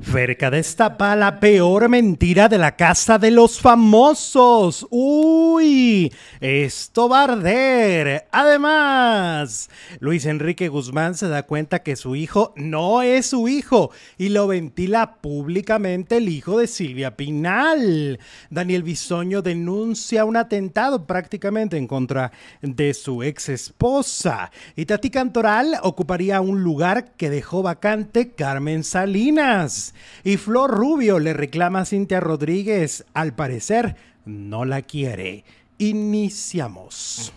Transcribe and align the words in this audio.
Ferca 0.00 0.50
destapa 0.50 1.14
la 1.14 1.38
peor 1.38 1.88
mentira 1.88 2.48
de 2.48 2.58
la 2.58 2.74
casa 2.74 3.16
de 3.16 3.30
los 3.30 3.60
famosos. 3.60 4.84
Uy, 4.90 6.12
esto 6.40 7.08
va 7.08 7.20
a 7.20 7.24
arder. 7.24 8.26
Además, 8.32 9.70
Luis 10.00 10.26
Enrique 10.26 10.66
Guzmán 10.66 11.14
se 11.14 11.28
da 11.28 11.44
cuenta 11.44 11.84
que 11.84 11.94
su 11.94 12.16
hijo 12.16 12.52
no 12.56 13.02
es 13.02 13.26
su 13.26 13.46
hijo 13.46 13.92
y 14.18 14.30
lo 14.30 14.48
ventila 14.48 15.14
públicamente 15.20 16.16
el 16.16 16.28
hijo 16.28 16.58
de 16.58 16.66
Silvia 16.66 17.16
Pinal. 17.16 18.18
Daniel 18.50 18.82
Bisoño 18.82 19.42
denuncia 19.42 20.24
un 20.24 20.36
atentado 20.36 21.06
prácticamente 21.06 21.76
en 21.76 21.86
contra 21.86 22.32
de 22.62 22.94
su 22.94 23.22
ex 23.22 23.48
esposa. 23.48 24.50
Y 24.74 24.86
Tati 24.86 25.10
Cantoral 25.10 25.76
ocuparía 25.84 26.40
un 26.40 26.64
lugar 26.64 27.12
que 27.12 27.30
dejó 27.30 27.62
vacante 27.62 28.32
Carmen 28.32 28.82
Salinas. 28.82 29.83
Y 30.22 30.36
Flor 30.36 30.70
Rubio 30.70 31.18
le 31.18 31.32
reclama 31.34 31.80
a 31.80 31.84
Cintia 31.84 32.20
Rodríguez. 32.20 33.04
Al 33.12 33.34
parecer, 33.34 33.96
no 34.24 34.64
la 34.64 34.82
quiere. 34.82 35.44
Iniciamos. 35.78 37.32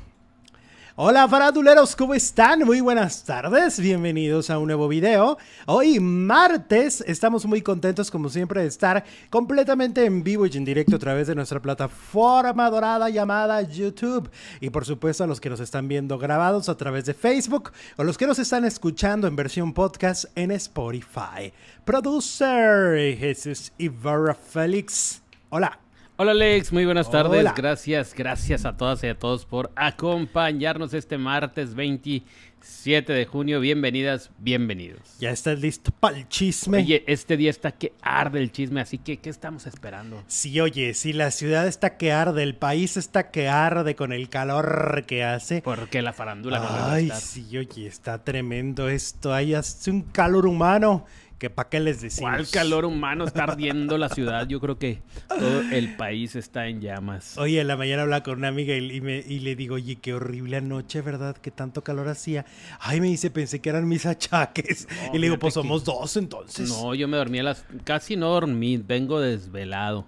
Hola 0.99 1.27
faraduleros, 1.27 1.95
¿cómo 1.95 2.15
están? 2.15 2.61
Muy 2.65 2.81
buenas 2.81 3.23
tardes, 3.23 3.79
bienvenidos 3.79 4.49
a 4.49 4.57
un 4.57 4.65
nuevo 4.65 4.87
video. 4.87 5.37
Hoy 5.67 5.99
martes 5.99 7.03
estamos 7.05 7.45
muy 7.45 7.61
contentos 7.61 8.09
como 8.09 8.29
siempre 8.29 8.61
de 8.63 8.67
estar 8.67 9.05
completamente 9.29 10.05
en 10.05 10.23
vivo 10.23 10.47
y 10.47 10.57
en 10.57 10.65
directo 10.65 10.95
a 10.95 10.99
través 10.99 11.27
de 11.27 11.35
nuestra 11.35 11.61
plataforma 11.61 12.67
dorada 12.71 13.11
llamada 13.11 13.61
YouTube. 13.61 14.27
Y 14.59 14.71
por 14.71 14.85
supuesto 14.85 15.23
a 15.23 15.27
los 15.27 15.39
que 15.39 15.51
nos 15.51 15.59
están 15.59 15.87
viendo 15.87 16.17
grabados 16.17 16.67
a 16.67 16.77
través 16.77 17.05
de 17.05 17.13
Facebook 17.13 17.73
o 17.97 18.03
los 18.03 18.17
que 18.17 18.25
nos 18.25 18.39
están 18.39 18.65
escuchando 18.65 19.27
en 19.27 19.35
versión 19.35 19.73
podcast 19.73 20.25
en 20.33 20.49
Spotify. 20.49 21.53
Producer 21.85 23.15
Jesús 23.19 23.71
Ibarra 23.77 24.33
Félix. 24.33 25.21
Hola. 25.49 25.86
Hola 26.19 26.31
Alex, 26.31 26.73
muy 26.73 26.83
buenas 26.83 27.11
tardes. 27.11 27.45
Gracias, 27.55 28.15
gracias 28.15 28.65
a 28.65 28.75
todas 28.75 29.03
y 29.03 29.07
a 29.07 29.19
todos 29.19 29.45
por 29.45 29.71
acompañarnos 29.75 30.95
este 30.95 31.19
martes 31.19 31.75
27 31.75 33.13
de 33.13 33.25
junio. 33.27 33.59
Bienvenidas, 33.59 34.31
bienvenidos. 34.39 35.01
Ya 35.19 35.29
estás 35.29 35.59
listo 35.59 35.91
para 35.91 36.17
el 36.17 36.27
chisme. 36.27 36.79
Oye, 36.79 37.03
este 37.05 37.37
día 37.37 37.51
está 37.51 37.71
que 37.71 37.93
arde 38.01 38.39
el 38.39 38.51
chisme, 38.51 38.81
así 38.81 38.97
que 38.97 39.17
¿qué 39.17 39.29
estamos 39.29 39.67
esperando? 39.67 40.23
Sí, 40.25 40.59
oye, 40.59 40.95
sí, 40.95 41.13
la 41.13 41.29
ciudad 41.29 41.67
está 41.67 41.97
que 41.97 42.11
arde, 42.11 42.41
el 42.41 42.55
país 42.55 42.97
está 42.97 43.29
que 43.29 43.47
arde 43.47 43.95
con 43.95 44.11
el 44.11 44.27
calor 44.27 45.03
que 45.05 45.23
hace. 45.23 45.61
Porque 45.61 46.01
la 46.01 46.13
farándula 46.13 46.57
no 46.57 46.67
Ay, 46.67 47.11
sí, 47.13 47.55
oye, 47.59 47.85
está 47.85 48.23
tremendo 48.23 48.89
esto. 48.89 49.35
Ahí 49.35 49.53
hace 49.53 49.91
un 49.91 50.01
calor 50.01 50.47
humano 50.47 51.05
que 51.37 51.49
para 51.49 51.69
qué 51.69 51.79
les 51.79 52.01
decimos. 52.01 52.31
¿Cuál 52.31 52.49
calor 52.49 52.85
humano 52.85 53.25
está 53.25 53.43
ardiendo 53.43 53.97
la 53.97 54.09
ciudad? 54.09 54.47
Yo 54.47 54.59
creo 54.59 54.79
que 54.79 55.01
todo 55.27 55.61
el 55.71 55.95
país 55.95 56.35
está 56.35 56.67
en 56.67 56.81
llamas. 56.81 57.37
Oye, 57.37 57.61
en 57.61 57.67
la 57.67 57.77
mañana 57.77 58.03
hablaba 58.03 58.23
con 58.23 58.39
una 58.39 58.47
amiga 58.47 58.75
y, 58.75 59.01
me, 59.01 59.17
y, 59.17 59.39
le 59.39 59.55
digo, 59.55 59.75
oye, 59.75 59.97
qué 59.97 60.13
horrible 60.13 60.57
anoche, 60.57 61.01
¿verdad? 61.01 61.37
Que 61.37 61.51
tanto 61.51 61.83
calor 61.83 62.07
hacía. 62.07 62.45
Ay, 62.79 63.01
me 63.01 63.07
dice, 63.07 63.29
pensé 63.29 63.61
que 63.61 63.69
eran 63.69 63.87
mis 63.87 64.05
achaques. 64.05 64.87
y 65.13 65.17
le 65.17 65.27
digo, 65.27 65.37
pues 65.37 65.53
somos 65.53 65.83
dos 65.83 66.17
entonces. 66.17 66.69
No, 66.69 66.95
yo 66.95 67.07
me 67.07 67.17
dormí 67.17 67.39
a 67.39 67.43
las... 67.43 67.65
Casi 67.83 68.15
no 68.15 68.29
dormí, 68.29 68.77
vengo 68.77 69.19
desvelado. 69.21 70.05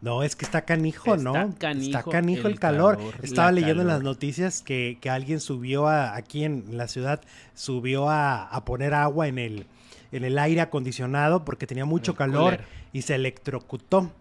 No, 0.00 0.22
es 0.22 0.36
que 0.36 0.44
está 0.44 0.66
canijo, 0.66 1.16
¿no? 1.16 1.34
está 1.34 2.02
canijo 2.02 2.46
el, 2.46 2.60
calor. 2.60 2.98
Estaba 3.22 3.50
leyendo 3.50 3.80
en 3.80 3.88
las 3.88 4.02
noticias 4.02 4.60
que, 4.60 4.98
alguien 5.10 5.40
subió 5.40 5.88
a, 5.88 6.14
aquí 6.14 6.44
en 6.44 6.76
la 6.76 6.88
ciudad, 6.88 7.22
subió 7.54 8.10
a 8.10 8.62
poner 8.66 8.92
agua 8.92 9.28
en 9.28 9.38
el, 9.38 9.66
en 10.14 10.24
el 10.24 10.38
aire 10.38 10.60
acondicionado 10.60 11.44
porque 11.44 11.66
tenía 11.66 11.84
mucho 11.84 12.14
calor 12.14 12.60
y 12.92 13.02
se 13.02 13.16
electrocutó 13.16 14.12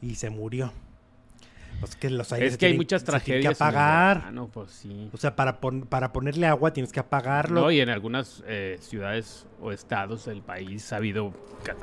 y 0.00 0.14
se 0.14 0.30
murió. 0.30 0.72
Pues 1.78 1.96
que 1.96 2.10
los 2.10 2.30
es 2.32 2.56
que 2.56 2.66
hay 2.66 2.76
muchas 2.76 3.02
tragedias. 3.02 3.58
que 3.58 3.64
apagar. 3.64 4.32
pues 4.52 4.70
sí. 4.70 5.10
O 5.12 5.16
sea, 5.16 5.34
para, 5.34 5.60
para 5.60 6.12
ponerle 6.12 6.46
agua 6.46 6.72
tienes 6.72 6.92
que 6.92 7.00
apagarlo. 7.00 7.60
No, 7.60 7.70
y 7.70 7.80
en 7.80 7.88
algunas 7.88 8.42
eh, 8.46 8.78
ciudades 8.80 9.46
o 9.60 9.72
estados 9.72 10.26
del 10.26 10.42
país 10.42 10.92
ha 10.92 10.96
habido 10.96 11.34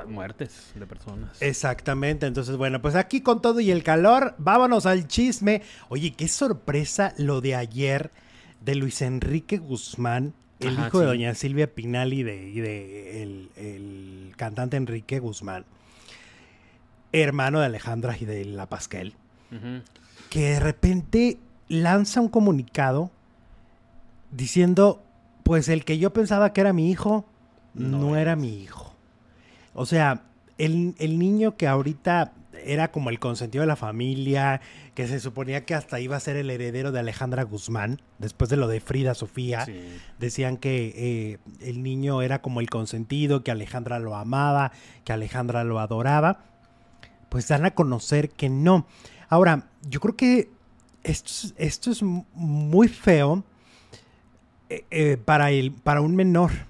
muertes 0.08 0.72
de 0.74 0.88
personas. 0.88 1.42
Exactamente. 1.42 2.26
Entonces, 2.26 2.56
bueno, 2.56 2.82
pues 2.82 2.96
aquí 2.96 3.22
con 3.22 3.42
todo 3.42 3.60
y 3.60 3.72
el 3.72 3.84
calor, 3.84 4.36
vámonos 4.38 4.86
al 4.86 5.08
chisme. 5.08 5.64
Oye, 5.90 6.14
qué 6.14 6.28
sorpresa 6.28 7.14
lo 7.18 7.42
de 7.42 7.56
ayer 7.56 8.12
de 8.62 8.76
Luis 8.76 9.02
Enrique 9.02 9.58
Guzmán 9.58 10.34
el 10.60 10.74
hijo 10.74 11.00
de 11.00 11.06
doña 11.06 11.34
Silvia 11.36 11.74
Pinal 11.74 12.14
y 12.14 12.24
de, 12.24 13.24
el, 13.24 14.34
cantante 14.36 14.78
Enrique 14.78 15.20
Guzmán, 15.20 15.66
hermano 17.12 17.60
de 17.60 17.66
Alejandra 17.66 18.16
y 18.20 18.26
de 18.26 18.46
La 18.46 18.68
Pasquel, 18.68 19.14
que 20.30 20.52
de 20.52 20.60
repente 20.60 21.38
lanza 21.68 22.22
un 22.22 22.30
comunicado 22.30 23.12
diciendo, 24.32 25.04
pues 25.44 25.70
el 25.70 25.86
que 25.86 25.98
yo 25.98 26.14
pensaba 26.14 26.54
que 26.54 26.62
era 26.62 26.74
mi 26.74 26.92
hijo, 26.92 27.26
no, 27.74 28.16
era 28.16 28.36
mi 28.36 28.62
hijo. 28.62 28.94
O 29.74 29.86
sea, 29.86 30.24
el, 30.58 30.96
el, 31.00 31.20
niño 31.20 31.56
que 31.56 31.68
ahorita 31.68 32.34
era 32.66 32.92
como 32.92 33.10
el 33.10 33.20
consentido 33.20 33.62
de 33.62 33.68
la 33.68 33.76
familia, 33.76 34.62
que 34.96 35.08
se 35.08 35.20
suponía 35.20 35.66
que 35.66 35.76
hasta 35.76 36.00
iba 36.00 36.16
a 36.16 36.20
ser 36.20 36.36
el 36.36 36.50
heredero 36.50 36.92
de 36.92 37.00
Alejandra 37.00 37.44
Guzmán, 37.44 38.02
después 38.18 38.50
de 38.50 38.58
lo 38.58 38.68
de 38.68 38.80
Frida 38.80 39.16
Sofía. 39.16 39.66
Decían 40.20 40.58
que 40.58 40.94
eh, 40.96 41.38
el 41.62 41.84
niño 41.84 42.22
era 42.22 42.42
como 42.42 42.60
el 42.60 42.70
consentido, 42.70 43.44
que 43.44 43.52
Alejandra 43.52 44.00
lo 44.00 44.16
amaba, 44.16 44.72
que 45.04 45.14
Alejandra 45.14 45.64
lo 45.64 45.80
adoraba. 45.80 46.46
Pues 47.30 47.48
dan 47.48 47.66
a 47.66 47.72
conocer 47.72 48.30
que 48.30 48.50
no. 48.50 48.88
Ahora, 49.30 49.70
yo 49.88 50.00
creo 50.00 50.16
que 50.16 50.50
esto, 51.04 51.54
esto 51.58 51.92
es 51.92 52.02
muy 52.04 52.88
feo 52.88 53.44
eh, 54.70 54.86
eh, 54.92 55.18
para, 55.18 55.52
el, 55.52 55.72
para 55.72 56.02
un 56.02 56.16
menor 56.16 56.69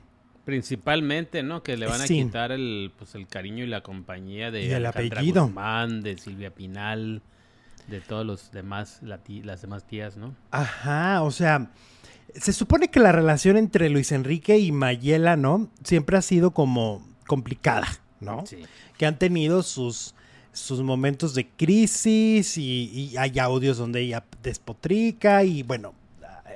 Principalmente, 0.49 1.43
¿no? 1.43 1.61
Que 1.61 1.77
le 1.77 1.85
van 1.85 2.01
a 2.01 2.07
quitar 2.07 2.51
el, 2.51 2.91
pues, 2.97 3.13
el 3.13 3.27
cariño 3.27 3.63
y 3.63 3.67
la 3.67 3.81
compañía 3.81 4.49
de 4.49 4.65
y 4.65 4.71
el 4.71 4.83
apellido. 4.83 5.45
Guzmán, 5.45 6.01
de 6.01 6.17
Silvia 6.17 6.49
Pinal, 6.49 7.21
de 7.87 8.01
todos 8.01 8.25
los 8.25 8.51
demás, 8.51 8.99
las 9.03 9.61
demás 9.61 9.85
tías, 9.85 10.17
¿no? 10.17 10.35
Ajá, 10.49 11.21
o 11.21 11.29
sea, 11.29 11.69
se 12.33 12.51
supone 12.51 12.89
que 12.89 12.99
la 12.99 13.11
relación 13.11 13.57
entre 13.57 13.91
Luis 13.91 14.11
Enrique 14.11 14.57
y 14.57 14.71
Mayela, 14.71 15.35
¿no? 15.35 15.69
Siempre 15.83 16.17
ha 16.17 16.23
sido 16.23 16.49
como 16.49 17.07
complicada, 17.27 17.87
¿no? 18.19 18.45
Sí. 18.47 18.63
Que 18.97 19.05
han 19.05 19.19
tenido 19.19 19.61
sus, 19.61 20.15
sus 20.51 20.81
momentos 20.81 21.35
de 21.35 21.47
crisis 21.47 22.57
y, 22.57 23.11
y 23.11 23.17
hay 23.17 23.37
audios 23.37 23.77
donde 23.77 24.01
ella 24.01 24.25
despotrica 24.41 25.43
y 25.43 25.61
bueno, 25.61 25.93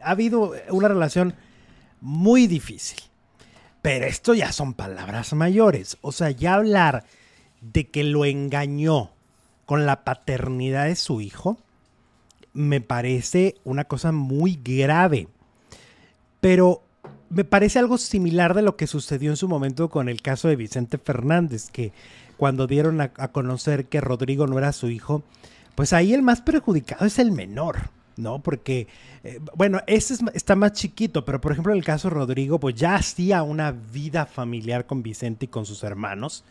ha 0.01 0.09
habido 0.09 0.53
una 0.69 0.87
relación 0.87 1.35
muy 2.01 2.47
difícil. 2.47 2.99
Pero 3.83 4.05
esto 4.05 4.33
ya 4.33 4.53
son 4.53 4.73
palabras 4.73 5.33
mayores. 5.33 5.97
O 5.99 6.13
sea, 6.13 6.31
ya 6.31 6.53
hablar 6.53 7.03
de 7.59 7.89
que 7.89 8.05
lo 8.05 8.23
engañó 8.23 9.11
con 9.65 9.85
la 9.85 10.05
paternidad 10.05 10.85
de 10.85 10.95
su 10.95 11.19
hijo, 11.19 11.57
me 12.53 12.79
parece 12.79 13.55
una 13.65 13.83
cosa 13.83 14.13
muy 14.13 14.57
grave. 14.63 15.27
Pero 16.39 16.81
me 17.29 17.43
parece 17.43 17.77
algo 17.77 17.97
similar 17.97 18.53
de 18.53 18.61
lo 18.61 18.77
que 18.77 18.87
sucedió 18.87 19.31
en 19.31 19.37
su 19.37 19.49
momento 19.49 19.89
con 19.89 20.07
el 20.07 20.21
caso 20.21 20.47
de 20.47 20.55
Vicente 20.55 20.97
Fernández, 20.97 21.69
que 21.69 21.91
cuando 22.37 22.67
dieron 22.67 23.01
a, 23.01 23.09
conocer 23.09 23.87
que 23.87 23.99
Rodrigo 23.99 24.47
no 24.47 24.57
era 24.57 24.71
su 24.71 24.89
hijo, 24.89 25.23
pues 25.75 25.91
ahí 25.91 26.13
el 26.13 26.21
más 26.21 26.39
perjudicado 26.39 27.05
es 27.05 27.19
el 27.19 27.33
menor. 27.33 27.89
¿No? 28.17 28.39
Porque, 28.39 28.87
eh, 29.23 29.39
bueno, 29.55 29.81
ese 29.87 30.15
está 30.33 30.55
más 30.55 30.73
chiquito, 30.73 31.25
pero 31.25 31.41
por 31.41 31.51
ejemplo 31.51 31.73
en 31.73 31.79
el 31.79 31.85
caso 31.85 32.09
de 32.09 32.15
Rodrigo, 32.15 32.59
pues 32.59 32.75
ya 32.75 32.95
hacía 32.95 33.43
una 33.43 33.71
vida 33.71 34.25
familiar 34.25 34.85
con 34.85 35.03
Vicente 35.03 35.45
y 35.45 35.47
con 35.47 35.65
sus 35.65 35.83
hermanos, 35.83 36.43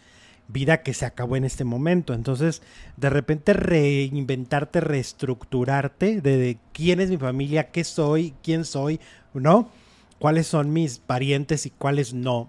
vida 0.48 0.82
que 0.82 0.94
se 0.94 1.06
acabó 1.06 1.36
en 1.36 1.44
este 1.44 1.64
momento. 1.64 2.14
Entonces, 2.14 2.62
de 2.96 3.10
repente 3.10 3.52
reinventarte, 3.52 4.80
reestructurarte 4.80 6.20
de, 6.20 6.58
quién 6.72 7.00
es 7.00 7.10
mi 7.10 7.16
familia, 7.16 7.70
qué 7.70 7.84
soy, 7.84 8.34
quién 8.42 8.64
soy, 8.64 9.00
¿no? 9.34 9.70
¿Cuáles 10.18 10.46
son 10.46 10.72
mis 10.72 10.98
parientes 10.98 11.66
y 11.66 11.70
cuáles 11.70 12.12
no? 12.12 12.48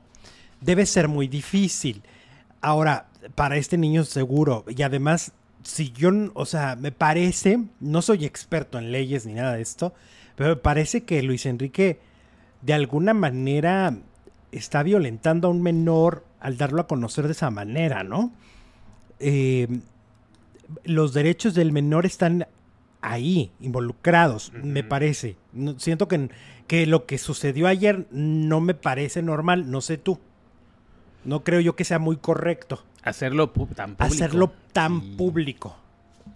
Debe 0.62 0.86
ser 0.86 1.08
muy 1.08 1.28
difícil. 1.28 2.04
Ahora, 2.62 3.08
para 3.36 3.58
este 3.58 3.78
niño 3.78 4.04
seguro, 4.04 4.64
y 4.68 4.82
además 4.84 5.34
si 5.64 5.92
yo, 5.92 6.12
o 6.34 6.46
sea, 6.46 6.76
me 6.76 6.92
parece, 6.92 7.60
no 7.80 8.02
soy 8.02 8.26
experto 8.26 8.78
en 8.78 8.92
leyes 8.92 9.26
ni 9.26 9.34
nada 9.34 9.54
de 9.54 9.62
esto, 9.62 9.94
pero 10.36 10.50
me 10.50 10.56
parece 10.58 11.04
que 11.04 11.24
Luis 11.24 11.46
Enrique 11.46 12.00
de 12.62 12.74
alguna 12.74 13.14
manera 13.14 13.98
está 14.52 14.84
violentando 14.84 15.48
a 15.48 15.52
un 15.52 15.62
menor 15.62 16.26
al 16.40 16.58
darlo 16.58 16.82
a 16.82 16.88
conocer 16.88 17.26
de 17.26 17.34
esa 17.34 17.50
manera, 17.50 18.04
¿no? 18.04 18.34
Eh, 19.20 19.68
los 20.84 21.14
derechos 21.14 21.54
del 21.54 21.72
menor 21.72 22.06
están 22.06 22.48
ahí, 23.02 23.52
involucrados, 23.60 24.52
me 24.54 24.84
parece. 24.84 25.38
siento 25.78 26.08
que, 26.08 26.30
que 26.68 26.86
lo 26.86 27.06
que 27.06 27.18
sucedió 27.18 27.68
ayer 27.68 28.08
no 28.12 28.62
me 28.62 28.74
parece 28.74 29.22
normal, 29.22 29.70
no 29.70 29.82
sé 29.82 29.98
tú. 29.98 30.20
No 31.26 31.44
creo 31.44 31.60
yo 31.60 31.76
que 31.76 31.86
sea 31.86 32.00
muy 32.00 32.18
correcto. 32.18 32.84
Hacerlo 33.04 33.50
tan 33.50 33.96
público. 33.96 34.14
Hacerlo 34.14 34.54
tan 34.72 35.02
público. 35.18 35.76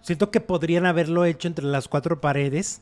Siento 0.02 0.30
que 0.30 0.40
podrían 0.40 0.86
haberlo 0.86 1.24
hecho 1.24 1.48
entre 1.48 1.64
las 1.64 1.88
cuatro 1.88 2.20
paredes, 2.20 2.80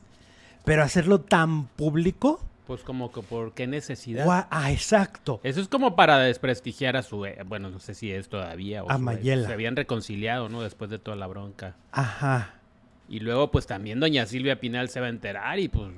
pero 0.65 0.83
hacerlo 0.83 1.21
tan 1.21 1.67
público. 1.69 2.41
Pues 2.67 2.83
como 2.83 3.13
que 3.13 3.23
por 3.23 3.55
qué 3.55 3.69
necesidad. 3.69 4.49
ah, 4.51 4.73
exacto. 4.73 5.41
Eso 5.45 5.61
es 5.61 5.69
como 5.69 5.95
para 5.95 6.19
desprestigiar 6.19 6.97
a 6.97 7.03
su, 7.03 7.25
eh, 7.25 7.39
bueno, 7.47 7.71
no 7.71 7.79
sé 7.79 7.95
si 7.95 8.11
es 8.11 8.29
todavía 8.29 8.83
o 8.83 8.91
a 8.91 8.99
Mayela. 8.99 9.47
se 9.47 9.53
habían 9.53 9.77
reconciliado, 9.77 10.49
¿no? 10.49 10.63
Después 10.63 10.91
de 10.91 10.99
toda 10.99 11.17
la 11.17 11.29
bronca. 11.29 11.77
Ajá. 11.93 12.56
Y 13.09 13.21
luego, 13.21 13.53
pues 13.53 13.67
también 13.67 14.01
doña 14.01 14.27
Silvia 14.27 14.59
Pinal 14.59 14.89
se 14.89 14.99
va 14.99 15.07
a 15.07 15.11
enterar 15.11 15.61
y 15.61 15.69
pues 15.69 15.89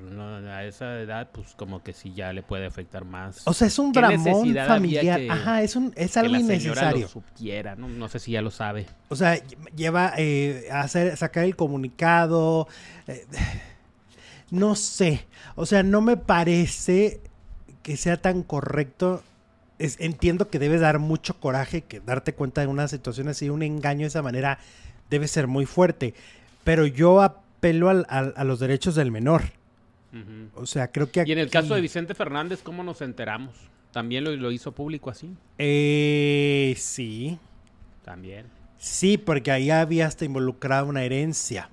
a 0.47 0.65
esa 0.65 1.01
edad, 1.01 1.31
pues 1.33 1.55
como 1.57 1.83
que 1.83 1.95
sí 1.95 2.13
ya 2.13 2.35
le 2.35 2.43
puede 2.43 2.67
afectar 2.67 3.07
más. 3.07 3.41
O 3.47 3.55
sea, 3.55 3.67
es 3.69 3.79
un 3.79 3.93
dramón 3.93 4.55
familiar. 4.55 5.21
Ajá, 5.31 5.63
es, 5.63 5.75
un, 5.75 5.93
es 5.97 6.17
algo 6.19 6.33
que 6.33 6.39
la 6.39 6.41
innecesario. 6.41 7.03
Lo 7.03 7.09
supiera, 7.09 7.77
¿no? 7.77 7.89
no 7.89 8.09
sé 8.09 8.19
si 8.19 8.33
ya 8.33 8.43
lo 8.43 8.51
sabe. 8.51 8.87
O 9.09 9.17
sea, 9.17 9.43
lleva 9.75 10.13
eh, 10.19 10.69
a 10.71 10.81
hacer, 10.81 11.17
sacar 11.17 11.45
el 11.45 11.57
comunicado. 11.57 12.69
Eh, 13.07 13.25
no 14.51 14.75
sé. 14.75 15.27
O 15.55 15.65
sea, 15.65 15.83
no 15.83 16.03
me 16.03 16.19
parece 16.19 17.23
que 17.83 17.97
sea 17.97 18.21
tan 18.21 18.43
correcto. 18.43 19.23
entiendo 19.79 20.51
que 20.51 20.59
debe 20.59 20.79
dar 20.79 20.99
mucho 20.99 21.41
coraje, 21.41 21.85
que 21.85 22.01
darte 22.01 22.35
cuenta 22.35 22.61
de 22.61 22.67
una 22.67 22.87
situación 22.87 23.29
así, 23.29 23.49
un 23.49 23.63
engaño 23.63 24.01
de 24.01 24.09
esa 24.09 24.21
manera 24.21 24.59
debe 25.09 25.27
ser 25.27 25.47
muy 25.47 25.65
fuerte 25.65 26.13
pero 26.69 26.87
yo 26.87 27.23
apelo 27.23 27.89
al, 27.89 28.05
a 28.11 28.45
los 28.45 28.61
derechos 28.61 28.95
del 28.95 29.11
menor. 29.11 29.41
O 30.55 30.67
sea, 30.67 30.93
creo 30.93 31.11
que 31.11 31.25
Y 31.27 31.33
en 31.33 31.39
el 31.39 31.49
caso 31.49 31.75
de 31.75 31.81
Vicente 31.81 32.13
Fernández, 32.13 32.61
¿cómo 32.63 32.85
nos 32.85 33.01
enteramos? 33.01 33.55
¿También 33.91 34.23
lo, 34.25 34.51
hizo 34.51 34.73
público 34.73 35.09
así? 35.09 35.35
Eh, 35.57 36.75
sí. 36.77 37.39
También. 38.05 38.49
Sí, 38.77 39.17
porque 39.17 39.51
ahí 39.51 39.71
había 39.71 40.05
hasta 40.05 40.27
involucrada 40.27 40.85
una 40.85 41.05
herencia. 41.05 41.71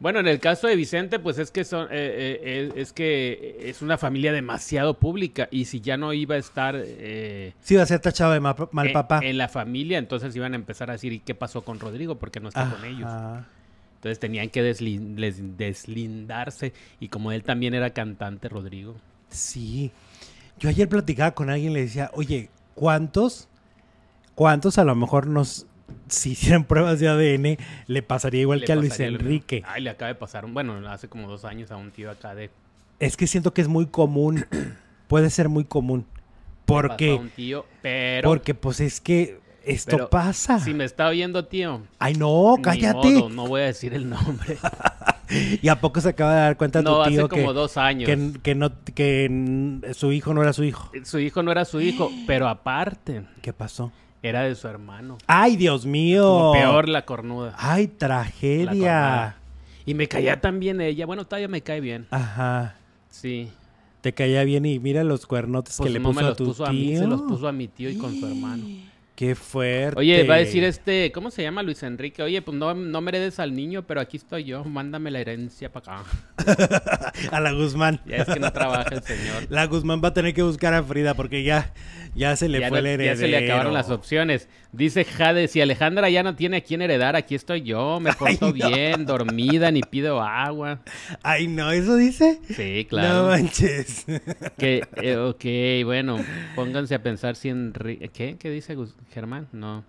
Bueno, 0.00 0.18
en 0.18 0.26
el 0.26 0.40
caso 0.40 0.66
de 0.66 0.74
Vicente, 0.74 1.20
pues 1.20 1.38
es 1.38 1.52
que 1.52 1.62
son, 1.62 1.86
eh, 1.92 2.40
eh, 2.42 2.72
es 2.74 2.92
que 2.92 3.58
es 3.60 3.80
una 3.80 3.96
familia 3.96 4.32
demasiado 4.32 4.98
pública 4.98 5.46
y 5.52 5.66
si 5.66 5.80
ya 5.80 5.96
no 5.96 6.12
iba 6.12 6.34
a 6.34 6.38
estar, 6.38 6.74
eh, 6.76 7.52
sí 7.60 7.74
iba 7.74 7.84
a 7.84 7.86
ser 7.86 8.00
tachado 8.00 8.32
de 8.32 8.40
mal, 8.40 8.56
papá 8.92 9.20
en 9.22 9.38
la 9.38 9.46
familia, 9.46 9.98
entonces 9.98 10.34
iban 10.34 10.54
a 10.54 10.56
empezar 10.56 10.90
a 10.90 10.94
decir 10.94 11.12
¿y 11.12 11.20
qué 11.20 11.36
pasó 11.36 11.62
con 11.62 11.78
Rodrigo? 11.78 12.18
Porque 12.18 12.40
no 12.40 12.48
está 12.48 12.68
con 12.70 12.84
ellos. 12.84 13.08
Entonces 14.00 14.18
tenían 14.18 14.48
que 14.48 14.62
deslindarse. 14.62 16.72
Y 17.00 17.08
como 17.08 17.32
él 17.32 17.42
también 17.42 17.74
era 17.74 17.90
cantante, 17.90 18.48
Rodrigo. 18.48 18.96
Sí. 19.28 19.92
Yo 20.58 20.70
ayer 20.70 20.88
platicaba 20.88 21.32
con 21.32 21.50
alguien 21.50 21.72
y 21.72 21.74
le 21.74 21.80
decía, 21.82 22.10
oye, 22.14 22.48
¿cuántos? 22.74 23.46
¿Cuántos 24.34 24.78
a 24.78 24.84
lo 24.84 24.94
mejor 24.94 25.26
nos, 25.26 25.66
si 26.08 26.30
hicieran 26.30 26.64
pruebas 26.64 26.98
de 26.98 27.08
ADN, 27.08 27.58
le 27.88 28.02
pasaría 28.02 28.40
igual 28.40 28.64
que 28.64 28.72
a 28.72 28.76
Luis 28.76 28.98
Enrique? 29.00 29.62
Ay, 29.66 29.82
le 29.82 29.90
acaba 29.90 30.08
de 30.08 30.14
pasar, 30.14 30.46
bueno, 30.46 30.76
hace 30.88 31.08
como 31.08 31.28
dos 31.28 31.44
años 31.44 31.70
a 31.70 31.76
un 31.76 31.90
tío 31.90 32.10
acá 32.10 32.34
de... 32.34 32.50
Es 33.00 33.18
que 33.18 33.26
siento 33.26 33.52
que 33.52 33.60
es 33.60 33.68
muy 33.68 33.86
común, 33.86 34.46
puede 35.08 35.28
ser 35.28 35.50
muy 35.50 35.64
común. 35.64 36.06
Porque, 36.64 37.12
un 37.12 37.28
tío, 37.28 37.66
pero... 37.82 38.30
porque 38.30 38.54
pues 38.54 38.80
es 38.80 39.02
que 39.02 39.39
esto 39.64 40.08
pasa. 40.08 40.60
Si 40.60 40.74
me 40.74 40.84
está 40.84 41.08
oyendo, 41.08 41.44
tío. 41.44 41.82
Ay, 41.98 42.14
no, 42.14 42.56
cállate. 42.62 43.28
no 43.30 43.46
voy 43.46 43.62
a 43.62 43.64
decir 43.66 43.94
el 43.94 44.08
nombre. 44.08 44.56
¿Y 45.62 45.68
a 45.68 45.80
poco 45.80 46.00
se 46.00 46.08
acaba 46.08 46.34
de 46.34 46.40
dar 46.40 46.56
cuenta 46.56 46.82
no, 46.82 47.02
tu 47.04 47.10
tío 47.10 47.20
hace 47.24 47.28
como 47.28 47.52
dos 47.52 47.76
años. 47.76 48.08
Que, 48.42 48.54
no, 48.54 48.72
que 48.94 49.80
su 49.94 50.12
hijo 50.12 50.34
no 50.34 50.42
era 50.42 50.52
su 50.52 50.64
hijo? 50.64 50.90
Su 51.04 51.18
hijo 51.18 51.42
no 51.42 51.52
era 51.52 51.64
su 51.64 51.80
hijo, 51.80 52.10
pero 52.26 52.48
aparte. 52.48 53.24
¿Qué 53.42 53.52
pasó? 53.52 53.92
Era 54.22 54.42
de 54.42 54.54
su 54.54 54.68
hermano. 54.68 55.18
¡Ay, 55.26 55.56
Dios 55.56 55.86
mío! 55.86 56.50
peor 56.52 56.88
la 56.88 57.06
cornuda. 57.06 57.54
¡Ay, 57.56 57.86
tragedia! 57.86 59.36
Y 59.86 59.94
me 59.94 60.08
caía 60.08 60.40
tan 60.40 60.60
bien 60.60 60.80
ella. 60.80 61.06
Bueno, 61.06 61.24
todavía 61.24 61.48
me 61.48 61.62
cae 61.62 61.80
bien. 61.80 62.06
Ajá. 62.10 62.76
Sí. 63.08 63.50
Te 64.02 64.12
caía 64.12 64.44
bien 64.44 64.64
y 64.66 64.78
mira 64.78 65.04
los 65.04 65.26
cuernotes 65.26 65.76
que 65.76 65.84
pues 65.84 65.92
le 65.92 66.00
puso 66.00 66.26
a 66.26 66.34
tu 66.34 66.52
tío. 66.54 66.72
mí, 66.72 66.96
se 66.96 67.06
los 67.06 67.22
puso 67.22 67.48
a 67.48 67.52
mi 67.52 67.68
tío 67.68 67.90
y 67.90 67.96
con 67.96 68.18
su 68.18 68.26
hermano. 68.28 68.64
Qué 69.20 69.34
fuerte. 69.34 70.00
Oye, 70.00 70.22
va 70.22 70.36
a 70.36 70.38
decir 70.38 70.64
este, 70.64 71.12
¿cómo 71.12 71.30
se 71.30 71.42
llama 71.42 71.62
Luis 71.62 71.82
Enrique? 71.82 72.22
Oye, 72.22 72.40
pues 72.40 72.56
no, 72.56 72.72
no 72.72 73.02
me 73.02 73.10
heredes 73.10 73.38
al 73.38 73.54
niño, 73.54 73.86
pero 73.86 74.00
aquí 74.00 74.16
estoy 74.16 74.44
yo, 74.44 74.64
mándame 74.64 75.10
la 75.10 75.20
herencia 75.20 75.70
para 75.70 76.00
acá. 76.00 77.12
a 77.30 77.38
la 77.38 77.52
Guzmán. 77.52 78.00
Ya 78.06 78.16
es 78.16 78.28
que 78.28 78.40
no 78.40 78.50
trabaja 78.50 78.94
el 78.94 79.02
señor. 79.02 79.44
La 79.50 79.66
Guzmán 79.66 80.00
va 80.02 80.08
a 80.08 80.14
tener 80.14 80.32
que 80.32 80.42
buscar 80.42 80.72
a 80.72 80.82
Frida 80.82 81.12
porque 81.12 81.42
ya, 81.42 81.70
ya 82.14 82.36
se 82.36 82.48
le 82.48 82.68
fue 82.68 82.82
la 82.82 82.90
heredero. 82.90 83.14
Ya 83.14 83.16
se 83.20 83.28
le 83.28 83.36
acabaron 83.38 83.72
las 83.72 83.90
opciones. 83.90 84.48
Dice 84.72 85.04
Jade, 85.04 85.48
si 85.48 85.60
Alejandra 85.60 86.08
ya 86.10 86.22
no 86.22 86.34
tiene 86.34 86.58
a 86.58 86.60
quién 86.60 86.82
heredar, 86.82 87.16
aquí 87.16 87.34
estoy 87.34 87.62
yo, 87.62 88.00
me 88.00 88.12
porto 88.18 88.52
bien, 88.52 89.06
dormida, 89.06 89.70
ni 89.70 89.82
pido 89.82 90.20
agua. 90.20 90.80
Ay, 91.22 91.46
no, 91.46 91.70
¿eso 91.70 91.96
dice? 91.96 92.40
Sí, 92.48 92.86
claro. 92.88 93.22
No 93.22 93.28
manches. 93.28 94.06
Que, 94.58 94.82
eh, 95.02 95.16
ok, 95.16 95.84
bueno, 95.84 96.18
pónganse 96.54 96.94
a 96.94 97.02
pensar 97.02 97.36
si 97.36 97.48
en... 97.48 97.72
¿Qué? 98.12 98.36
¿Qué 98.38 98.50
dice 98.50 98.76
Germán? 99.12 99.48
No. 99.52 99.84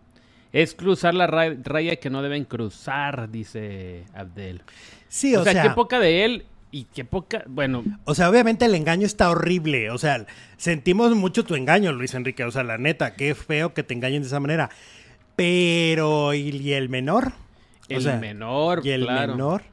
Es 0.54 0.74
cruzar 0.76 1.14
la 1.14 1.28
raya 1.28 1.96
que 1.96 2.10
no 2.10 2.22
deben 2.22 2.44
cruzar, 2.44 3.32
dice 3.32 4.04
Abdel. 4.14 4.62
Sí, 5.08 5.36
o, 5.36 5.42
o 5.42 5.44
sea, 5.44 5.64
qué 5.64 5.70
poca 5.70 6.00
de 6.00 6.26
él 6.26 6.46
y 6.72 6.86
qué 6.86 7.04
poca, 7.04 7.44
bueno. 7.48 7.84
O 8.06 8.16
sea, 8.16 8.30
obviamente 8.30 8.66
el 8.66 8.76
engaño 8.76 9.06
está 9.06 9.30
horrible. 9.30 9.92
O 9.92 9.98
sea, 9.98 10.26
sentimos 10.58 11.14
mucho 11.16 11.44
tu 11.44 11.56
engaño, 11.56 11.92
Luis 11.92 12.14
Enrique. 12.14 12.46
O 12.46 12.52
sea, 12.52 12.64
la 12.64 12.78
neta, 12.78 13.16
qué 13.16 13.36
feo 13.36 13.74
que 13.74 13.84
te 13.84 13.94
engañen 13.94 14.22
de 14.22 14.28
esa 14.28 14.40
manera. 14.40 14.70
Pero, 15.36 16.34
¿y, 16.34 16.74
el 16.74 16.90
menor? 16.90 17.34
El 17.90 18.20
menor, 18.20 18.82
¿Y 18.86 18.92
el 18.92 19.06
menor? 19.06 19.64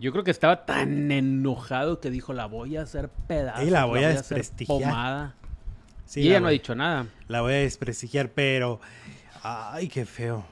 Yo 0.00 0.10
creo 0.10 0.24
que 0.24 0.32
estaba 0.32 0.66
tan 0.66 1.12
enojado 1.12 2.00
que 2.00 2.10
dijo, 2.10 2.32
la 2.32 2.46
voy 2.46 2.76
a 2.76 2.82
hacer 2.82 3.08
pedazo. 3.28 3.62
Y 3.62 3.70
la 3.70 3.84
voy, 3.84 4.02
a 4.02 4.08
desprestigiar. 4.08 5.34
Sí, 6.06 6.22
y 6.22 6.28
ella 6.28 6.40
no 6.40 6.48
ha 6.48 6.50
dicho 6.50 6.74
nada. 6.74 7.06
La 7.28 7.40
voy 7.40 7.52
a 7.52 7.58
desprestigiar, 7.58 8.30
pero... 8.30 8.80
Ay, 9.44 9.88
qué 9.88 10.04
feo. 10.04 10.44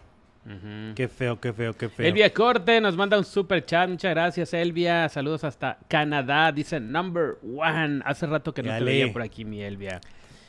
Qué 0.95 1.09
feo, 1.09 1.41
qué 1.41 1.53
feo, 1.53 1.75
qué 1.75 1.89
feo. 1.89 2.07
Elvia 2.07 2.33
Corte 2.33 2.81
nos 2.81 2.97
manda 2.97 3.19
un 3.19 3.25
super 3.25 3.65
chat. 3.65 3.89
Muchas 3.89 4.11
gracias, 4.11 4.53
Elvia. 4.55 5.09
Saludos 5.09 5.45
hasta 5.45 5.79
Canadá. 5.89 6.53
Dice 6.53 6.81
number 6.81 7.39
one. 7.57 8.03
Hace 8.05 8.27
rato 8.27 8.53
que 8.53 8.63
no 8.63 8.77
te 8.77 8.85
veía 8.85 9.13
por 9.13 9.23
aquí, 9.23 9.45
mi 9.45 9.63
Elvia. 9.63 10.01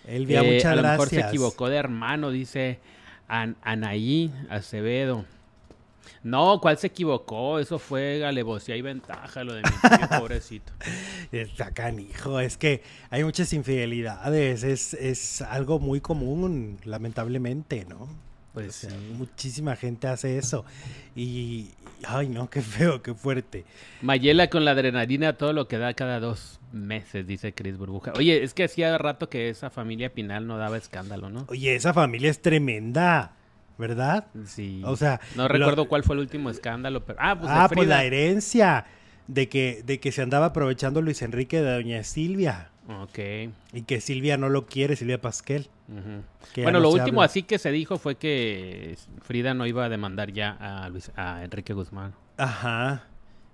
Elvia, 0.08 0.42
muchas 0.44 0.64
gracias. 0.64 0.74
A 0.74 0.76
lo 0.76 0.84
mejor 0.84 1.10
se 1.10 1.20
equivocó 1.20 1.70
de 1.70 1.78
hermano, 1.78 2.32
dice 2.32 2.80
Anaí 3.28 4.32
Acevedo. 4.50 5.26
No, 6.24 6.60
¿cuál 6.62 6.78
se 6.78 6.88
equivocó? 6.88 7.60
Eso 7.60 7.80
fue 7.80 8.24
alevosía 8.26 8.76
y 8.76 8.82
ventaja, 8.82 9.44
lo 9.44 9.54
de 9.54 9.62
mi 9.64 9.70
tío, 9.70 10.08
pobrecito. 10.20 10.72
Está 11.32 11.72
canijo, 11.72 12.40
es 12.40 12.58
que 12.58 12.84
hay 13.10 13.24
muchas 13.24 13.54
infidelidades, 13.54 14.64
es, 14.64 14.94
es 14.94 15.42
algo 15.42 15.80
muy 15.80 16.00
común, 16.00 16.78
lamentablemente, 16.84 17.86
¿no? 17.86 18.08
Pues 18.54 18.88
muchísima 19.18 19.76
gente 19.76 20.08
hace 20.08 20.38
eso. 20.38 20.66
Y, 21.16 21.70
ay, 22.06 22.28
no, 22.28 22.50
qué 22.50 22.62
feo, 22.62 23.02
qué 23.02 23.14
fuerte. 23.14 23.64
Mayela 24.02 24.50
con 24.50 24.66
la 24.66 24.72
adrenalina, 24.72 25.34
todo 25.34 25.54
lo 25.54 25.68
que 25.68 25.78
da 25.78 25.94
cada 25.94 26.20
dos 26.20 26.60
meses, 26.74 27.26
dice 27.26 27.54
Cris 27.54 27.78
Burbuja. 27.78 28.12
Oye, 28.18 28.44
es 28.44 28.54
que 28.54 28.66
hacía 28.66 28.98
rato 28.98 29.30
que 29.30 29.50
esa 29.50 29.70
familia 29.70 30.14
Pinal 30.14 30.48
no 30.48 30.58
daba 30.58 30.78
escándalo, 30.78 31.30
¿no? 31.30 31.46
Oye, 31.48 31.76
esa 31.76 31.94
familia 31.94 32.30
es 32.30 32.42
tremenda. 32.42 33.36
¿Verdad? 33.78 34.28
Sí. 34.46 34.84
O 34.86 34.96
sea, 34.96 35.20
no 35.36 35.48
recuerdo 35.48 35.88
cuál 35.88 36.04
fue 36.04 36.14
el 36.14 36.20
último 36.20 36.52
escándalo, 36.52 37.04
pero 37.04 37.18
ah, 37.20 37.36
pues, 37.40 37.52
ah, 37.52 37.68
pues 37.74 37.88
la 37.88 38.04
herencia 38.04 38.86
de 39.28 39.50
que 39.50 39.82
de 39.84 40.00
que 40.00 40.12
se 40.12 40.22
andaba 40.22 40.48
aprovechando 40.48 41.02
Luis 41.02 41.24
Enrique 41.24 41.62
de 41.62 41.74
doña 41.74 42.04
Silvia. 42.04 42.70
Ok. 43.02 43.20
Y 43.74 43.82
que 43.84 44.02
Silvia 44.02 44.38
no 44.38 44.50
lo 44.50 44.66
quiere, 44.66 44.96
Silvia 44.96 45.22
Pasquel. 45.22 45.68
Bueno, 46.56 46.80
lo 46.80 46.90
último 46.90 47.22
así 47.22 47.44
que 47.44 47.58
se 47.60 47.72
dijo 47.72 47.98
fue 47.98 48.16
que 48.16 48.98
Frida 49.22 49.54
no 49.54 49.66
iba 49.66 49.86
a 49.86 49.90
demandar 49.90 50.32
ya 50.32 50.52
a, 50.60 50.90
Luis, 50.90 51.12
a 51.16 51.44
Enrique 51.44 51.74
Guzmán. 51.74 52.14
Ajá. 52.38 53.04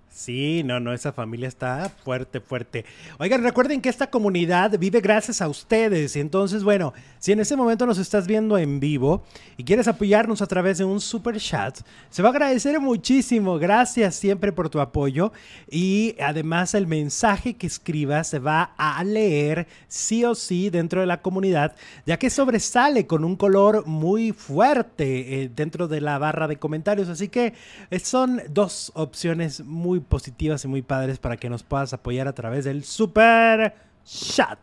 Sí, 0.09 0.63
no, 0.63 0.79
no, 0.79 0.93
esa 0.93 1.13
familia 1.13 1.47
está 1.47 1.91
fuerte, 2.03 2.39
fuerte. 2.39 2.85
Oigan, 3.19 3.43
recuerden 3.43 3.81
que 3.81 3.89
esta 3.89 4.09
comunidad 4.09 4.77
vive 4.79 4.99
gracias 4.99 5.43
a 5.43 5.47
ustedes. 5.47 6.15
Entonces, 6.15 6.63
bueno, 6.63 6.93
si 7.19 7.33
en 7.33 7.39
ese 7.39 7.55
momento 7.55 7.85
nos 7.85 7.99
estás 7.99 8.25
viendo 8.25 8.57
en 8.57 8.79
vivo 8.79 9.23
y 9.57 9.63
quieres 9.63 9.87
apoyarnos 9.87 10.41
a 10.41 10.47
través 10.47 10.79
de 10.79 10.85
un 10.85 11.01
super 11.01 11.37
chat, 11.39 11.81
se 12.09 12.23
va 12.23 12.29
a 12.29 12.31
agradecer 12.31 12.79
muchísimo. 12.79 13.59
Gracias 13.59 14.15
siempre 14.15 14.51
por 14.51 14.69
tu 14.69 14.79
apoyo. 14.79 15.33
Y 15.69 16.15
además 16.19 16.73
el 16.73 16.87
mensaje 16.87 17.53
que 17.53 17.67
escribas 17.67 18.27
se 18.27 18.39
va 18.39 18.73
a 18.75 19.03
leer 19.03 19.67
sí 19.87 20.25
o 20.25 20.33
sí 20.33 20.71
dentro 20.71 21.01
de 21.01 21.07
la 21.07 21.21
comunidad, 21.21 21.75
ya 22.07 22.17
que 22.17 22.31
sobresale 22.31 23.05
con 23.05 23.23
un 23.23 23.35
color 23.35 23.85
muy 23.85 24.31
fuerte 24.31 25.43
eh, 25.43 25.51
dentro 25.55 25.87
de 25.87 26.01
la 26.01 26.17
barra 26.17 26.47
de 26.47 26.57
comentarios. 26.57 27.07
Así 27.07 27.27
que 27.27 27.53
eh, 27.91 27.99
son 27.99 28.41
dos 28.49 28.91
opciones 28.95 29.63
muy 29.63 29.96
positivas 30.01 30.63
y 30.65 30.67
muy 30.67 30.81
padres 30.81 31.19
para 31.19 31.37
que 31.37 31.49
nos 31.49 31.63
puedas 31.63 31.93
apoyar 31.93 32.27
a 32.27 32.33
través 32.33 32.65
del 32.65 32.83
super 32.83 33.75
chat. 34.05 34.59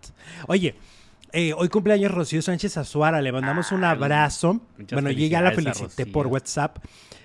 Oye, 0.47 0.75
eh, 1.33 1.53
hoy 1.53 1.69
cumpleaños 1.69 2.13
Rocío 2.13 2.41
Sánchez 2.43 2.77
Azuara, 2.77 3.21
le 3.21 3.33
mandamos 3.33 3.73
un 3.73 3.85
abrazo. 3.85 4.61
Bueno, 4.93 5.11
yo 5.11 5.27
ya 5.27 5.41
la 5.41 5.53
felicité 5.53 6.07
por 6.07 6.29
WhatsApp. 6.29 6.79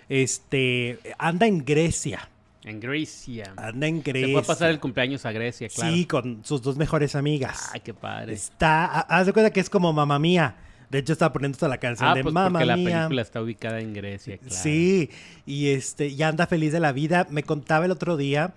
Este, 0.09 0.99
anda 1.17 1.45
en 1.45 1.63
Grecia. 1.63 2.29
En 2.63 2.79
Grecia. 2.79 3.53
Anda 3.55 3.87
en 3.87 4.01
Grecia. 4.01 4.27
Se 4.27 4.33
puede 4.33 4.47
pasar 4.47 4.69
el 4.71 4.79
cumpleaños 4.79 5.25
a 5.25 5.31
Grecia, 5.31 5.69
claro. 5.69 5.93
Sí, 5.93 6.05
con 6.05 6.43
sus 6.43 6.61
dos 6.61 6.77
mejores 6.77 7.15
amigas. 7.15 7.69
Ay, 7.73 7.81
qué 7.81 7.93
padre. 7.93 8.33
Está, 8.33 9.01
haz 9.01 9.27
de 9.27 9.33
cuenta 9.33 9.51
que 9.51 9.59
es 9.59 9.69
como 9.69 9.93
mamá 9.93 10.19
mía. 10.19 10.55
De 10.89 10.99
hecho, 10.99 11.13
estaba 11.13 11.31
poniendo 11.31 11.57
toda 11.57 11.69
la 11.69 11.77
canción 11.77 12.09
ah, 12.09 12.15
de 12.15 12.23
pues 12.23 12.33
Mamma 12.33 12.59
porque 12.59 12.65
la 12.65 12.75
película 12.75 13.21
está 13.21 13.41
ubicada 13.41 13.79
en 13.79 13.93
Grecia, 13.93 14.37
claro. 14.37 14.55
Sí, 14.55 15.11
y 15.45 15.69
este, 15.69 16.15
ya 16.15 16.29
anda 16.29 16.47
feliz 16.47 16.71
de 16.71 16.79
la 16.79 16.91
vida. 16.91 17.27
Me 17.29 17.43
contaba 17.43 17.85
el 17.85 17.91
otro 17.91 18.17
día 18.17 18.53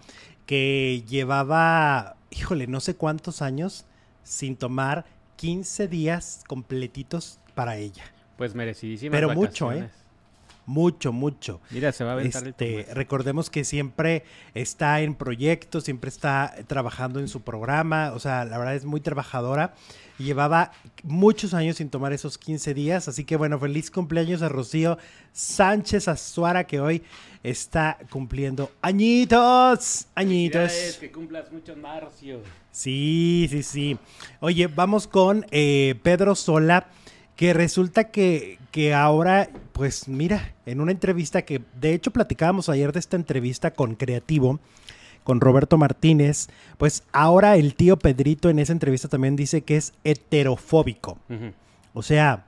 que 0.46 1.04
llevaba, 1.08 2.16
híjole, 2.30 2.66
no 2.66 2.80
sé 2.80 2.96
cuántos 2.96 3.42
años 3.42 3.84
sin 4.22 4.56
tomar 4.56 5.04
15 5.36 5.88
días 5.88 6.42
completitos 6.46 7.38
para 7.54 7.76
ella. 7.76 8.04
Pues 8.38 8.54
merecidísima. 8.54 9.12
Pero 9.12 9.34
mucho, 9.34 9.72
¿eh? 9.72 9.90
Mucho, 10.64 11.12
mucho. 11.12 11.61
Mira, 11.71 11.90
se 11.90 12.04
va 12.04 12.11
a 12.11 12.12
aventar 12.14 12.47
este, 12.47 12.87
Recordemos 12.95 13.50
que 13.50 13.64
siempre 13.64 14.23
está 14.54 15.00
en 15.00 15.14
proyectos, 15.14 15.85
siempre 15.85 16.09
está 16.09 16.54
trabajando 16.69 17.19
en 17.19 17.28
su 17.28 17.40
programa. 17.40 18.12
O 18.14 18.21
sea, 18.21 18.45
la 18.45 18.59
verdad 18.59 18.76
es 18.76 18.85
muy 18.85 19.00
trabajadora. 19.00 19.75
Llevaba 20.19 20.71
muchos 21.02 21.52
años 21.52 21.78
sin 21.78 21.90
tomar 21.90 22.12
esos 22.12 22.38
15 22.38 22.75
días. 22.75 23.09
Así 23.09 23.25
que 23.25 23.37
bueno, 23.37 23.59
feliz 23.59 23.90
cumpleaños 23.90 24.40
a 24.42 24.49
Rocío 24.49 24.99
Sánchez 25.33 26.07
Azuara, 26.07 26.64
que 26.64 26.81
hoy 26.81 27.02
está 27.42 27.99
cumpliendo 28.11 28.71
añitos. 28.83 30.07
Añitos. 30.14 30.99
que 31.00 31.11
cumplas 31.11 31.50
muchos 31.50 31.76
más, 31.76 32.04
Rocío. 32.04 32.38
Sí, 32.71 33.49
sí, 33.50 33.64
sí. 33.64 33.99
Oye, 34.38 34.69
vamos 34.69 35.09
con 35.09 35.45
eh, 35.50 35.97
Pedro 36.02 36.37
Sola 36.37 36.87
que 37.37 37.54
resulta 37.54 38.04
que, 38.11 38.59
que 38.71 38.95
ahora, 38.95 39.50
pues 39.73 40.09
mira, 40.09 40.55
en 40.67 40.81
una 40.81 40.93
entrevista 40.93 41.43
que 41.43 41.62
de 41.81 41.95
hecho 41.95 42.11
platicábamos 42.11 42.69
ayer 42.69 42.93
de 42.93 43.00
esta 43.00 43.17
entrevista 43.17 43.73
con 43.73 43.95
Creativo, 43.95 44.61
con 45.25 45.41
Roberto 45.41 45.79
Martínez, 45.79 46.49
pues 46.79 47.05
ahora 47.12 47.57
el 47.57 47.75
tío 47.75 47.99
Pedrito 47.99 48.50
en 48.50 48.59
esa 48.59 48.73
entrevista 48.73 49.09
también 49.09 49.37
dice 49.37 49.62
que 49.62 49.76
es 49.76 49.95
heterofóbico. 50.05 51.19
O 51.95 52.02
sea, 52.02 52.47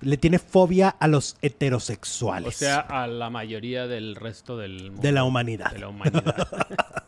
le 0.00 0.16
tiene 0.16 0.38
fobia 0.38 0.88
a 0.88 1.08
los 1.08 1.36
heterosexuales. 1.42 2.48
O 2.48 2.52
sea, 2.52 2.80
a 2.80 3.06
la 3.06 3.30
mayoría 3.30 3.86
del 3.86 4.16
resto 4.16 4.58
del 4.58 4.90
mundo. 4.90 5.02
De 5.02 5.12
la 5.12 5.24
humanidad. 5.24 5.72
De 5.72 5.78
la 5.78 5.88
humanidad. 5.88 6.48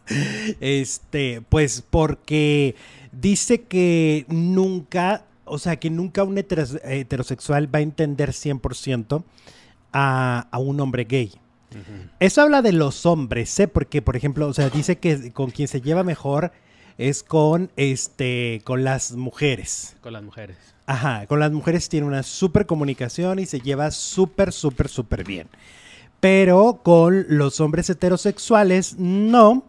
este, 0.60 1.42
pues 1.48 1.82
porque 1.88 2.76
dice 3.12 3.62
que 3.62 4.24
nunca 4.28 5.24
o 5.44 5.58
sea, 5.58 5.76
que 5.76 5.90
nunca 5.90 6.24
un 6.24 6.38
heterosexual 6.38 7.74
va 7.74 7.78
a 7.78 7.82
entender 7.82 8.30
100% 8.30 9.24
a, 9.92 10.48
a 10.50 10.58
un 10.58 10.80
hombre 10.80 11.04
gay. 11.04 11.32
Eso 12.20 12.42
habla 12.42 12.62
de 12.62 12.72
los 12.72 13.04
hombres, 13.06 13.58
¿eh? 13.58 13.68
Porque, 13.68 14.00
por 14.00 14.16
ejemplo, 14.16 14.46
o 14.46 14.54
sea, 14.54 14.70
dice 14.70 14.96
que 14.96 15.32
con 15.32 15.50
quien 15.50 15.68
se 15.68 15.80
lleva 15.80 16.04
mejor 16.04 16.52
es 16.98 17.22
con, 17.22 17.70
este, 17.76 18.60
con 18.64 18.84
las 18.84 19.12
mujeres. 19.12 19.96
Con 20.00 20.12
las 20.12 20.22
mujeres. 20.22 20.56
Ajá, 20.86 21.26
con 21.26 21.40
las 21.40 21.50
mujeres 21.50 21.88
tiene 21.88 22.06
una 22.06 22.22
súper 22.22 22.66
comunicación 22.66 23.38
y 23.38 23.46
se 23.46 23.60
lleva 23.60 23.90
súper, 23.90 24.52
súper, 24.52 24.88
súper 24.88 25.24
bien. 25.24 25.48
Pero 26.20 26.80
con 26.82 27.26
los 27.28 27.60
hombres 27.60 27.90
heterosexuales, 27.90 28.96
no. 28.98 29.64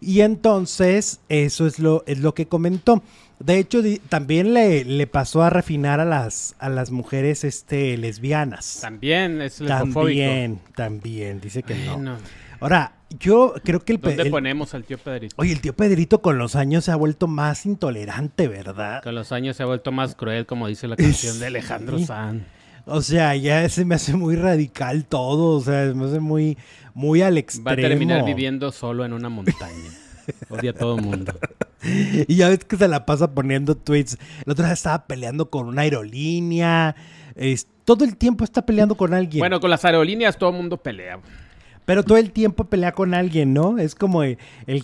Y 0.00 0.20
entonces, 0.20 1.20
eso 1.28 1.66
es 1.66 1.78
lo, 1.78 2.04
es 2.06 2.20
lo 2.20 2.34
que 2.34 2.46
comentó. 2.46 3.02
De 3.40 3.58
hecho, 3.58 3.82
también 4.08 4.52
le, 4.52 4.84
le, 4.84 5.06
pasó 5.06 5.42
a 5.42 5.50
refinar 5.50 6.00
a 6.00 6.04
las, 6.04 6.56
a 6.58 6.68
las 6.68 6.90
mujeres 6.90 7.44
este, 7.44 7.96
lesbianas. 7.96 8.78
También 8.80 9.40
es 9.40 9.58
También, 9.58 10.60
también, 10.74 11.40
dice 11.40 11.62
que 11.62 11.74
no. 11.74 12.16
Ahora, 12.60 12.92
yo 13.20 13.54
creo 13.62 13.80
que 13.80 13.92
el... 13.92 14.00
¿Dónde 14.00 14.26
ponemos 14.26 14.74
al 14.74 14.82
tío 14.82 14.98
Pedrito? 14.98 15.36
Oye, 15.38 15.52
el 15.52 15.60
tío 15.60 15.74
Pedrito 15.74 16.20
con 16.20 16.38
los 16.38 16.56
años 16.56 16.84
se 16.84 16.90
ha 16.90 16.96
vuelto 16.96 17.28
más 17.28 17.64
intolerante, 17.64 18.48
¿verdad? 18.48 19.02
Con 19.02 19.14
los 19.14 19.30
años 19.30 19.56
se 19.56 19.62
ha 19.62 19.66
vuelto 19.66 19.92
más 19.92 20.16
cruel, 20.16 20.44
como 20.44 20.66
dice 20.66 20.88
la 20.88 20.96
canción 20.96 21.38
de 21.38 21.46
Alejandro 21.46 21.98
Sanz. 22.00 22.42
O 22.86 23.02
sea, 23.02 23.36
ya 23.36 23.68
se 23.68 23.84
me 23.84 23.94
hace 23.94 24.16
muy 24.16 24.34
radical 24.34 25.04
todo, 25.04 25.58
o 25.58 25.60
sea, 25.60 25.88
se 25.88 25.94
me 25.94 26.06
hace 26.06 26.20
muy, 26.20 26.58
muy 26.94 27.22
al 27.22 27.38
extremo. 27.38 27.66
Va 27.66 27.72
a 27.72 27.76
terminar 27.76 28.24
viviendo 28.24 28.72
solo 28.72 29.04
en 29.04 29.12
una 29.12 29.28
montaña. 29.28 29.90
Odia 30.48 30.70
a 30.70 30.74
todo 30.74 30.96
el 30.96 31.02
mundo. 31.02 31.32
Y 32.28 32.36
ya 32.36 32.48
ves 32.48 32.64
que 32.64 32.76
se 32.76 32.88
la 32.88 33.06
pasa 33.06 33.34
poniendo 33.34 33.76
tweets. 33.76 34.18
El 34.44 34.52
otro 34.52 34.64
día 34.64 34.74
estaba 34.74 35.06
peleando 35.06 35.50
con 35.50 35.66
una 35.66 35.82
aerolínea. 35.82 36.96
todo 37.84 38.04
el 38.04 38.16
tiempo 38.16 38.44
está 38.44 38.64
peleando 38.64 38.96
con 38.96 39.14
alguien. 39.14 39.40
Bueno, 39.40 39.60
con 39.60 39.70
las 39.70 39.84
aerolíneas 39.84 40.38
todo 40.38 40.50
el 40.50 40.56
mundo 40.56 40.76
pelea. 40.76 41.20
Pero 41.88 42.02
todo 42.02 42.18
el 42.18 42.32
tiempo 42.32 42.64
pelea 42.64 42.92
con 42.92 43.14
alguien, 43.14 43.54
¿no? 43.54 43.78
Es 43.78 43.94
como 43.94 44.22
el, 44.22 44.36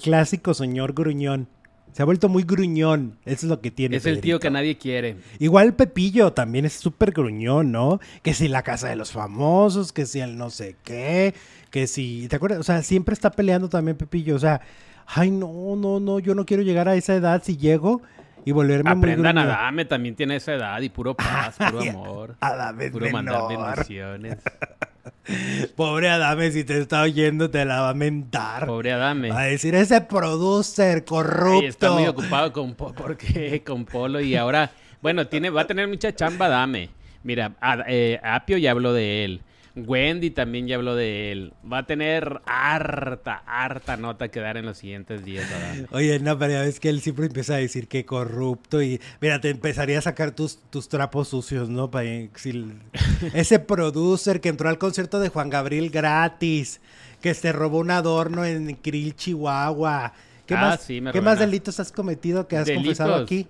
clásico 0.03 0.55
señor 0.55 0.95
gruñón. 0.95 1.49
Se 1.93 2.01
ha 2.01 2.07
vuelto 2.07 2.31
muy 2.31 2.45
gruñón. 2.45 3.19
Eso 3.27 3.45
es 3.47 3.51
lo 3.51 3.61
que 3.61 3.71
tiene. 3.71 3.97
Es 3.99 4.07
el 4.07 4.23
tío 4.23 4.41
que 4.41 4.51
nadie 4.51 4.79
quiere. 4.79 5.19
Igual 5.39 5.75
Pepillo 5.75 6.33
también 6.33 6.65
es 6.65 6.73
súper 6.73 7.13
gruñón, 7.13 7.71
¿no? 7.71 8.01
Que 8.23 8.33
si 8.33 8.49
la 8.49 8.63
casa 8.63 8.89
de 8.89 8.97
los 8.97 9.13
famosos, 9.13 9.93
que 9.93 10.07
si 10.07 10.21
el 10.21 10.39
no 10.39 10.49
sé 10.49 10.77
qué, 10.83 11.35
que 11.71 11.87
si. 11.87 12.27
¿Te 12.29 12.37
acuerdas? 12.37 12.59
O 12.61 12.63
sea, 12.63 12.83
siempre 12.83 13.13
está 13.13 13.31
peleando 13.31 13.69
también 13.69 13.99
Pepillo. 13.99 14.35
O 14.35 14.41
sea, 14.41 14.63
ay, 15.07 15.31
no, 15.31 15.77
no, 15.77 16.01
no, 16.01 16.19
yo 16.19 16.35
no 16.35 16.45
quiero 16.45 16.63
llegar 16.63 16.89
a 16.89 16.95
esa 16.95 17.15
edad 17.15 17.43
si 17.45 17.57
llego 17.57 18.03
y 18.45 18.53
volverme 18.53 18.91
Aprendan 18.91 19.39
a 19.39 19.47
Dame, 19.47 19.85
también 19.87 20.15
tiene 20.15 20.37
esa 20.37 20.55
edad 20.55 20.81
y 20.83 20.91
puro 20.91 21.15
paz, 21.15 21.57
puro 21.57 21.81
amor. 21.91 22.37
Adame 22.41 22.91
puro 22.91 23.11
mandar 23.11 23.43
bendiciones. 23.49 24.39
Pobre 25.77 26.11
Adame, 26.11 26.51
si 26.51 26.65
te 26.65 26.79
está 26.79 27.03
oyendo, 27.03 27.51
te 27.51 27.65
la 27.65 27.81
va 27.81 27.91
a 27.91 27.95
mentar. 27.95 28.67
Pobre 28.67 28.93
Adame. 28.93 29.31
Va 29.31 29.41
a 29.41 29.45
decir, 29.45 29.75
ese 29.75 30.03
producer 30.03 31.05
corrupto. 31.05 31.67
está 31.67 31.93
muy 31.93 32.07
ocupado 32.07 32.53
con, 32.53 32.75
porque, 32.75 33.63
con 33.65 33.87
Polo 33.87 34.21
y 34.21 34.37
ahora, 34.37 34.71
bueno, 35.01 35.27
tiene, 35.27 35.49
va 35.49 35.63
a 35.63 35.67
tener 35.67 35.89
mucha 35.89 36.15
chamba 36.15 36.47
Adame. 36.47 36.91
Mira, 37.23 37.53
eh, 37.89 38.21
Apio 38.23 38.59
ya 38.59 38.73
habló 38.73 38.93
de 38.93 39.25
él. 39.25 39.41
Wendy 39.77 40.31
también 40.31 40.69
ya 40.69 40.77
habló 40.77 40.95
de 40.95 41.33
él. 41.33 41.53
Va 41.71 41.79
a 41.79 41.87
tener 41.87 42.41
harta, 42.47 43.43
harta 43.45 43.97
nota 43.97 44.29
que 44.29 44.39
dar 44.39 44.57
en 44.57 44.67
los 44.67 44.79
siguientes 44.79 45.25
días. 45.25 45.49
Oye, 45.91 46.21
no, 46.21 46.39
pero 46.39 46.53
ya 46.53 46.61
ves 46.61 46.79
que 46.79 46.89
él 46.89 47.01
siempre 47.01 47.27
empieza 47.27 47.55
a 47.55 47.59
decir 47.59 47.89
que 47.89 48.05
corrupto 48.05 48.81
y 48.83 49.01
mira, 49.21 49.41
te 49.41 49.51
empezaría 49.51 49.99
a 49.99 50.03
sacar 50.03 50.31
tus, 50.31 50.59
tus 50.71 50.89
trapos 50.89 51.29
sucios, 51.29 51.69
¿no? 51.69 51.91
ese 53.35 53.59
producer 53.59 54.41
que 54.41 54.49
entró 54.49 54.69
al 54.69 54.79
concierto 54.79 55.19
de 55.19 55.29
Juan 55.29 55.51
Gabriel 55.51 55.91
gratis, 55.91 56.81
que 57.21 57.35
se 57.35 57.53
robó 57.53 57.79
un 57.79 57.91
adorno 57.91 58.45
en 58.45 58.77
Krill, 58.77 59.17
Chihuahua. 59.17 60.13
¿Qué, 60.47 60.55
ah, 60.55 60.61
más, 60.61 60.87
¿qué 60.87 61.21
más 61.21 61.39
delitos 61.39 61.81
has 61.81 61.91
cometido 61.91 62.47
que 62.47 62.57
has 62.57 62.71
confesado 62.71 63.17
aquí? 63.17 63.49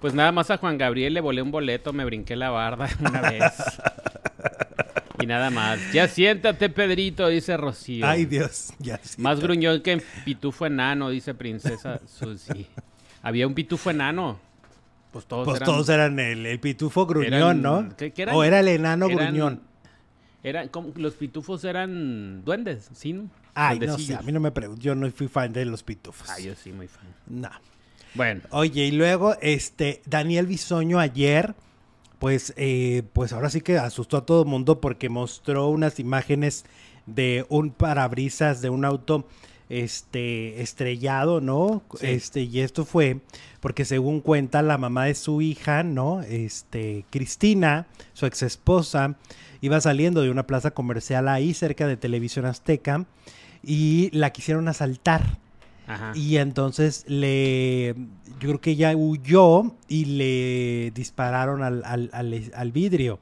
Pues 0.00 0.12
nada 0.12 0.32
más 0.32 0.50
a 0.50 0.58
Juan 0.58 0.76
Gabriel 0.76 1.14
le 1.14 1.20
volé 1.20 1.40
un 1.40 1.50
boleto, 1.50 1.92
me 1.92 2.04
brinqué 2.04 2.36
la 2.36 2.50
barda 2.50 2.88
una 3.00 3.22
vez. 3.22 3.52
Y 5.20 5.26
nada 5.26 5.50
más. 5.50 5.80
Ya 5.92 6.08
siéntate, 6.08 6.68
Pedrito, 6.68 7.28
dice 7.28 7.56
Rocío. 7.56 8.06
Ay, 8.06 8.24
Dios. 8.24 8.72
Ya 8.78 9.00
Más 9.18 9.40
gruñón 9.40 9.82
que 9.82 10.02
pitufo 10.24 10.66
enano, 10.66 11.10
dice 11.10 11.34
Princesa 11.34 12.00
Susi. 12.06 12.66
Había 13.22 13.46
un 13.46 13.54
pitufo 13.54 13.90
enano. 13.90 14.38
Pues 15.12 15.26
todos 15.26 15.44
pues 15.46 15.56
eran... 15.56 15.66
todos 15.66 15.88
eran 15.88 16.18
el, 16.18 16.60
pitufo 16.60 17.06
gruñón, 17.06 17.62
¿no? 17.62 17.88
o 18.32 18.44
era 18.44 18.60
el 18.60 18.68
enano 18.68 19.08
gruñón. 19.08 19.62
Eran, 20.42 20.68
como, 20.68 20.92
los 20.96 21.14
pitufos 21.14 21.64
eran 21.64 22.44
duendes, 22.44 22.88
¿sí? 22.94 23.22
Ay, 23.54 23.80
no 23.80 23.98
sé, 23.98 24.14
a 24.14 24.22
mí 24.22 24.30
no 24.30 24.38
me 24.38 24.52
pregunto. 24.52 24.80
Yo 24.80 24.94
no 24.94 25.10
fui 25.10 25.26
fan 25.26 25.52
de 25.52 25.64
los 25.64 25.82
pitufos. 25.82 26.28
Ah, 26.30 26.38
yo 26.38 26.54
sí, 26.54 26.72
muy 26.72 26.86
fan. 26.86 27.06
No. 27.26 27.50
Bueno. 28.14 28.42
Oye, 28.50 28.86
y 28.86 28.92
luego, 28.92 29.36
este, 29.40 30.00
Daniel 30.06 30.46
Bisoño 30.46 31.00
ayer 31.00 31.54
pues, 32.18 32.52
eh, 32.56 33.02
pues 33.12 33.32
ahora 33.32 33.50
sí 33.50 33.60
que 33.60 33.78
asustó 33.78 34.16
a 34.18 34.26
todo 34.26 34.42
el 34.42 34.48
mundo 34.48 34.80
porque 34.80 35.08
mostró 35.08 35.68
unas 35.68 35.98
imágenes 35.98 36.64
de 37.06 37.46
un 37.48 37.70
parabrisas 37.70 38.60
de 38.60 38.70
un 38.70 38.84
auto 38.84 39.26
este 39.68 40.62
estrellado, 40.62 41.40
¿no? 41.40 41.82
Este, 42.00 42.42
y 42.42 42.60
esto 42.60 42.84
fue 42.84 43.20
porque 43.60 43.84
según 43.84 44.20
cuenta 44.20 44.62
la 44.62 44.78
mamá 44.78 45.04
de 45.04 45.14
su 45.14 45.42
hija, 45.42 45.82
¿no? 45.82 46.22
Este, 46.22 47.04
Cristina, 47.10 47.86
su 48.14 48.26
ex 48.26 48.42
esposa, 48.42 49.16
iba 49.60 49.80
saliendo 49.80 50.22
de 50.22 50.30
una 50.30 50.46
plaza 50.46 50.70
comercial 50.70 51.28
ahí 51.28 51.52
cerca 51.54 51.86
de 51.86 51.96
Televisión 51.96 52.46
Azteca 52.46 53.04
y 53.62 54.10
la 54.12 54.30
quisieron 54.30 54.68
asaltar. 54.68 55.38
Y 56.14 56.36
entonces 56.36 57.04
le, 57.08 57.94
yo 58.40 58.48
creo 58.48 58.60
que 58.60 58.70
ella 58.72 58.94
huyó 58.96 59.74
y 59.88 60.04
le 60.04 60.90
dispararon 60.94 61.62
al, 61.62 61.82
al, 61.84 62.10
al, 62.54 62.72
vidrio. 62.72 63.18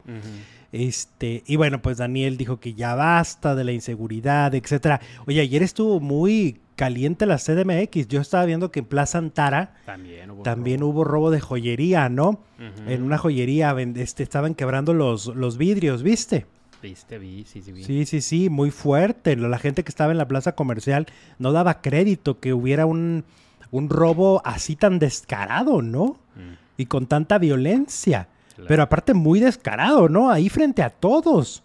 Este, 0.71 1.43
y 1.47 1.55
bueno, 1.55 1.81
pues 1.81 1.97
Daniel 1.97 2.37
dijo 2.37 2.59
que 2.59 2.73
ya 2.73 2.93
basta 2.95 3.55
de 3.55 3.63
la 3.63 3.71
inseguridad, 3.71 4.53
etcétera. 4.53 4.99
Oye, 5.25 5.41
ayer 5.41 5.63
estuvo 5.63 5.99
muy 5.99 6.59
caliente 6.75 7.25
la 7.25 7.37
CDMX. 7.37 8.07
Yo 8.07 8.21
estaba 8.21 8.45
viendo 8.45 8.71
que 8.71 8.79
en 8.79 8.85
Plaza 8.85 9.17
Antara 9.17 9.75
también 9.85 10.31
hubo, 10.31 10.43
también 10.43 10.79
robo. 10.81 10.91
hubo 10.91 11.03
robo 11.03 11.31
de 11.31 11.39
joyería, 11.39 12.09
¿no? 12.09 12.41
En 12.87 13.03
una 13.03 13.17
joyería 13.17 13.75
este, 13.95 14.23
estaban 14.23 14.55
quebrando 14.55 14.93
los, 14.93 15.27
los 15.27 15.57
vidrios, 15.57 16.03
¿viste? 16.03 16.45
Viste, 16.87 17.19
vi, 17.19 17.43
sí, 17.43 17.61
sí, 17.61 17.73
vi. 17.73 17.83
Sí, 17.83 18.05
sí, 18.05 18.21
sí, 18.21 18.49
muy 18.49 18.71
fuerte. 18.71 19.35
La 19.35 19.59
gente 19.59 19.83
que 19.83 19.89
estaba 19.89 20.13
en 20.13 20.17
la 20.17 20.27
plaza 20.29 20.53
comercial 20.53 21.05
no 21.37 21.51
daba 21.51 21.81
crédito 21.81 22.39
que 22.39 22.53
hubiera 22.53 22.85
un, 22.85 23.25
un 23.71 23.89
robo 23.89 24.41
así 24.45 24.77
tan 24.77 24.97
descarado, 24.97 25.81
¿no? 25.81 26.17
Mm. 26.35 26.53
Y 26.77 26.85
con 26.85 27.07
tanta 27.07 27.39
violencia. 27.39 28.29
Pero 28.69 28.83
aparte 28.83 29.13
muy 29.13 29.41
descarado, 29.41 30.07
¿no? 30.07 30.31
Ahí 30.31 30.47
frente 30.47 30.81
a 30.81 30.89
todos. 30.89 31.61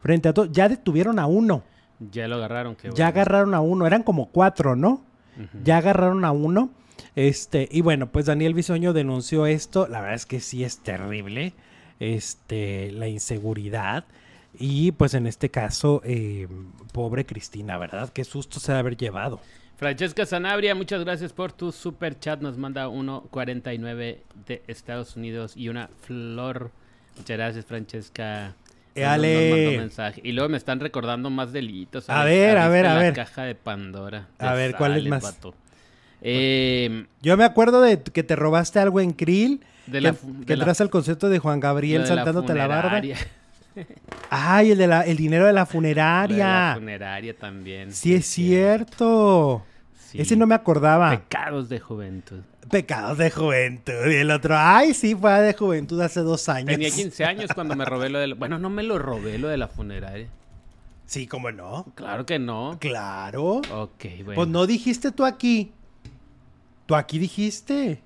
Frente 0.00 0.30
a 0.30 0.32
todos. 0.32 0.50
Ya 0.52 0.70
detuvieron 0.70 1.18
a 1.18 1.26
uno. 1.26 1.64
Ya 2.10 2.26
lo 2.26 2.36
agarraron. 2.36 2.74
Qué 2.74 2.90
ya 2.94 3.08
agarraron 3.08 3.54
a 3.54 3.60
uno. 3.60 3.86
Eran 3.86 4.02
como 4.02 4.30
cuatro, 4.30 4.74
¿no? 4.74 5.02
Ya 5.62 5.76
agarraron 5.76 6.24
a 6.24 6.32
uno. 6.32 6.70
Este, 7.14 7.68
y 7.70 7.82
bueno, 7.82 8.10
pues 8.10 8.24
Daniel 8.24 8.54
Bisoño 8.54 8.94
denunció 8.94 9.44
esto. 9.44 9.86
La 9.86 10.00
verdad 10.00 10.16
es 10.16 10.24
que 10.24 10.40
sí 10.40 10.64
es 10.64 10.78
terrible. 10.78 11.52
Este, 12.00 12.90
la 12.92 13.08
inseguridad. 13.08 14.06
Y 14.58 14.92
pues 14.92 15.14
en 15.14 15.26
este 15.26 15.50
caso, 15.50 16.02
eh, 16.04 16.46
pobre 16.92 17.24
Cristina, 17.24 17.78
¿verdad? 17.78 18.10
Qué 18.10 18.24
susto 18.24 18.60
se 18.60 18.72
ha 18.72 18.78
haber 18.78 18.96
llevado. 18.96 19.40
Francesca 19.76 20.26
Sanabria, 20.26 20.74
muchas 20.74 21.02
gracias 21.02 21.32
por 21.32 21.52
tu 21.52 21.72
super 21.72 22.18
chat. 22.18 22.40
Nos 22.40 22.56
manda 22.56 22.86
1.49 22.86 24.18
de 24.46 24.62
Estados 24.68 25.16
Unidos 25.16 25.56
y 25.56 25.68
una 25.68 25.88
flor. 26.02 26.70
Muchas 27.16 27.36
gracias, 27.36 27.64
Francesca. 27.64 28.54
mensaje. 28.94 30.20
Y 30.22 30.32
luego 30.32 30.50
me 30.50 30.58
están 30.58 30.80
recordando 30.80 31.30
más 31.30 31.52
delitos. 31.52 32.08
A, 32.08 32.24
ver, 32.24 32.58
a 32.58 32.68
ver, 32.68 32.86
a 32.86 32.94
ver. 32.94 33.16
La 33.16 33.24
caja 33.24 33.42
de 33.42 33.54
Pandora. 33.54 34.28
A 34.38 34.52
ver, 34.52 34.76
¿cuál 34.76 34.98
es 34.98 35.06
más? 35.08 35.38
Eh, 36.20 37.06
Yo 37.20 37.36
me 37.36 37.44
acuerdo 37.44 37.80
de 37.80 38.00
que 38.00 38.22
te 38.22 38.36
robaste 38.36 38.78
algo 38.78 39.00
en 39.00 39.12
Krill. 39.12 39.64
De 39.86 40.00
la, 40.00 40.14
que, 40.46 40.52
entras 40.52 40.80
al 40.80 40.90
concepto 40.90 41.28
de 41.28 41.40
Juan 41.40 41.58
Gabriel 41.58 42.06
saltándote 42.06 42.54
la, 42.54 42.68
la 42.68 42.82
barba. 42.82 43.02
Ay, 44.30 44.72
el, 44.72 44.78
de 44.78 44.86
la, 44.86 45.02
el 45.02 45.16
dinero 45.16 45.46
de 45.46 45.52
la 45.52 45.66
funeraria. 45.66 46.46
De 46.46 46.52
la 46.52 46.74
funeraria 46.74 47.36
también. 47.36 47.92
Sí, 47.92 48.14
es 48.14 48.26
cierto. 48.26 49.64
Ese 50.12 50.36
no 50.36 50.46
me 50.46 50.54
acordaba. 50.54 51.10
Pecados 51.10 51.68
de 51.68 51.80
juventud. 51.80 52.40
Pecados 52.70 53.18
de 53.18 53.30
juventud. 53.30 54.06
Y 54.10 54.16
el 54.16 54.30
otro, 54.30 54.54
ay, 54.56 54.94
sí, 54.94 55.14
fue 55.14 55.32
de 55.40 55.54
juventud 55.54 56.00
hace 56.00 56.20
dos 56.20 56.48
años. 56.48 56.68
Tenía 56.68 56.90
15 56.90 57.24
años 57.24 57.50
cuando 57.54 57.74
me 57.76 57.84
robé 57.84 58.08
lo 58.08 58.18
de 58.18 58.28
la... 58.28 58.34
Bueno, 58.34 58.58
no 58.58 58.70
me 58.70 58.82
lo 58.82 58.98
robé 58.98 59.38
lo 59.38 59.48
de 59.48 59.56
la 59.56 59.68
funeraria. 59.68 60.28
Sí, 61.06 61.26
¿cómo 61.26 61.50
no? 61.50 61.86
Claro 61.94 62.24
que 62.24 62.38
no. 62.38 62.78
Claro. 62.80 63.60
Ok, 63.70 64.04
bueno. 64.24 64.34
Pues 64.34 64.48
no 64.48 64.66
dijiste 64.66 65.12
tú 65.12 65.24
aquí. 65.24 65.72
Tú 66.86 66.94
aquí 66.94 67.18
dijiste. 67.18 68.02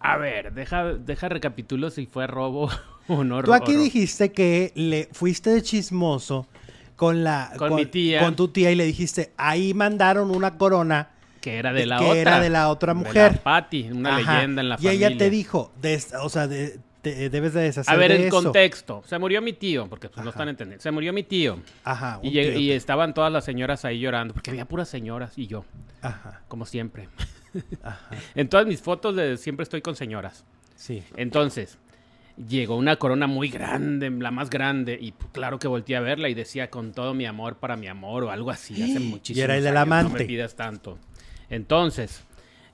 A 0.00 0.16
ver, 0.16 0.52
deja, 0.52 0.94
deja 0.94 1.28
recapitulo 1.28 1.90
si 1.90 2.06
fue 2.06 2.26
robo 2.26 2.70
Tú 3.44 3.54
aquí 3.54 3.74
dijiste 3.74 4.32
que 4.32 4.72
le 4.74 5.08
fuiste 5.12 5.50
de 5.50 5.62
chismoso 5.62 6.46
con 6.96 7.24
la 7.24 7.52
con, 7.56 7.74
mi 7.74 7.86
tía. 7.86 8.20
con 8.20 8.36
tu 8.36 8.48
tía 8.48 8.70
y 8.70 8.74
le 8.74 8.84
dijiste 8.84 9.32
ahí 9.36 9.72
mandaron 9.72 10.30
una 10.30 10.58
corona 10.58 11.10
que 11.40 11.56
era 11.56 11.72
de 11.72 11.86
la 11.86 11.98
que 11.98 12.20
era 12.20 12.40
de 12.40 12.50
la 12.50 12.68
otra 12.68 12.92
mujer 12.92 13.34
de 13.34 13.38
Patty 13.38 13.90
una 13.92 14.18
leyenda 14.18 14.62
en 14.62 14.68
la 14.68 14.76
familia 14.76 14.92
y 14.92 14.96
ella 14.96 15.16
te 15.16 15.30
dijo 15.30 15.72
o 16.20 16.28
sea 16.28 16.48
debes 16.48 17.54
de 17.54 17.62
deshacer 17.62 17.94
a 17.94 17.96
ver 17.96 18.12
el 18.12 18.28
contexto. 18.28 19.02
Se 19.06 19.18
murió 19.18 19.40
mi 19.40 19.52
tío 19.52 19.88
porque 19.88 20.08
pues, 20.08 20.24
no 20.24 20.30
están 20.30 20.48
entendiendo. 20.48 20.82
Se 20.82 20.90
murió 20.90 21.12
mi 21.12 21.22
tío. 21.22 21.58
Ajá, 21.84 22.20
y, 22.22 22.38
y 22.38 22.72
estaban 22.72 23.14
todas 23.14 23.32
las 23.32 23.44
señoras 23.44 23.84
ahí 23.84 24.00
llorando 24.00 24.34
porque 24.34 24.50
había 24.50 24.66
puras 24.66 24.88
señoras 24.88 25.38
y 25.38 25.46
yo 25.46 25.64
Ajá. 26.02 26.42
como 26.48 26.66
siempre. 26.66 27.08
Ajá. 27.82 28.10
en 28.34 28.48
todas 28.48 28.66
mis 28.66 28.82
fotos 28.82 29.16
de, 29.16 29.36
siempre 29.36 29.62
estoy 29.62 29.80
con 29.80 29.96
señoras. 29.96 30.44
Sí. 30.76 31.02
Entonces 31.16 31.78
llegó 32.46 32.76
una 32.76 32.96
corona 32.96 33.26
muy 33.26 33.48
grande, 33.48 34.10
la 34.10 34.30
más 34.30 34.50
grande, 34.50 34.98
y 35.00 35.12
claro 35.32 35.58
que 35.58 35.68
volteé 35.68 35.96
a 35.96 36.00
verla 36.00 36.28
y 36.28 36.34
decía 36.34 36.70
con 36.70 36.92
todo 36.92 37.14
mi 37.14 37.26
amor 37.26 37.56
para 37.56 37.76
mi 37.76 37.88
amor 37.88 38.24
o 38.24 38.30
algo 38.30 38.50
así, 38.50 38.82
hace 38.82 39.00
muchísimo. 39.00 39.38
Y 39.38 39.40
era 39.40 39.56
el 39.56 39.76
amante. 39.76 40.12
No 40.12 40.18
me 40.18 40.24
pidas 40.24 40.54
tanto. 40.54 40.98
Entonces, 41.50 42.24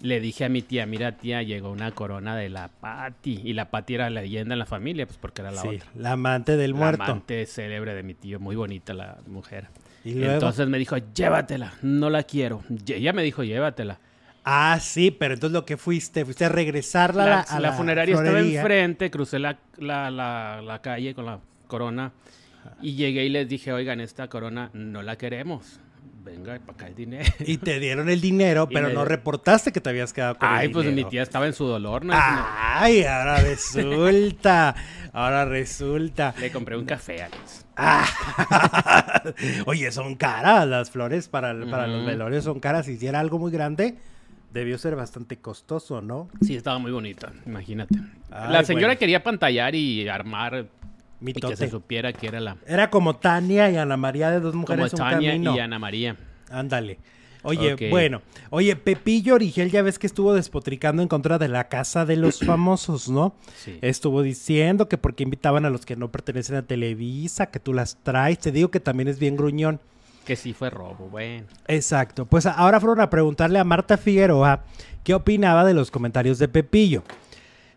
le 0.00 0.20
dije 0.20 0.44
a 0.44 0.48
mi 0.48 0.62
tía, 0.62 0.86
mira 0.86 1.16
tía, 1.16 1.42
llegó 1.42 1.70
una 1.70 1.92
corona 1.92 2.36
de 2.36 2.48
la 2.48 2.68
Patti. 2.68 3.40
Y 3.44 3.54
la 3.54 3.70
Patti 3.70 3.94
era 3.94 4.10
la 4.10 4.20
leyenda 4.20 4.54
en 4.54 4.58
la 4.58 4.66
familia, 4.66 5.06
pues 5.06 5.18
porque 5.18 5.42
era 5.42 5.50
la 5.50 5.62
otra. 5.62 5.86
La 5.94 6.12
amante 6.12 6.56
del 6.56 6.74
muerto. 6.74 6.98
La 6.98 7.04
amante 7.06 7.46
célebre 7.46 7.94
de 7.94 8.02
mi 8.02 8.14
tío, 8.14 8.40
muy 8.40 8.56
bonita 8.56 8.92
la 8.92 9.18
mujer. 9.26 9.68
¿Y 10.04 10.22
Entonces 10.22 10.68
me 10.68 10.78
dijo, 10.78 10.96
llévatela, 11.14 11.72
no 11.80 12.10
la 12.10 12.24
quiero. 12.24 12.62
ella 12.86 13.12
me 13.12 13.22
dijo, 13.22 13.42
llévatela. 13.42 13.98
Ah, 14.44 14.78
sí, 14.78 15.10
pero 15.10 15.34
entonces 15.34 15.54
lo 15.54 15.64
que 15.64 15.78
fuiste, 15.78 16.24
fuiste 16.24 16.44
a 16.44 16.50
regresarla 16.50 17.26
la, 17.26 17.40
a 17.40 17.54
la, 17.54 17.70
la 17.70 17.72
funeraria 17.72 18.14
estaba 18.14 18.40
enfrente, 18.40 19.10
crucé 19.10 19.38
la, 19.38 19.58
la, 19.78 20.80
calle 20.82 21.14
con 21.14 21.24
la 21.24 21.40
corona 21.66 22.12
y 22.82 22.94
llegué 22.94 23.24
y 23.24 23.30
les 23.30 23.48
dije, 23.48 23.72
oigan, 23.72 24.00
esta 24.00 24.28
corona 24.28 24.70
no 24.74 25.02
la 25.02 25.16
queremos. 25.16 25.80
Venga, 26.22 26.58
para 26.58 26.72
acá 26.72 26.86
el 26.88 26.94
dinero. 26.94 27.24
Y 27.40 27.58
te 27.58 27.78
dieron 27.80 28.08
el 28.08 28.20
dinero, 28.20 28.68
pero 28.68 28.90
no 28.90 29.04
reportaste 29.04 29.72
que 29.72 29.80
te 29.80 29.90
habías 29.90 30.12
quedado 30.12 30.36
con 30.36 30.48
Ay, 30.48 30.66
el 30.66 30.72
dinero. 30.72 30.80
Ay, 30.80 30.92
pues 30.92 30.94
mi 30.94 31.10
tía 31.10 31.22
estaba 31.22 31.46
en 31.46 31.52
su 31.54 31.64
dolor, 31.66 32.04
¿no? 32.04 32.14
Ay, 32.16 33.02
ahora 33.04 33.40
resulta. 33.40 34.74
ahora 35.12 35.44
resulta. 35.44 36.34
Le 36.38 36.50
compré 36.50 36.76
un 36.76 36.84
café, 36.84 37.22
Alex. 37.22 37.66
Oye, 39.66 39.90
son 39.90 40.14
caras 40.14 40.66
las 40.66 40.90
flores 40.90 41.28
para, 41.28 41.54
para 41.70 41.86
los 41.86 42.06
velorios, 42.06 42.44
son 42.44 42.60
caras. 42.60 42.86
Si 42.86 42.92
hiciera 42.92 43.20
algo 43.20 43.38
muy 43.38 43.50
grande, 43.50 43.96
Debió 44.54 44.78
ser 44.78 44.94
bastante 44.94 45.38
costoso, 45.38 46.00
¿no? 46.00 46.28
Sí, 46.40 46.54
estaba 46.54 46.78
muy 46.78 46.92
bonita, 46.92 47.32
imagínate. 47.44 47.98
la 48.30 48.62
señora 48.62 48.94
quería 48.94 49.20
pantallar 49.20 49.74
y 49.74 50.08
armar 50.08 50.68
y 51.20 51.32
que 51.32 51.56
se 51.56 51.68
supiera 51.68 52.12
que 52.12 52.28
era 52.28 52.38
la... 52.38 52.56
Era 52.64 52.88
como 52.88 53.16
Tania 53.16 53.68
y 53.68 53.76
Ana 53.76 53.96
María 53.96 54.30
de 54.30 54.38
dos 54.38 54.54
mujeres 54.54 54.92
como 54.92 55.10
Tania 55.10 55.34
y 55.34 55.58
Ana 55.58 55.80
María. 55.80 56.16
Ándale. 56.50 57.00
Oye, 57.42 57.90
bueno, 57.90 58.22
oye, 58.50 58.76
Pepillo 58.76 59.34
Origel 59.34 59.72
ya 59.72 59.82
ves 59.82 59.98
que 59.98 60.06
estuvo 60.06 60.32
despotricando 60.32 61.02
en 61.02 61.08
contra 61.08 61.36
de 61.38 61.48
la 61.48 61.68
casa 61.68 62.06
de 62.06 62.14
los 62.14 62.38
famosos, 62.46 63.08
¿no? 63.08 63.34
Sí. 63.56 63.80
Estuvo 63.82 64.22
diciendo 64.22 64.88
que 64.88 64.98
porque 64.98 65.24
invitaban 65.24 65.64
a 65.64 65.70
los 65.70 65.84
que 65.84 65.96
no 65.96 66.12
pertenecen 66.12 66.54
a 66.54 66.62
Televisa, 66.62 67.46
que 67.46 67.58
tú 67.58 67.74
las 67.74 67.96
traes. 68.04 68.38
Te 68.38 68.52
digo 68.52 68.70
que 68.70 68.78
también 68.78 69.08
es 69.08 69.18
bien 69.18 69.36
gruñón. 69.36 69.80
Que 70.24 70.36
sí 70.36 70.52
fue 70.52 70.70
robo, 70.70 71.08
bueno. 71.10 71.46
Exacto. 71.66 72.26
Pues 72.26 72.46
ahora 72.46 72.80
fueron 72.80 73.00
a 73.00 73.10
preguntarle 73.10 73.58
a 73.58 73.64
Marta 73.64 73.96
Figueroa 73.96 74.64
qué 75.02 75.14
opinaba 75.14 75.64
de 75.64 75.74
los 75.74 75.90
comentarios 75.90 76.38
de 76.38 76.48
Pepillo. 76.48 77.02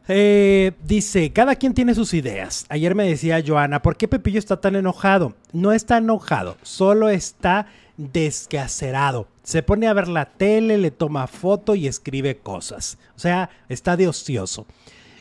Eh, 0.08 0.72
dice, 0.84 1.34
cada 1.34 1.56
quien 1.56 1.74
tiene 1.74 1.94
sus 1.94 2.14
ideas. 2.14 2.66
Ayer 2.70 2.96
me 2.96 3.08
decía 3.08 3.44
Joana, 3.46 3.82
¿por 3.82 3.98
qué 3.98 4.08
Pepillo 4.08 4.40
está 4.40 4.62
tan 4.62 4.76
enojado? 4.76 5.36
No 5.52 5.74
está 5.74 5.98
enojado, 5.98 6.56
solo 6.62 7.10
está 7.10 7.68
descacerado. 7.98 9.28
Se 9.44 9.64
pone 9.64 9.88
a 9.88 9.94
ver 9.94 10.08
la 10.08 10.26
tele, 10.26 10.78
le 10.78 10.92
toma 10.92 11.28
foto 11.28 11.76
y 11.76 11.88
escribe 11.88 12.38
cosas. 12.38 12.98
O 13.16 13.20
sea, 13.20 13.50
está 13.68 13.98
de 13.98 14.08
ocioso. 14.08 14.66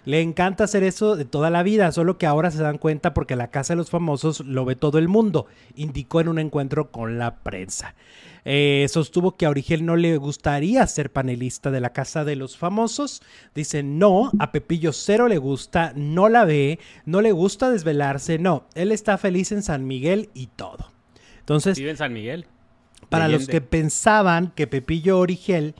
Le 0.06 0.20
encanta 0.20 0.64
hacer 0.64 0.84
eso 0.84 1.16
de 1.16 1.24
toda 1.24 1.50
la 1.50 1.64
vida, 1.64 1.90
solo 1.90 2.16
que 2.16 2.26
ahora 2.26 2.52
se 2.52 2.62
dan 2.62 2.78
cuenta 2.78 3.12
porque 3.12 3.34
la 3.34 3.50
Casa 3.50 3.72
de 3.72 3.78
los 3.78 3.90
Famosos 3.90 4.38
lo 4.38 4.64
ve 4.64 4.76
todo 4.76 4.98
el 4.98 5.08
mundo, 5.08 5.46
indicó 5.74 6.20
en 6.20 6.28
un 6.28 6.38
encuentro 6.38 6.92
con 6.92 7.18
la 7.18 7.40
prensa. 7.40 7.96
Eh, 8.44 8.86
sostuvo 8.88 9.36
que 9.36 9.46
a 9.46 9.50
Origel 9.50 9.84
no 9.84 9.96
le 9.96 10.16
gustaría 10.16 10.86
ser 10.86 11.10
panelista 11.10 11.72
de 11.72 11.80
la 11.80 11.92
Casa 11.92 12.24
de 12.24 12.36
los 12.36 12.56
Famosos. 12.56 13.20
Dice, 13.52 13.82
no, 13.82 14.30
a 14.38 14.52
Pepillo 14.52 14.92
cero 14.92 15.26
le 15.26 15.38
gusta, 15.38 15.92
no 15.96 16.28
la 16.28 16.44
ve, 16.44 16.78
no 17.04 17.20
le 17.20 17.32
gusta 17.32 17.68
desvelarse, 17.68 18.38
no, 18.38 18.68
él 18.76 18.92
está 18.92 19.18
feliz 19.18 19.50
en 19.50 19.64
San 19.64 19.88
Miguel 19.88 20.30
y 20.34 20.46
todo. 20.46 20.92
Entonces... 21.40 21.76
¿Vive 21.76 21.90
en 21.90 21.96
San 21.96 22.12
Miguel? 22.12 22.46
Para 23.08 23.26
los 23.26 23.48
que 23.48 23.60
pensaban 23.60 24.52
que 24.54 24.68
Pepillo 24.68 25.18
Origel 25.18 25.74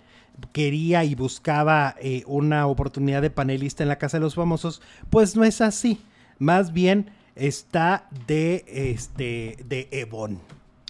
quería 0.52 1.04
y 1.04 1.14
buscaba 1.14 1.94
eh, 2.00 2.22
una 2.26 2.66
oportunidad 2.66 3.22
de 3.22 3.30
panelista 3.30 3.82
en 3.82 3.88
la 3.88 3.96
Casa 3.96 4.18
de 4.18 4.22
los 4.22 4.34
Famosos, 4.34 4.82
pues 5.10 5.36
no 5.36 5.44
es 5.44 5.60
así. 5.60 6.00
Más 6.38 6.72
bien 6.72 7.10
está 7.34 8.08
de 8.26 8.64
este 8.66 9.58
de 9.64 9.88
Evon. 9.90 10.40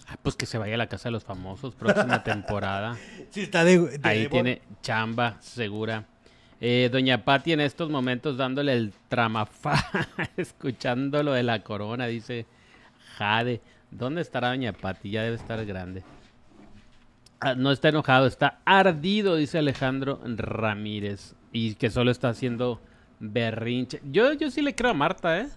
Ah, 0.07 0.17
pues 0.21 0.35
que 0.35 0.45
se 0.45 0.57
vaya 0.57 0.75
a 0.75 0.77
la 0.77 0.87
Casa 0.87 1.09
de 1.09 1.13
los 1.13 1.25
Famosos 1.25 1.75
próxima 1.75 2.23
temporada. 2.23 2.97
Sí, 3.29 3.41
está 3.41 3.65
de, 3.65 3.99
Ahí 4.03 4.27
tiene 4.29 4.61
chamba 4.81 5.37
segura. 5.41 6.05
Eh, 6.61 6.89
Doña 6.91 7.23
Patti 7.23 7.51
en 7.51 7.59
estos 7.59 7.89
momentos 7.89 8.37
dándole 8.37 8.73
el 8.73 8.93
tramafá, 9.09 10.07
escuchando 10.37 11.21
lo 11.21 11.33
de 11.33 11.43
la 11.43 11.61
corona, 11.61 12.07
dice 12.07 12.45
Jade. 13.17 13.61
¿Dónde 13.91 14.21
estará 14.21 14.49
Doña 14.49 14.73
Patti? 14.73 15.11
Ya 15.11 15.23
debe 15.23 15.35
estar 15.35 15.63
grande. 15.65 16.03
Ah, 17.39 17.55
no 17.55 17.71
está 17.71 17.89
enojado, 17.89 18.25
está 18.25 18.59
ardido, 18.65 19.35
dice 19.35 19.59
Alejandro 19.59 20.19
Ramírez. 20.25 21.35
Y 21.51 21.75
que 21.75 21.89
solo 21.89 22.11
está 22.11 22.29
haciendo 22.29 22.81
berrinche. 23.19 24.01
Yo, 24.11 24.33
yo 24.33 24.51
sí 24.51 24.61
le 24.61 24.75
creo 24.75 24.91
a 24.91 24.93
Marta, 24.93 25.39
¿eh? 25.39 25.47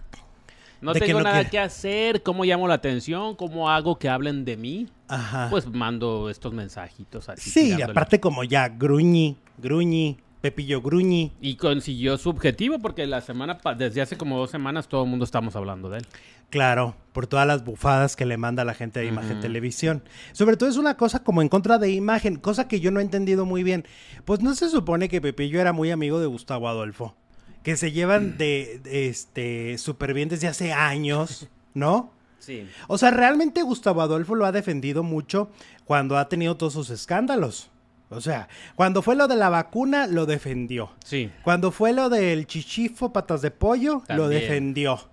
No 0.81 0.93
tengo 0.93 1.21
nada 1.21 1.47
que 1.47 1.59
hacer, 1.59 2.23
cómo 2.23 2.43
llamo 2.43 2.67
la 2.67 2.73
atención, 2.73 3.35
cómo 3.35 3.69
hago 3.69 3.99
que 3.99 4.09
hablen 4.09 4.45
de 4.45 4.57
mí. 4.57 4.87
Ajá. 5.07 5.47
Pues 5.51 5.67
mando 5.67 6.29
estos 6.29 6.53
mensajitos 6.53 7.29
así. 7.29 7.51
Sí, 7.51 7.81
aparte 7.81 8.19
como 8.19 8.43
ya 8.43 8.67
gruñi, 8.67 9.37
gruñi, 9.59 10.17
Pepillo 10.41 10.81
Gruñi. 10.81 11.31
Y 11.39 11.55
consiguió 11.55 12.17
su 12.17 12.29
objetivo 12.29 12.79
porque 12.79 13.05
la 13.05 13.21
semana, 13.21 13.59
desde 13.77 14.01
hace 14.01 14.17
como 14.17 14.37
dos 14.37 14.49
semanas 14.49 14.87
todo 14.87 15.03
el 15.03 15.09
mundo 15.09 15.23
estamos 15.23 15.55
hablando 15.55 15.89
de 15.89 15.99
él. 15.99 16.05
Claro, 16.51 16.95
por 17.13 17.27
todas 17.27 17.47
las 17.47 17.63
bufadas 17.63 18.17
que 18.17 18.25
le 18.25 18.35
manda 18.35 18.65
la 18.65 18.73
gente 18.73 18.99
de 18.99 19.05
Imagen 19.05 19.39
Televisión. 19.39 20.03
Sobre 20.33 20.57
todo 20.57 20.67
es 20.67 20.75
una 20.75 20.97
cosa 20.97 21.23
como 21.23 21.41
en 21.41 21.47
contra 21.47 21.77
de 21.77 21.91
Imagen, 21.91 22.35
cosa 22.35 22.67
que 22.67 22.81
yo 22.81 22.91
no 22.91 22.99
he 22.99 23.03
entendido 23.03 23.45
muy 23.45 23.63
bien. 23.63 23.85
Pues 24.25 24.41
no 24.41 24.53
se 24.53 24.69
supone 24.69 25.07
que 25.07 25.21
Pepillo 25.21 25.61
era 25.61 25.71
muy 25.71 25.91
amigo 25.91 26.19
de 26.19 26.25
Gustavo 26.25 26.67
Adolfo, 26.67 27.15
que 27.63 27.77
se 27.77 27.93
llevan 27.93 28.37
de, 28.37 28.81
este 28.85 29.77
súper 29.77 30.13
bien 30.13 30.27
desde 30.27 30.49
hace 30.49 30.73
años, 30.73 31.47
¿no? 31.73 32.11
Sí. 32.39 32.67
O 32.89 32.97
sea, 32.97 33.11
realmente 33.11 33.61
Gustavo 33.61 34.01
Adolfo 34.01 34.35
lo 34.35 34.45
ha 34.45 34.51
defendido 34.51 35.03
mucho 35.03 35.51
cuando 35.85 36.17
ha 36.17 36.27
tenido 36.27 36.57
todos 36.57 36.73
sus 36.73 36.89
escándalos. 36.89 37.70
O 38.11 38.19
sea, 38.19 38.49
cuando 38.75 39.01
fue 39.01 39.15
lo 39.15 39.29
de 39.29 39.37
la 39.37 39.49
vacuna, 39.49 40.05
lo 40.05 40.25
defendió. 40.25 40.91
Sí. 41.03 41.31
Cuando 41.43 41.71
fue 41.71 41.93
lo 41.93 42.09
del 42.09 42.45
chichifo, 42.45 43.13
patas 43.13 43.41
de 43.41 43.51
pollo, 43.51 44.03
lo 44.09 44.27
defendió. 44.27 45.09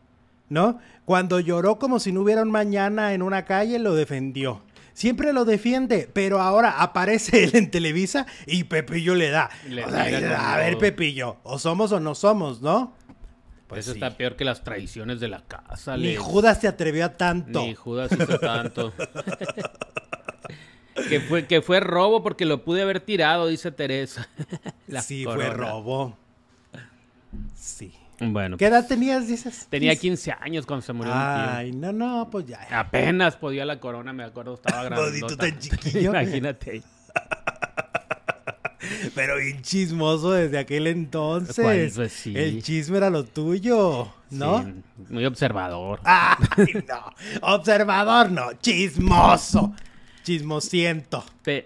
¿No? 0.49 0.81
Cuando 1.05 1.39
lloró 1.39 1.79
como 1.79 2.01
si 2.01 2.11
no 2.11 2.23
hubiera 2.23 2.43
un 2.43 2.51
mañana 2.51 3.15
en 3.15 3.23
una 3.23 3.45
calle, 3.45 3.79
lo 3.79 3.95
defendió. 3.95 4.63
Siempre 4.95 5.33
lo 5.33 5.45
defiende, 5.45 6.11
pero 6.13 6.41
ahora 6.41 6.83
aparece 6.83 7.45
él 7.45 7.53
en 7.55 7.71
Televisa 7.71 8.27
y 8.47 8.65
Pepillo 8.65 9.15
le 9.15 9.31
da. 9.31 9.49
a 10.37 10.57
ver, 10.57 10.77
Pepillo, 10.79 11.37
o 11.45 11.59
somos 11.61 11.93
o 11.93 12.01
no 12.01 12.17
somos, 12.17 12.63
¿no? 12.63 12.95
Pues 13.69 13.87
Eso 13.87 13.93
está 13.93 14.17
peor 14.17 14.35
que 14.35 14.45
las 14.45 14.65
traiciones 14.65 15.21
de 15.21 15.29
la 15.29 15.43
casa. 15.43 15.97
Ni 15.97 16.17
Judas 16.17 16.61
se 16.61 16.67
atrevió 16.67 17.05
a 17.05 17.13
tanto. 17.13 17.61
Ni 17.61 17.75
Judas 17.75 18.11
hizo 18.11 18.39
tanto. 18.39 18.93
que, 21.09 21.21
fue, 21.21 21.47
que 21.47 21.63
fue 21.63 21.81
robo 21.81 22.23
porque 22.23 22.45
lo 22.45 22.65
pude 22.65 22.83
haber 22.83 23.01
tirado, 23.01 23.47
dice 23.47 23.71
Teresa. 23.73 24.29
sí, 25.03 25.25
fue 25.25 25.51
robo. 25.51 26.17
Sí. 27.55 27.93
Bueno. 28.21 28.57
¿Qué 28.57 28.67
edad 28.67 28.87
tenías, 28.87 29.29
dices? 29.29 29.69
Tenía 29.71 29.95
15 29.95 30.33
años 30.41 30.67
cuando 30.67 30.85
se 30.85 30.93
murió 30.93 31.13
Ay, 31.15 31.71
no, 31.73 31.93
no, 31.93 32.29
pues 32.31 32.47
ya. 32.47 32.67
Apenas 32.71 33.37
podía 33.37 33.65
la 33.65 33.79
corona, 33.79 34.13
me 34.13 34.25
acuerdo, 34.25 34.55
estaba 34.55 34.85
grande. 34.89 35.21
tan 35.37 35.59
chiquillo. 35.59 36.11
Imagínate. 36.11 36.83
Pero 39.15 39.37
bien 39.37 39.63
chismoso 39.63 40.33
desde 40.33 40.59
aquel 40.59 40.87
entonces. 40.87 41.95
Pues 41.95 42.13
sí. 42.13 42.33
El 42.37 42.63
chisme 42.63 42.97
era 42.97 43.11
lo 43.11 43.25
tuyo, 43.25 44.13
¿no? 44.31 44.65
Sí, 44.65 44.73
muy 45.11 45.27
observador. 45.27 46.01
Ay, 46.05 46.85
no. 46.89 47.13
Observador 47.43 48.31
no, 48.31 48.53
chismoso. 48.55 49.75
Chismosiento. 50.29 51.25
Pe, 51.43 51.63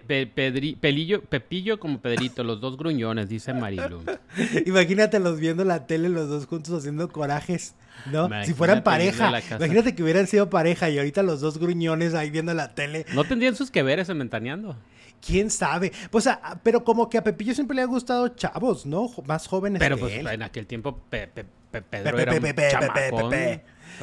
pelillo, 0.80 1.22
Pepillo 1.22 1.80
como 1.80 2.00
Pedrito, 2.00 2.44
los 2.44 2.60
dos 2.60 2.76
gruñones, 2.76 3.28
dice 3.28 3.52
Marilu. 3.52 4.04
Imagínatelos 4.66 5.40
viendo 5.40 5.64
la 5.64 5.88
tele 5.88 6.08
los 6.08 6.28
dos 6.28 6.46
juntos 6.46 6.78
haciendo 6.78 7.08
corajes, 7.08 7.74
¿no? 8.12 8.28
si 8.44 8.54
fueran 8.54 8.84
pareja. 8.84 9.32
Imagínate 9.56 9.96
que 9.96 10.04
hubieran 10.04 10.28
sido 10.28 10.48
pareja 10.48 10.88
y 10.90 10.98
ahorita 10.98 11.24
los 11.24 11.40
dos 11.40 11.58
gruñones 11.58 12.14
ahí 12.14 12.30
viendo 12.30 12.54
la 12.54 12.72
tele. 12.72 13.04
¿No 13.14 13.24
tendrían 13.24 13.56
sus 13.56 13.72
que 13.72 13.82
veres 13.82 14.08
en 14.10 14.20
Ventaneando? 14.20 14.76
quién 15.24 15.50
sabe. 15.50 15.92
Pues, 16.10 16.28
pero 16.62 16.84
como 16.84 17.08
que 17.08 17.18
a 17.18 17.24
Pepillo 17.24 17.54
siempre 17.54 17.74
le 17.74 17.82
ha 17.82 17.86
gustado 17.86 18.28
chavos, 18.28 18.86
¿no? 18.86 19.08
Más 19.26 19.48
jóvenes 19.48 19.80
pero 19.80 19.96
pues, 19.98 20.14
en 20.14 20.42
aquel 20.42 20.66
tiempo 20.66 21.00
Pedro 21.10 22.18
era 22.18 22.32
un 22.32 22.42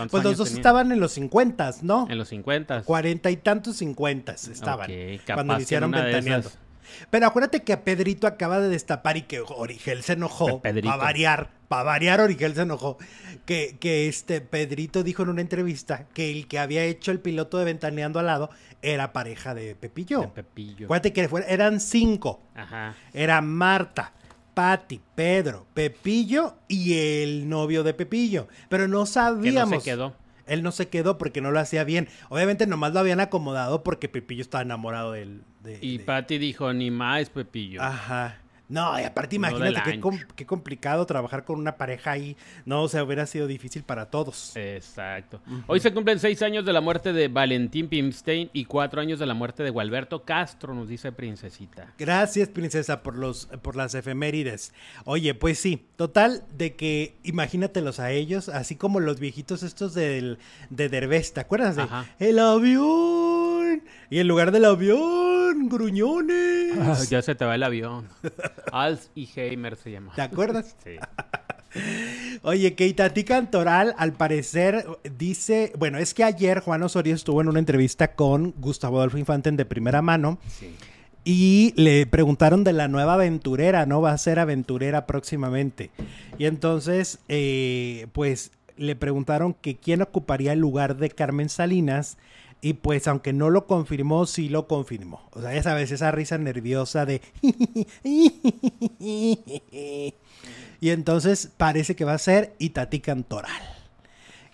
pues 0.09 0.23
los 0.23 0.37
dos 0.37 0.51
estaban 0.51 0.91
en 0.91 0.99
los 0.99 1.13
50, 1.13 1.75
¿no? 1.81 2.07
En 2.09 2.17
los 2.17 2.29
50. 2.29 2.83
Cuarenta 2.83 3.29
y 3.31 3.37
tantos 3.37 3.77
50 3.77 4.33
estaban 4.33 4.89
cuando 5.33 5.55
iniciaron 5.55 5.91
ventaneando. 5.91 6.49
Pero 7.09 7.27
acuérdate 7.27 7.63
que 7.63 7.77
Pedrito 7.77 8.27
acaba 8.27 8.59
de 8.59 8.69
destapar 8.69 9.17
y 9.17 9.23
que 9.23 9.41
Origel 9.41 10.03
se 10.03 10.13
enojó. 10.13 10.61
Para 10.61 10.95
variar, 10.95 11.49
para 11.67 11.83
variar 11.83 12.21
Origel 12.21 12.55
se 12.55 12.61
enojó. 12.61 12.97
Que, 13.45 13.77
que 13.79 14.07
este 14.07 14.41
Pedrito 14.41 15.03
dijo 15.03 15.23
en 15.23 15.29
una 15.29 15.41
entrevista 15.41 16.05
que 16.13 16.31
el 16.31 16.47
que 16.47 16.59
había 16.59 16.83
hecho 16.83 17.11
el 17.11 17.19
piloto 17.19 17.57
de 17.57 17.65
Ventaneando 17.65 18.19
al 18.19 18.27
lado 18.27 18.49
era 18.81 19.11
pareja 19.11 19.53
de 19.53 19.75
Pepillo. 19.75 20.21
De 20.21 20.27
Pepillo. 20.27 20.85
Acuérdate 20.85 21.13
que 21.13 21.29
eran 21.47 21.79
cinco. 21.79 22.41
Ajá. 22.55 22.95
Era 23.13 23.41
Marta, 23.41 24.13
Patti, 24.59 24.99
Pedro, 25.15 25.65
Pepillo 25.73 26.55
y 26.67 26.93
el 26.95 27.47
novio 27.47 27.81
de 27.81 27.93
Pepillo. 27.93 28.49
Pero 28.67 28.89
no 28.89 29.05
sabíamos. 29.05 29.69
Que 29.69 29.75
no 29.75 29.81
se 29.81 29.89
quedó. 29.89 30.15
Él 30.47 30.63
no 30.63 30.73
se 30.73 30.89
quedó 30.89 31.17
porque 31.17 31.39
no 31.39 31.51
lo 31.51 31.61
hacía 31.61 31.85
bien. 31.85 32.09
Obviamente 32.27 32.67
nomás 32.67 32.91
lo 32.91 32.99
habían 32.99 33.21
acomodado 33.21 33.83
porque 33.83 34.09
Pepillo 34.09 34.41
estaba 34.41 34.61
enamorado 34.61 35.13
de 35.13 35.21
él. 35.21 35.43
y 35.79 35.99
Patti 35.99 36.39
dijo, 36.39 36.73
ni 36.73 36.91
más 36.91 37.29
Pepillo. 37.29 37.81
Ajá. 37.81 38.39
No, 38.69 38.99
y 38.99 39.03
aparte 39.03 39.35
imagínate 39.35 39.99
qué, 40.35 40.45
complicado 40.45 41.05
trabajar 41.07 41.43
con 41.43 41.59
una 41.59 41.75
pareja 41.75 42.11
ahí. 42.11 42.37
No, 42.65 42.83
o 42.83 42.87
sea, 42.87 43.03
hubiera 43.03 43.25
sido 43.25 43.47
difícil 43.47 43.81
para 43.81 44.05
todos. 44.05 44.55
Exacto. 44.55 45.41
Hoy 45.65 45.79
se 45.79 45.91
cumplen 45.91 46.19
seis 46.19 46.41
años 46.43 46.65
de 46.65 46.71
la 46.71 46.79
muerte 46.79 47.11
de 47.11 47.27
Valentín 47.27 47.87
Pimstein 47.87 48.51
y 48.53 48.65
cuatro 48.65 49.01
años 49.01 49.17
de 49.17 49.25
la 49.25 49.33
muerte 49.33 49.63
de 49.63 49.71
Gualberto 49.71 50.23
Castro, 50.23 50.75
nos 50.75 50.87
dice 50.87 51.11
Princesita. 51.11 51.93
Gracias, 51.97 52.49
Princesa, 52.49 53.01
por, 53.01 53.17
los, 53.17 53.47
por 53.63 53.75
las 53.75 53.95
efemérides. 53.95 54.71
Oye, 55.05 55.33
pues 55.33 55.57
sí, 55.57 55.87
total 55.95 56.43
de 56.55 56.75
que 56.75 57.15
imagínatelos 57.23 57.99
a 57.99 58.11
ellos, 58.11 58.49
así 58.49 58.75
como 58.75 58.99
los 58.99 59.19
viejitos 59.19 59.63
estos 59.63 59.95
del, 59.95 60.37
de 60.69 60.89
Derbez, 60.89 61.33
¿te 61.33 61.39
acuerdas 61.39 61.75
de 61.75 61.87
El 62.19 62.37
avión? 62.37 63.81
Y 64.09 64.19
en 64.19 64.27
lugar 64.27 64.51
del 64.51 64.65
avión, 64.65 65.28
gruñones. 65.69 66.77
Ah, 66.79 66.97
ya 67.09 67.21
se 67.21 67.35
te 67.35 67.45
va 67.45 67.55
el 67.55 67.63
avión. 67.63 68.07
Als 68.71 69.11
y 69.15 69.29
Heimer 69.35 69.75
se 69.75 69.91
llama. 69.91 70.13
¿Te 70.15 70.21
acuerdas? 70.21 70.75
Sí. 70.83 70.97
Oye, 72.41 72.73
que 72.75 72.87
Itatí 72.87 73.23
Cantoral, 73.23 73.93
al 73.97 74.13
parecer, 74.13 74.85
dice. 75.17 75.71
Bueno, 75.77 75.97
es 75.97 76.13
que 76.13 76.23
ayer 76.23 76.59
Juan 76.59 76.83
Osorio 76.83 77.15
estuvo 77.15 77.41
en 77.41 77.47
una 77.47 77.59
entrevista 77.59 78.15
con 78.15 78.53
Gustavo 78.57 78.97
Adolfo 78.97 79.17
Infante 79.17 79.51
de 79.51 79.65
primera 79.65 80.01
mano. 80.01 80.39
Sí. 80.47 80.75
Y 81.23 81.73
le 81.75 82.05
preguntaron 82.07 82.63
de 82.63 82.73
la 82.73 82.87
nueva 82.87 83.13
aventurera, 83.13 83.85
¿no? 83.85 84.01
Va 84.01 84.11
a 84.11 84.17
ser 84.17 84.39
aventurera 84.39 85.05
próximamente. 85.05 85.91
Y 86.37 86.45
entonces, 86.45 87.19
eh, 87.27 88.07
pues 88.13 88.51
le 88.77 88.95
preguntaron 88.95 89.53
que 89.53 89.75
quién 89.75 90.01
ocuparía 90.01 90.53
el 90.53 90.59
lugar 90.59 90.97
de 90.97 91.09
Carmen 91.09 91.49
Salinas 91.49 92.17
y 92.61 92.73
pues 92.73 93.07
aunque 93.07 93.33
no 93.33 93.49
lo 93.49 93.67
confirmó, 93.67 94.25
sí 94.25 94.49
lo 94.49 94.67
confirmó. 94.67 95.21
O 95.31 95.41
sea, 95.41 95.53
ya 95.53 95.63
sabes, 95.63 95.91
esa 95.91 96.11
risa 96.11 96.37
nerviosa 96.37 97.05
de... 97.05 97.21
y 100.81 100.89
entonces 100.89 101.51
parece 101.55 101.95
que 101.95 102.05
va 102.05 102.13
a 102.13 102.17
ser 102.17 102.55
Itati 102.59 102.99
Cantoral, 102.99 103.61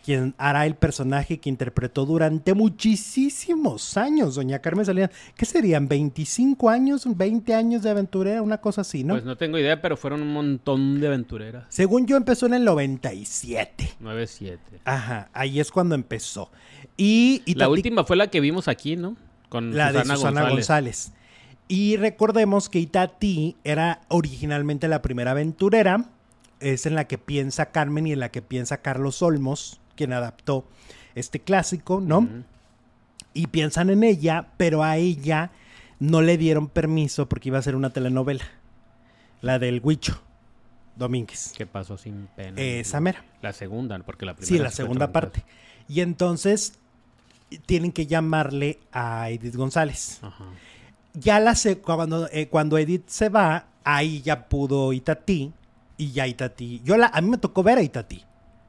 quien 0.03 0.35
hará 0.37 0.67
el 0.67 0.75
personaje 0.75 1.39
que 1.39 1.49
interpretó 1.49 2.05
durante 2.05 2.53
muchísimos 2.53 3.97
años, 3.97 4.35
doña 4.35 4.59
Carmen 4.59 4.85
Salinas. 4.85 5.09
¿Qué 5.35 5.47
serían? 5.47 5.89
¿25 5.89 6.71
años? 6.71 7.07
¿20 7.07 7.53
años 7.53 7.81
de 7.81 7.89
aventurera? 7.89 8.43
Una 8.43 8.59
cosa 8.59 8.81
así, 8.81 9.03
¿no? 9.03 9.15
Pues 9.15 9.25
no 9.25 9.35
tengo 9.35 9.57
idea, 9.57 9.81
pero 9.81 9.97
fueron 9.97 10.21
un 10.21 10.31
montón 10.31 11.01
de 11.01 11.07
aventureras. 11.07 11.65
Según 11.69 12.05
yo 12.05 12.17
empezó 12.17 12.45
en 12.45 12.53
el 12.53 12.65
97. 12.65 13.95
97. 13.99 14.81
Ajá, 14.85 15.29
ahí 15.33 15.59
es 15.59 15.71
cuando 15.71 15.95
empezó. 15.95 16.51
Y, 16.97 17.43
la 17.55 17.69
última 17.69 18.03
fue 18.05 18.15
la 18.15 18.27
que 18.27 18.39
vimos 18.39 18.67
aquí, 18.67 18.95
¿no? 18.95 19.17
Con 19.49 19.75
la 19.75 19.91
de 19.91 20.05
Susana 20.05 20.49
González. 20.49 21.11
Y 21.67 21.97
recordemos 21.97 22.69
que 22.69 22.79
Itati 22.79 23.57
era 23.63 24.01
originalmente 24.07 24.87
la 24.87 25.01
primera 25.01 25.31
aventurera. 25.31 26.05
Es 26.59 26.85
en 26.85 26.95
la 26.95 27.05
que 27.05 27.17
piensa 27.17 27.71
Carmen 27.71 28.07
y 28.07 28.13
en 28.13 28.19
la 28.19 28.29
que 28.29 28.41
piensa 28.41 28.77
Carlos 28.81 29.21
Olmos, 29.21 29.81
quien 29.95 30.13
adaptó 30.13 30.67
este 31.15 31.39
clásico, 31.41 32.01
¿no? 32.01 32.27
Y 33.33 33.47
piensan 33.47 33.89
en 33.89 34.03
ella, 34.03 34.47
pero 34.57 34.83
a 34.83 34.97
ella 34.97 35.51
no 35.99 36.21
le 36.21 36.37
dieron 36.37 36.67
permiso 36.67 37.27
porque 37.27 37.49
iba 37.49 37.57
a 37.57 37.61
ser 37.61 37.75
una 37.75 37.89
telenovela. 37.89 38.45
La 39.41 39.59
del 39.59 39.81
Huicho 39.83 40.21
Domínguez. 40.95 41.53
¿Qué 41.57 41.65
pasó 41.65 41.97
sin 41.97 42.27
pena? 42.35 42.61
Esa 42.61 43.01
mera. 43.01 43.25
La 43.41 43.53
segunda, 43.53 43.97
porque 43.99 44.25
la 44.25 44.33
primera. 44.33 44.47
Sí, 44.47 44.61
la 44.61 44.71
segunda 44.71 45.11
parte. 45.11 45.43
Y 45.87 46.01
entonces 46.01 46.79
tienen 47.65 47.91
que 47.91 48.07
llamarle 48.07 48.79
a 48.91 49.29
Edith 49.29 49.55
González. 49.55 50.21
Ya 51.13 51.39
la 51.39 51.55
sé, 51.55 51.77
cuando, 51.79 52.27
eh, 52.31 52.47
cuando 52.49 52.77
Edith 52.77 53.07
se 53.07 53.29
va, 53.29 53.67
ahí 53.83 54.21
ya 54.21 54.47
pudo 54.47 54.93
Itatí. 54.93 55.53
Y 55.97 56.11
ya 56.11 56.27
Itatí. 56.27 56.81
Yo 56.83 56.97
la, 56.97 57.07
a 57.07 57.21
mí 57.21 57.29
me 57.29 57.37
tocó 57.37 57.63
ver 57.63 57.77
a 57.77 57.81
Itatí. 57.81 58.23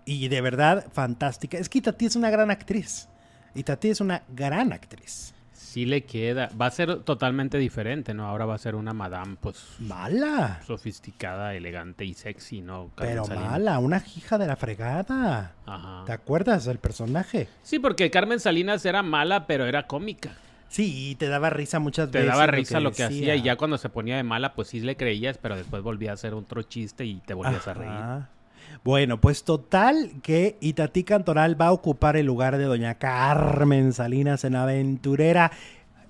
Y 0.04 0.28
de 0.28 0.40
verdad, 0.40 0.86
fantástica. 0.92 1.58
Es 1.58 1.68
que 1.68 1.78
Itatí 1.78 2.06
es 2.06 2.14
una 2.14 2.30
gran 2.30 2.50
actriz. 2.50 3.08
Itatí 3.54 3.88
es 3.88 4.00
una 4.00 4.22
gran 4.28 4.72
actriz. 4.72 5.34
Sí 5.56 5.86
le 5.86 6.04
queda. 6.04 6.50
Va 6.60 6.66
a 6.66 6.70
ser 6.70 7.00
totalmente 7.00 7.58
diferente, 7.58 8.14
¿no? 8.14 8.26
Ahora 8.26 8.44
va 8.44 8.54
a 8.54 8.58
ser 8.58 8.74
una 8.74 8.92
madame, 8.92 9.36
pues... 9.40 9.76
Mala. 9.78 10.60
Sofisticada, 10.66 11.54
elegante 11.54 12.04
y 12.04 12.14
sexy, 12.14 12.60
¿no? 12.60 12.90
Pero 12.96 13.26
mala, 13.26 13.78
una 13.78 14.02
hija 14.16 14.36
de 14.38 14.46
la 14.46 14.56
fregada. 14.56 15.52
Ajá. 15.64 16.04
¿Te 16.04 16.12
acuerdas 16.12 16.66
del 16.66 16.78
personaje? 16.78 17.48
Sí, 17.62 17.78
porque 17.78 18.10
Carmen 18.10 18.38
Salinas 18.38 18.84
era 18.84 19.02
mala, 19.02 19.46
pero 19.46 19.64
era 19.66 19.86
cómica. 19.86 20.32
Sí, 20.68 21.10
y 21.10 21.14
te 21.14 21.28
daba 21.28 21.48
risa 21.50 21.78
muchas 21.78 22.10
veces. 22.10 22.26
Te 22.26 22.30
daba 22.30 22.46
risa 22.46 22.80
lo 22.80 22.92
que, 22.92 23.04
hacía 23.04 23.34
y 23.36 23.42
ya 23.42 23.56
cuando 23.56 23.78
se 23.78 23.88
ponía 23.88 24.16
de 24.16 24.22
mala, 24.22 24.54
pues 24.54 24.68
sí 24.68 24.80
le 24.80 24.96
creías, 24.96 25.38
pero 25.38 25.56
después 25.56 25.82
volvía 25.82 26.10
a 26.10 26.14
hacer 26.14 26.34
otro 26.34 26.62
chiste 26.62 27.04
y 27.04 27.16
te 27.20 27.34
volvías 27.34 27.66
a 27.66 27.74
reír. 27.74 28.35
Bueno, 28.84 29.20
pues 29.20 29.44
total 29.44 30.12
que 30.22 30.56
Itatí 30.60 31.04
Cantoral 31.04 31.60
va 31.60 31.66
a 31.66 31.72
ocupar 31.72 32.16
el 32.16 32.26
lugar 32.26 32.56
de 32.56 32.64
doña 32.64 32.94
Carmen 32.96 33.92
Salinas 33.92 34.44
en 34.44 34.54
Aventurera. 34.54 35.50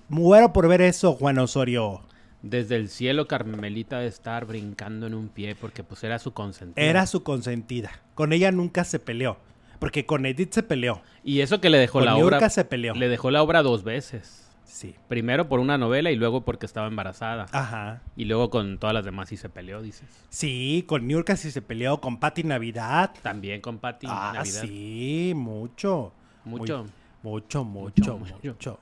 Muero 0.09 0.53
por 0.53 0.67
ver 0.67 0.81
eso, 0.81 1.13
Juan 1.13 1.39
Osorio. 1.39 2.01
Desde 2.41 2.75
el 2.75 2.89
cielo, 2.89 3.27
Carmelita 3.27 3.99
de 3.99 4.07
estar 4.07 4.45
brincando 4.45 5.07
en 5.07 5.15
un 5.15 5.27
pie 5.27 5.55
porque 5.55 5.83
pues 5.83 6.03
era 6.03 6.19
su 6.19 6.33
consentida. 6.33 6.85
Era 6.85 7.07
su 7.07 7.23
consentida. 7.23 7.91
Con 8.13 8.31
ella 8.31 8.51
nunca 8.51 8.83
se 8.83 8.99
peleó. 8.99 9.37
Porque 9.79 10.05
con 10.05 10.25
Edith 10.25 10.53
se 10.53 10.63
peleó. 10.63 11.01
Y 11.23 11.41
eso 11.41 11.61
que 11.61 11.69
le 11.69 11.77
dejó 11.77 12.01
la 12.01 12.15
obra. 12.15 12.49
se 12.49 12.65
peleó. 12.65 12.93
Le 12.95 13.09
dejó 13.09 13.31
la 13.31 13.43
obra 13.43 13.63
dos 13.63 13.83
veces. 13.83 14.46
Sí. 14.67 14.95
Primero 15.07 15.47
por 15.47 15.59
una 15.59 15.77
novela 15.77 16.11
y 16.11 16.15
luego 16.15 16.41
porque 16.41 16.65
estaba 16.65 16.87
embarazada. 16.87 17.45
Ajá. 17.51 18.01
Y 18.15 18.25
luego 18.25 18.49
con 18.49 18.77
todas 18.77 18.93
las 18.93 19.05
demás 19.05 19.29
sí 19.29 19.37
se 19.37 19.49
peleó, 19.49 19.81
dices. 19.81 20.07
Sí, 20.29 20.83
con 20.87 21.07
Niurka 21.07 21.35
sí 21.37 21.51
se 21.51 21.61
peleó, 21.61 21.99
con 22.01 22.19
Patti 22.19 22.43
Navidad. 22.43 23.11
También 23.23 23.61
con 23.61 23.79
Patti 23.79 24.07
ah, 24.09 24.31
Navidad. 24.35 24.61
sí, 24.61 25.33
mucho. 25.35 26.11
Mucho. 26.43 26.85
mucho, 27.23 27.63
mucho, 27.63 28.17
mucho. 28.17 28.79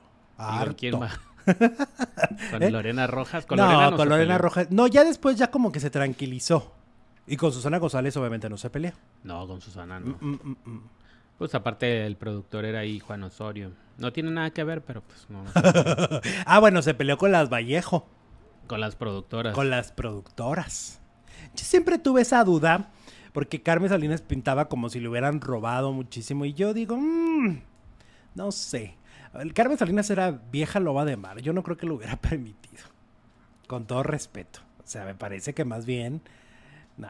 ¿Quién 0.78 1.00
más? 1.00 1.20
¿Con 2.52 2.64
¿Eh? 2.64 2.72
Lorena 2.72 3.08
Rojas? 3.08 3.46
¿Con 3.46 3.58
no, 3.58 3.96
con 3.96 4.10
Lorena 4.10 4.38
Rojas. 4.38 4.72
No, 4.72 4.88
ya 4.88 5.04
después 5.04 5.38
ya 5.38 5.52
como 5.52 5.72
que 5.72 5.80
se 5.80 5.90
tranquilizó. 5.90 6.74
Y 7.28 7.38
con 7.38 7.52
Susana 7.52 7.78
González 7.78 8.16
obviamente 8.18 8.50
no 8.50 8.58
se 8.58 8.70
peleó. 8.70 8.94
No, 9.24 9.48
con 9.48 9.62
Susana 9.62 10.00
no. 10.00 10.18
Mm, 10.20 10.34
mm, 10.34 10.58
mm, 10.66 10.90
pues 11.38 11.54
aparte 11.56 12.06
el 12.06 12.16
productor 12.16 12.66
era 12.66 12.80
ahí 12.80 13.00
Juan 13.00 13.24
Osorio. 13.24 13.72
No 13.98 14.12
tiene 14.12 14.32
nada 14.32 14.52
que 14.52 14.64
ver, 14.64 14.84
pero 14.84 15.02
pues 15.02 15.28
no. 15.30 15.44
ah, 16.46 16.60
bueno, 16.60 16.82
se 16.82 16.94
peleó 16.94 17.18
con 17.18 17.32
las 17.32 17.50
Vallejo. 17.50 18.08
Con 18.68 18.82
las 18.82 18.96
productoras. 18.96 19.54
Con 19.54 19.70
las 19.70 19.92
productoras. 19.92 21.02
Yo 21.56 21.64
siempre 21.64 22.00
tuve 22.00 22.22
esa 22.22 22.44
duda, 22.44 22.92
porque 23.32 23.62
Carmen 23.62 23.90
Salinas 23.90 24.22
pintaba 24.22 24.68
como 24.68 24.90
si 24.90 25.00
le 25.00 25.08
hubieran 25.08 25.40
robado 25.42 25.92
muchísimo. 25.92 26.46
Y 26.46 26.54
yo 26.54 26.74
digo, 26.74 26.98
mmm, 26.98 27.60
no 28.34 28.52
sé. 28.52 28.98
El 29.34 29.54
Carmen 29.54 29.78
Salinas 29.78 30.10
era 30.10 30.32
vieja 30.32 30.80
loba 30.80 31.06
de 31.06 31.18
mar. 31.18 31.42
Yo 31.42 31.54
no 31.54 31.64
creo 31.64 31.78
que 31.78 31.86
lo 31.86 31.96
hubiera 31.96 32.16
permitido. 32.22 32.84
Con 33.68 33.86
todo 33.86 34.04
respeto. 34.04 34.60
O 34.80 34.88
sea, 34.88 35.06
me 35.06 35.16
parece 35.16 35.54
que 35.54 35.66
más 35.66 35.86
bien. 35.86 36.22
No. 36.98 37.10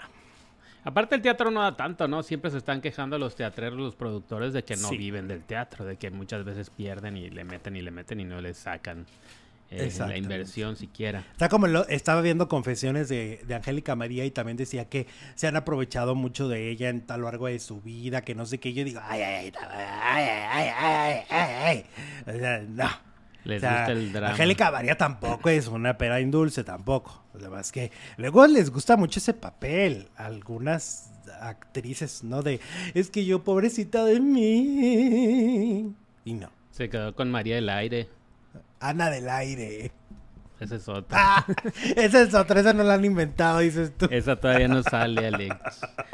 Aparte 0.86 1.15
el 1.15 1.21
teatro 1.24 1.50
no 1.50 1.62
da 1.62 1.76
tanto, 1.76 2.08
¿no? 2.08 2.21
Siempre 2.21 2.52
se 2.52 2.58
están 2.58 2.80
quejando 2.80 3.17
los 3.17 3.36
teatreros, 3.36 3.78
los 3.80 3.95
productores 3.95 4.54
de 4.54 4.63
que 4.63 4.78
no 4.78 4.91
viven 4.91 5.28
del 5.28 5.43
teatro, 5.43 5.84
de 5.84 5.98
que 5.98 6.12
muchas 6.12 6.45
veces 6.45 6.69
pierden 6.69 7.17
y 7.17 7.32
le 7.32 7.43
meten 7.43 7.76
y 7.76 7.82
le 7.82 7.89
meten 7.89 8.19
y 8.19 8.24
no 8.24 8.39
les 8.39 8.58
sacan 8.58 9.08
eh, 9.71 9.91
la 9.98 10.15
inversión 10.15 10.76
siquiera. 10.76 11.24
Está 11.32 11.50
como 11.50 11.65
estaba 11.65 12.21
viendo 12.21 12.48
confesiones 12.48 13.10
de, 13.10 13.43
Angélica 13.50 13.95
María 13.95 14.26
y 14.26 14.32
también 14.32 14.58
decía 14.58 14.88
que 14.88 15.08
se 15.34 15.48
han 15.48 15.56
aprovechado 15.56 16.13
mucho 16.13 16.48
de 16.48 16.69
ella 16.69 16.89
en 16.89 17.02
tal 17.02 17.24
largo 17.24 17.48
de 17.48 17.58
su 17.58 17.82
vida, 17.82 18.21
que 18.21 18.36
no 18.36 18.45
sé 18.45 18.60
qué. 18.60 18.71
Yo 18.71 18.84
digo, 18.84 19.02
ay, 19.04 19.24
ay, 19.24 19.52
ay, 19.60 20.30
ay, 20.30 20.69
ay, 20.78 21.24
ay, 21.30 21.86
ay, 22.28 22.67
no. 22.69 23.05
Les 23.45 23.62
gusta 23.62 23.91
el 23.91 24.12
drama. 24.12 24.31
Angélica 24.31 24.71
María 24.71 24.97
tampoco 24.97 25.49
es 25.49 25.67
una 25.67 25.97
pera 25.97 26.19
indulce, 26.19 26.63
tampoco. 26.63 27.23
Además 27.36 27.71
que 27.71 27.91
luego 28.17 28.45
les 28.47 28.71
gusta 28.71 28.97
mucho 28.97 29.19
ese 29.19 29.34
papel. 29.34 30.10
Algunas 30.17 31.12
actrices, 31.39 32.23
¿no? 32.23 32.41
De, 32.41 32.60
es 32.93 33.10
que 33.10 33.23
yo, 33.23 33.43
pobrecita 33.43 34.03
de 34.03 34.19
mí. 34.19 35.93
Y 36.25 36.34
no. 36.34 36.49
Se 36.71 36.89
quedó 36.89 37.15
con 37.15 37.31
María 37.31 37.55
del 37.55 37.69
Aire. 37.69 38.10
Ana 38.79 39.10
del 39.10 39.29
Aire. 39.29 39.91
Esa 40.65 40.75
es 40.75 40.88
otra. 40.89 41.17
Ah, 41.17 41.45
esa 41.95 42.21
es 42.23 42.34
otra, 42.34 42.60
esa 42.60 42.73
no 42.73 42.84
la 42.84 42.95
han 42.95 43.06
inventado, 43.06 43.60
dices 43.60 43.93
tú. 43.95 44.08
Esa 44.10 44.36
todavía 44.36 44.67
no 44.67 44.82
sale, 44.84 45.28
Alex. 45.28 45.56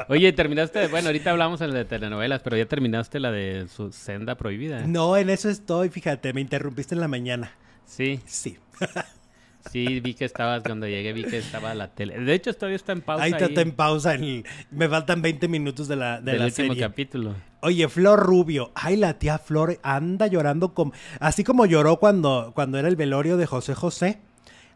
Oye, 0.08 0.32
terminaste, 0.32 0.88
bueno, 0.88 1.08
ahorita 1.08 1.30
hablamos 1.30 1.60
en 1.62 1.70
la 1.70 1.78
de 1.78 1.84
telenovelas, 1.86 2.42
pero 2.42 2.56
ya 2.56 2.66
terminaste 2.66 3.18
la 3.18 3.30
de 3.32 3.66
su 3.68 3.92
senda 3.92 4.36
prohibida. 4.36 4.86
No, 4.86 5.16
en 5.16 5.30
eso 5.30 5.48
estoy, 5.48 5.88
fíjate, 5.88 6.32
me 6.32 6.40
interrumpiste 6.40 6.94
en 6.94 7.00
la 7.00 7.08
mañana. 7.08 7.52
Sí. 7.86 8.20
Sí. 8.26 8.58
Sí, 9.70 10.00
vi 10.00 10.14
que 10.14 10.24
estabas, 10.24 10.62
cuando 10.62 10.86
llegué 10.86 11.12
vi 11.12 11.24
que 11.24 11.38
estaba 11.38 11.74
la 11.74 11.88
tele. 11.88 12.18
De 12.18 12.34
hecho, 12.34 12.52
todavía 12.54 12.76
está 12.76 12.92
en 12.92 13.00
pausa. 13.00 13.24
Ahí 13.24 13.32
está 13.32 13.60
en 13.60 13.72
pausa. 13.72 14.14
me 14.70 14.88
faltan 14.88 15.22
20 15.22 15.48
minutos 15.48 15.88
de 15.88 15.96
la, 15.96 16.20
de 16.20 16.32
Del 16.32 16.40
la 16.40 16.46
último 16.46 16.74
capítulo. 16.78 17.34
Oye, 17.60 17.88
Flor 17.88 18.18
Rubio. 18.18 18.72
Ay, 18.74 18.96
la 18.96 19.18
tía 19.18 19.38
Flor 19.38 19.78
anda 19.82 20.26
llorando 20.26 20.74
como... 20.74 20.92
Así 21.20 21.44
como 21.44 21.64
lloró 21.64 21.98
cuando, 21.98 22.52
cuando 22.54 22.78
era 22.78 22.88
el 22.88 22.96
velorio 22.96 23.36
de 23.36 23.46
José 23.46 23.74
José. 23.74 24.18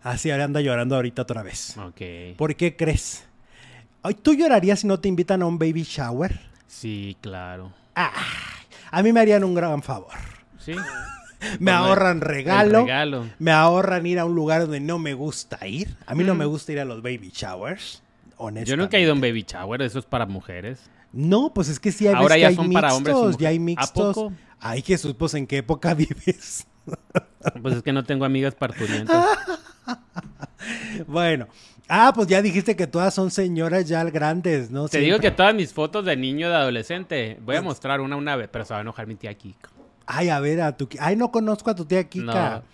Así 0.07 0.31
anda 0.31 0.61
llorando 0.61 0.95
ahorita 0.95 1.23
otra 1.23 1.43
vez. 1.43 1.77
Ok. 1.79 2.37
¿Por 2.37 2.55
qué 2.55 2.77
crees? 2.77 3.25
¿Tú 4.23 4.35
llorarías 4.35 4.79
si 4.79 4.87
no 4.87 5.01
te 5.01 5.09
invitan 5.09 5.43
a 5.43 5.47
un 5.47 5.59
baby 5.59 5.83
shower? 5.83 6.39
Sí, 6.69 7.17
claro. 7.21 7.73
Ah, 7.97 8.13
a 8.93 9.03
mí 9.03 9.13
me 9.13 9.19
harían 9.19 9.43
un 9.43 9.57
gran 9.57 9.83
favor. 9.83 10.13
Sí. 10.59 10.75
me 11.59 11.73
ahorran 11.73 12.21
regalo, 12.21 12.83
regalo, 12.83 13.27
Me 13.41 13.51
ahorran 13.51 14.07
ir 14.07 14.21
a 14.21 14.25
un 14.27 14.37
lugar 14.37 14.61
donde 14.61 14.79
no 14.79 15.01
me 15.01 15.13
gusta 15.13 15.67
ir. 15.67 15.97
A 16.07 16.15
mí 16.15 16.23
no 16.23 16.37
me 16.37 16.45
gusta 16.45 16.71
ir 16.71 16.79
a 16.79 16.85
los 16.85 17.03
baby 17.03 17.33
showers. 17.35 18.01
Honestamente. 18.37 18.71
Yo 18.71 18.77
nunca 18.77 18.99
he 18.99 19.01
ido 19.01 19.11
a 19.11 19.15
un 19.15 19.21
baby 19.21 19.45
shower, 19.45 19.83
eso 19.83 19.99
es 19.99 20.05
para 20.05 20.25
mujeres. 20.25 20.89
No, 21.13 21.53
pues 21.53 21.69
es 21.69 21.81
que 21.81 21.91
sí 21.91 22.07
hay 22.07 22.15
Ahora 22.15 22.39
ya 22.39 22.53
son 22.53 22.71
para 22.71 22.95
hombres. 22.95 23.17
Ya 23.41 23.49
hay 23.49 23.59
mixtos. 23.59 24.33
Ay, 24.61 24.83
Jesús, 24.83 25.17
pues 25.19 25.35
¿en 25.35 25.49
qué 25.49 25.57
época 25.59 25.95
vives? 25.95 26.65
Pues 27.63 27.77
es 27.77 27.83
que 27.83 27.93
no 27.93 28.05
tengo 28.05 28.25
amigas 28.25 28.55
parturientas. 28.55 29.27
bueno. 31.07 31.49
Ah, 31.89 32.13
pues 32.15 32.27
ya 32.27 32.43
dijiste 32.43 32.75
que 32.75 32.89
todas 32.89 33.15
son 33.15 33.31
señoras 33.31 33.87
ya 33.87 34.03
grandes, 34.05 34.71
¿no? 34.71 34.89
Te 34.89 34.99
digo 34.99 35.21
que 35.21 35.31
todas 35.31 35.55
mis 35.55 35.73
fotos 35.73 36.05
de 36.05 36.17
niño, 36.17 36.49
de 36.49 36.57
adolescente, 36.57 37.39
voy 37.43 37.57
a 37.57 37.63
mostrar 37.63 38.01
una 38.01 38.17
una 38.17 38.35
vez, 38.35 38.49
pero 38.51 38.65
se 38.65 38.75
va 38.75 38.79
a 38.79 38.83
enojar 38.83 39.07
mi 39.07 39.15
tía 39.15 39.33
Kika. 39.35 39.71
Ay, 40.07 40.29
a 40.29 40.41
ver, 40.41 40.63
a 40.63 40.77
tu... 40.77 40.89
Ay, 40.99 41.15
no 41.15 41.31
conozco 41.31 41.71
a 41.71 41.75
tu 41.77 41.85
tía 41.85 42.09
Kika. 42.09 42.65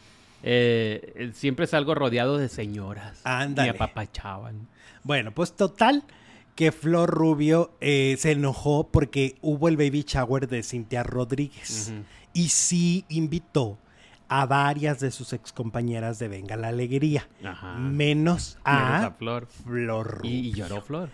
Eh, 0.42 1.30
siempre 1.34 1.66
salgo 1.66 1.94
rodeado 1.94 2.38
de 2.38 2.48
señoras. 2.48 3.20
Ándale. 3.24 3.68
Y 3.68 3.70
apapachaban. 3.70 4.66
Bueno, 5.02 5.32
pues 5.32 5.52
total 5.52 6.04
que 6.54 6.72
Flor 6.72 7.10
Rubio 7.10 7.72
eh, 7.80 8.16
se 8.18 8.32
enojó 8.32 8.88
porque 8.88 9.36
hubo 9.40 9.68
el 9.68 9.76
baby 9.76 10.04
shower 10.06 10.48
de 10.48 10.62
Cintia 10.62 11.02
Rodríguez. 11.02 11.92
Y 12.32 12.48
sí 12.48 13.04
invitó 13.08 13.78
a 14.34 14.46
varias 14.46 14.98
de 14.98 15.10
sus 15.10 15.34
excompañeras 15.34 16.18
de 16.18 16.26
Venga 16.26 16.56
la 16.56 16.68
Alegría. 16.68 17.28
Menos 17.78 18.56
a, 18.64 19.12
Flor. 19.18 19.46
Flor 19.46 20.20
¿Y, 20.22 20.52
lloró 20.52 20.80
Flor? 20.80 21.10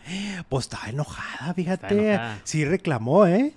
Pues 0.48 0.66
estaba 0.66 0.88
enojada, 0.88 1.52
fíjate. 1.52 2.20
Sí 2.44 2.64
reclamó, 2.64 3.26
¿eh? 3.26 3.54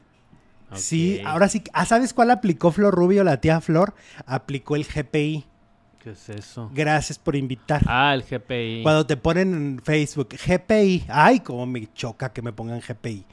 Sí, 0.73 1.21
ahora 1.23 1.47
sí. 1.47 1.61
Ah, 1.73 1.85
¿Sabes 1.85 2.11
cuál 2.11 2.31
aplicó 2.31 2.71
Flor 2.71 2.95
Rubio, 2.95 3.23
la 3.23 3.37
tía 3.37 3.61
Flor? 3.61 3.93
Aplicó 4.25 4.75
el 4.75 4.83
GPI. 4.83 5.45
¿Qué 5.99 6.11
es 6.11 6.29
eso? 6.29 6.71
Gracias 6.73 7.19
por 7.19 7.35
invitar. 7.35 7.83
Ah, 7.85 8.15
el 8.15 8.23
GPI. 8.23 8.81
Cuando 8.81 9.05
te 9.05 9.15
ponen 9.15 9.53
en 9.53 9.81
Facebook, 9.83 10.29
GPI. 10.29 11.05
Ay, 11.07 11.41
cómo 11.41 11.67
me 11.67 11.87
choca 11.93 12.33
que 12.33 12.41
me 12.41 12.51
pongan 12.51 12.81
GPI. 12.81 13.25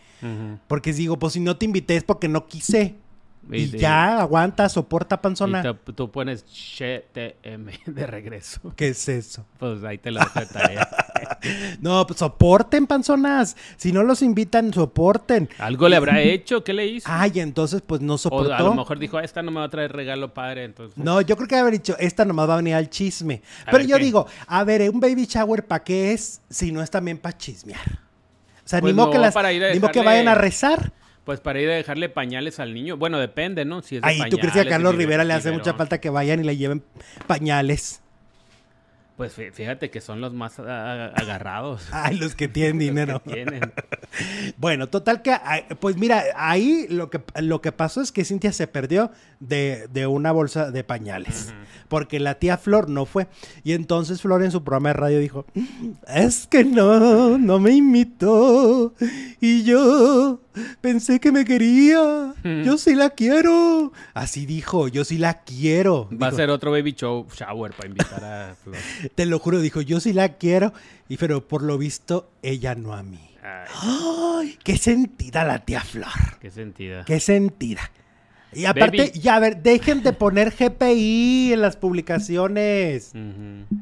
Porque 0.66 0.92
digo, 0.92 1.18
pues 1.18 1.32
si 1.32 1.40
no 1.40 1.56
te 1.56 1.64
invité 1.64 1.96
es 1.96 2.04
porque 2.04 2.28
no 2.28 2.46
quise. 2.46 2.96
Y, 3.50 3.70
ya, 3.78 4.20
aguanta, 4.20 4.68
soporta, 4.68 5.20
panzona. 5.22 5.62
Y 5.86 5.92
tú 5.92 6.10
pones 6.10 6.44
GTM 6.44 7.70
de 7.86 8.06
regreso. 8.06 8.60
¿Qué 8.76 8.88
es 8.88 9.08
eso? 9.08 9.46
Pues 9.58 9.82
ahí 9.84 9.98
te 9.98 10.10
lo 10.10 10.20
dejo 10.20 10.40
de 10.40 10.46
tarea. 10.46 10.88
no, 11.80 12.06
pues 12.06 12.18
soporten, 12.18 12.86
panzonas. 12.86 13.56
Si 13.76 13.90
no 13.92 14.02
los 14.02 14.22
invitan, 14.22 14.72
soporten. 14.72 15.48
Algo 15.58 15.88
le 15.88 15.96
habrá 15.96 16.20
hecho, 16.20 16.62
¿qué 16.62 16.72
le 16.72 16.86
hizo? 16.86 17.08
Ay, 17.10 17.40
entonces 17.40 17.82
pues 17.84 18.00
no 18.00 18.18
soportó. 18.18 18.54
a 18.54 18.60
lo 18.60 18.74
mejor 18.74 18.98
dijo, 18.98 19.18
esta 19.18 19.42
no 19.42 19.50
me 19.50 19.60
va 19.60 19.66
a 19.66 19.70
traer 19.70 19.92
regalo 19.92 20.34
padre, 20.34 20.64
entonces. 20.64 20.98
No, 20.98 21.20
yo 21.20 21.36
creo 21.36 21.48
que 21.48 21.56
haber 21.56 21.72
dicho, 21.72 21.96
esta 21.98 22.24
nomás 22.24 22.48
va 22.48 22.54
a 22.54 22.58
venir 22.58 22.74
al 22.74 22.90
chisme. 22.90 23.42
Pero 23.70 23.84
yo 23.84 23.98
digo, 23.98 24.26
a 24.46 24.64
ver, 24.64 24.90
un 24.90 25.00
baby 25.00 25.26
shower, 25.26 25.66
¿para 25.66 25.84
qué 25.84 26.12
es 26.12 26.42
si 26.50 26.70
no 26.70 26.82
es 26.82 26.90
también 26.90 27.18
para 27.18 27.36
chismear? 27.36 28.00
O 28.64 28.68
sea, 28.68 28.80
pues 28.80 28.92
ni, 28.92 28.96
modo 29.00 29.10
que 29.10 29.18
las, 29.18 29.34
ni 29.34 29.80
que 29.88 30.02
vayan 30.02 30.28
a 30.28 30.34
rezar. 30.34 30.92
Pues 31.28 31.40
para 31.40 31.60
ir 31.60 31.68
a 31.68 31.74
dejarle 31.74 32.08
pañales 32.08 32.58
al 32.58 32.72
niño. 32.72 32.96
Bueno, 32.96 33.18
depende, 33.18 33.66
¿no? 33.66 33.82
Si 33.82 33.96
es 33.96 34.02
Ay, 34.02 34.30
¿tú 34.30 34.38
crees 34.38 34.54
que 34.54 34.60
a 34.60 34.66
Carlos 34.66 34.94
Rivera 34.94 35.24
le 35.24 35.34
hace 35.34 35.52
mucha 35.52 35.74
falta 35.74 36.00
que 36.00 36.08
vayan 36.08 36.40
y 36.40 36.42
le 36.42 36.56
lleven 36.56 36.82
pañales? 37.26 38.00
Pues 39.18 39.34
fíjate 39.34 39.90
que 39.90 40.00
son 40.00 40.22
los 40.22 40.32
más 40.32 40.58
agarrados. 40.58 41.86
Ay, 41.92 42.16
los 42.16 42.34
que 42.34 42.48
tienen 42.48 42.78
dinero. 42.78 43.20
tienen. 43.20 43.60
bueno, 44.56 44.86
total 44.88 45.20
que, 45.20 45.36
pues 45.78 45.98
mira, 45.98 46.24
ahí 46.34 46.86
lo 46.88 47.10
que, 47.10 47.20
lo 47.42 47.60
que 47.60 47.72
pasó 47.72 48.00
es 48.00 48.10
que 48.10 48.24
Cintia 48.24 48.52
se 48.52 48.66
perdió 48.66 49.12
de, 49.38 50.06
una 50.08 50.32
bolsa 50.32 50.70
de 50.70 50.82
pañales. 50.82 51.52
Porque 51.88 52.20
la 52.20 52.38
tía 52.38 52.56
Flor 52.58 52.88
no 52.88 53.06
fue. 53.06 53.26
Y 53.64 53.72
entonces 53.72 54.20
Flor 54.22 54.42
en 54.42 54.50
su 54.50 54.62
programa 54.62 54.90
de 54.90 54.94
radio 54.94 55.18
dijo, 55.18 55.46
es 56.06 56.46
que 56.46 56.64
no, 56.64 57.38
no 57.38 57.58
me 57.58 57.72
invitó. 57.72 58.94
Y 59.40 59.64
yo 59.64 60.40
pensé 60.80 61.20
que 61.20 61.32
me 61.32 61.44
quería. 61.44 62.34
Yo 62.44 62.78
sí 62.78 62.94
la 62.94 63.10
quiero. 63.10 63.92
Así 64.14 64.46
dijo, 64.46 64.88
yo 64.88 65.04
sí 65.04 65.18
la 65.18 65.42
quiero. 65.42 66.08
Va 66.20 66.28
a 66.28 66.32
ser 66.32 66.50
otro 66.50 66.70
baby 66.70 66.92
show 66.92 67.26
shower 67.34 67.72
para 67.72 67.88
invitar 67.88 68.24
a 68.24 68.54
Flor. 68.62 68.76
Te 69.14 69.26
lo 69.26 69.38
juro, 69.38 69.60
dijo, 69.60 69.80
yo 69.80 70.00
sí 70.00 70.12
la 70.12 70.34
quiero. 70.36 70.72
Y 71.08 71.16
pero 71.16 71.46
por 71.46 71.62
lo 71.62 71.78
visto, 71.78 72.30
ella 72.42 72.74
no 72.74 72.94
a 72.94 73.02
mí. 73.02 73.20
Ay. 73.80 74.58
qué 74.62 74.76
sentida 74.76 75.44
la 75.44 75.64
tía 75.64 75.80
Flor. 75.80 76.38
Qué 76.40 76.50
sentida. 76.50 77.04
Qué 77.04 77.18
sentida. 77.20 77.90
Y 78.52 78.64
aparte, 78.64 79.12
ya 79.12 79.36
a 79.36 79.40
ver, 79.40 79.62
dejen 79.62 80.02
de 80.02 80.12
poner 80.12 80.52
GPI 80.52 81.52
en 81.52 81.60
las 81.60 81.76
publicaciones. 81.76 83.12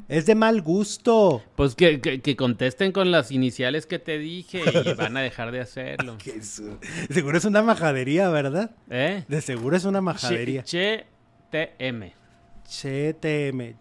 Es 0.08 0.26
de 0.26 0.34
mal 0.34 0.62
gusto. 0.62 1.42
Pues 1.54 1.74
que, 1.74 2.36
contesten 2.36 2.92
con 2.92 3.10
las 3.10 3.30
iniciales 3.30 3.86
que 3.86 3.98
te 3.98 4.18
dije 4.18 4.62
y 4.84 4.94
van 4.94 5.16
a 5.16 5.20
dejar 5.20 5.52
de 5.52 5.60
hacerlo. 5.60 6.16
seguro 7.10 7.38
es 7.38 7.44
una 7.44 7.62
majadería, 7.62 8.28
¿verdad? 8.28 8.72
¿Eh? 8.90 9.24
De 9.28 9.40
seguro 9.40 9.76
es 9.76 9.84
una 9.84 10.00
majadería. 10.00 10.62
Che, 10.64 11.06
TM. 11.50 12.12
Che, 12.68 13.14
TM. 13.14 13.76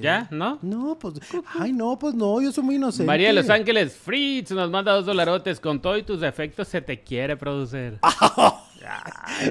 ¿Ya? 0.00 0.26
¿No? 0.30 0.58
No, 0.62 0.98
pues. 0.98 1.14
Ay, 1.58 1.72
no, 1.72 1.98
pues 1.98 2.14
no, 2.14 2.40
yo 2.40 2.50
soy 2.50 2.64
muy 2.64 2.74
inocente. 2.74 3.06
María 3.06 3.28
de 3.28 3.34
Los 3.34 3.48
Ángeles, 3.50 3.94
Fritz, 3.94 4.50
nos 4.50 4.70
manda 4.70 4.92
dos 4.92 5.06
dolarotes. 5.06 5.60
Con 5.60 5.80
todo 5.80 5.96
y 5.96 6.02
tus 6.02 6.20
defectos 6.20 6.68
se 6.68 6.80
te 6.80 7.00
quiere 7.00 7.36
producir. 7.36 7.98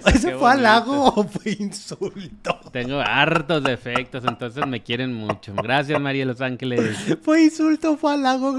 ¿Ese 0.06 0.36
fue 0.36 0.52
halago 0.52 1.08
o 1.08 1.24
fue 1.24 1.56
insulto? 1.60 2.60
Tengo 2.71 3.00
hartos 3.00 3.63
defectos, 3.63 4.24
entonces 4.26 4.65
me 4.65 4.82
quieren 4.82 5.13
mucho. 5.13 5.54
Gracias, 5.56 6.00
María 6.00 6.21
de 6.21 6.26
Los 6.28 6.41
Ángeles. 6.41 7.17
¿Fue 7.21 7.43
insulto 7.43 7.98
fue 7.98 8.13
halago? 8.13 8.56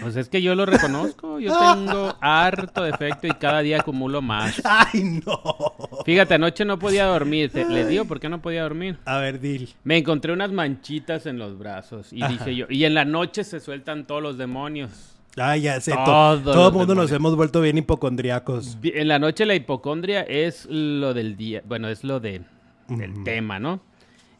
Pues 0.00 0.16
es 0.16 0.28
que 0.28 0.42
yo 0.42 0.54
lo 0.54 0.66
reconozco. 0.66 1.38
Yo 1.40 1.56
tengo 1.58 2.16
harto 2.20 2.82
defecto 2.82 3.26
y 3.26 3.32
cada 3.32 3.60
día 3.60 3.80
acumulo 3.80 4.22
más. 4.22 4.60
¡Ay, 4.64 5.20
no! 5.24 5.74
Fíjate, 6.04 6.34
anoche 6.34 6.64
no 6.64 6.78
podía 6.78 7.06
dormir. 7.06 7.50
¿Le 7.54 7.86
digo 7.86 8.04
por 8.04 8.20
qué 8.20 8.28
no 8.28 8.40
podía 8.40 8.62
dormir? 8.62 8.98
A 9.04 9.18
ver, 9.18 9.40
Dil. 9.40 9.74
Me 9.84 9.98
encontré 9.98 10.32
unas 10.32 10.52
manchitas 10.52 11.26
en 11.26 11.38
los 11.38 11.58
brazos 11.58 12.12
y 12.12 12.26
dije 12.26 12.54
yo, 12.54 12.66
y 12.68 12.84
en 12.84 12.94
la 12.94 13.04
noche 13.04 13.44
se 13.44 13.60
sueltan 13.60 14.06
todos 14.06 14.22
los 14.22 14.38
demonios. 14.38 15.15
Ah, 15.36 15.56
ya 15.56 15.80
sé. 15.80 15.92
todo 15.92 16.68
el 16.68 16.74
mundo 16.74 16.94
nos 16.94 17.12
hemos 17.12 17.36
vuelto 17.36 17.60
bien 17.60 17.78
hipocondriacos. 17.78 18.78
En 18.82 19.08
la 19.08 19.18
noche 19.18 19.44
la 19.46 19.54
hipocondria 19.54 20.22
es 20.22 20.66
lo 20.70 21.14
del 21.14 21.36
día. 21.36 21.62
Bueno, 21.66 21.88
es 21.88 22.04
lo 22.04 22.20
de, 22.20 22.42
del 22.88 23.22
tema, 23.24 23.58
¿no? 23.58 23.80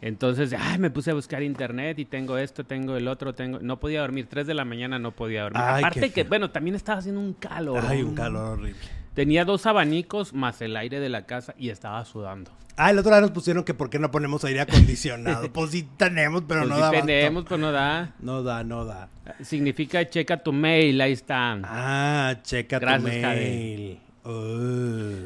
Entonces, 0.02 0.54
ay, 0.59 0.78
me 0.78 0.90
puse 0.90 1.11
a 1.11 1.14
buscar 1.14 1.42
internet 1.42 1.98
y 1.98 2.04
tengo 2.04 2.38
esto, 2.38 2.64
tengo 2.64 2.96
el 2.96 3.09
otro, 3.09 3.35
tengo... 3.35 3.59
No 3.61 3.80
podía 3.80 4.02
dormir. 4.02 4.26
Tres 4.28 4.46
de 4.46 4.54
la 4.54 4.64
mañana 4.64 4.98
no 4.98 5.12
podía 5.12 5.44
dormir. 5.44 5.62
Aparte 5.62 6.11
que, 6.11 6.24
bueno, 6.24 6.50
también 6.50 6.76
estaba 6.76 6.98
haciendo 6.98 7.20
un 7.20 7.32
calor. 7.32 7.82
Ay, 7.87 8.02
un 8.02 8.14
calor 8.14 8.59
horrible. 8.59 8.78
Tenía 9.16 9.46
dos 9.46 9.64
abanicos 9.64 10.35
más 10.35 10.61
el 10.61 10.76
aire 10.76 11.00
de 11.00 11.09
la 11.09 11.24
casa 11.24 11.55
y 11.57 11.70
estaba 11.70 12.05
sudando. 12.05 12.50
Ah, 12.76 12.90
el 12.90 12.98
otro 12.98 13.12
día 13.12 13.22
nos 13.22 13.31
pusieron 13.31 13.64
que 13.64 13.72
por 13.72 13.88
qué 13.88 13.98
no 13.98 14.11
ponemos 14.11 14.44
aire 14.44 14.61
acondicionado. 14.61 15.50
pues 15.55 15.70
sí 15.70 15.88
tenemos, 15.96 16.42
pero 16.46 16.61
pues 16.61 16.68
no 16.68 16.76
sí 16.76 16.83
da. 16.83 16.90
tenemos, 16.90 17.44
pero 17.44 17.57
no 17.57 17.72
da. 17.72 18.14
No 18.20 18.42
da, 18.42 18.62
no 18.62 18.85
da. 18.85 19.09
Significa 19.42 20.07
checa 20.07 20.37
tu 20.37 20.52
mail, 20.52 21.00
ahí 21.00 21.12
está. 21.12 21.59
Ah, 21.64 22.37
checa 22.42 22.79
tu 22.79 23.02
mail. 23.05 24.00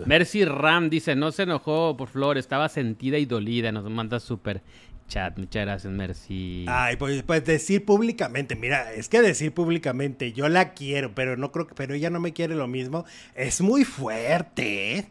Mercy 0.07 0.44
Ram 0.44 0.88
dice, 0.88 1.16
no 1.16 1.33
se 1.33 1.42
enojó 1.42 1.96
por 1.96 2.07
Flor, 2.07 2.38
estaba 2.38 2.68
sentida 2.68 3.18
y 3.18 3.26
dolida. 3.26 3.72
Nos 3.72 3.90
manda 3.90 4.20
súper 4.20 4.62
chat. 5.11 5.37
Muchas 5.37 5.66
gracias, 5.66 5.92
Mercy. 5.92 6.64
Ay, 6.68 6.96
pues, 6.96 7.23
pues, 7.25 7.44
decir 7.44 7.85
públicamente, 7.85 8.57
mira, 8.57 8.92
es 8.94 9.11
que 9.11 9.20
decir 9.20 9.53
públicamente, 9.53 10.33
yo 10.33 10.49
la 10.49 10.73
quiero, 10.73 11.14
pero 11.14 11.37
no 11.37 11.53
creo 11.53 11.66
que, 11.66 11.75
pero 11.75 11.92
ella 11.92 12.09
no 12.09 12.20
me 12.20 12.33
quiere 12.33 12.55
lo 12.55 12.66
mismo, 12.66 13.05
es 13.35 13.61
muy 13.61 13.85
fuerte. 13.85 14.99
¿eh? 14.99 15.09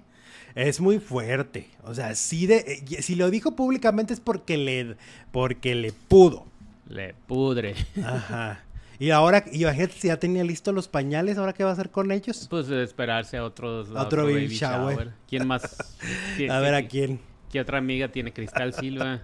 Es 0.55 0.79
muy 0.79 0.99
fuerte. 0.99 1.69
O 1.83 1.93
sea, 1.93 2.15
si, 2.15 2.47
de, 2.47 2.83
eh, 2.89 3.01
si 3.01 3.15
lo 3.15 3.29
dijo 3.29 3.55
públicamente 3.55 4.13
es 4.13 4.19
porque 4.19 4.57
le, 4.57 4.95
porque 5.31 5.75
le 5.75 5.91
pudo. 5.91 6.47
Le 6.87 7.13
pudre. 7.27 7.75
Ajá. 8.03 8.63
Y 8.97 9.11
ahora, 9.11 9.45
imagínate 9.53 9.93
si 9.93 10.07
ya 10.07 10.17
tenía 10.17 10.43
listos 10.43 10.73
los 10.73 10.89
pañales, 10.89 11.37
¿ahora 11.37 11.53
qué 11.53 11.63
va 11.63 11.69
a 11.69 11.73
hacer 11.73 11.89
con 11.89 12.11
ellos? 12.11 12.47
Pues 12.49 12.67
esperarse 12.69 13.37
a 13.37 13.45
otros. 13.45 13.89
otro, 13.91 14.25
baby, 14.25 14.47
shower. 14.47 15.13
¿Quién 15.29 15.47
más? 15.47 15.95
a 16.49 16.59
ver, 16.59 16.73
¿a 16.73 16.85
quién? 16.87 17.19
¿Qué 17.51 17.59
otra 17.59 17.79
amiga 17.79 18.09
tiene 18.09 18.31
Cristal 18.31 18.73
Silva? 18.73 19.21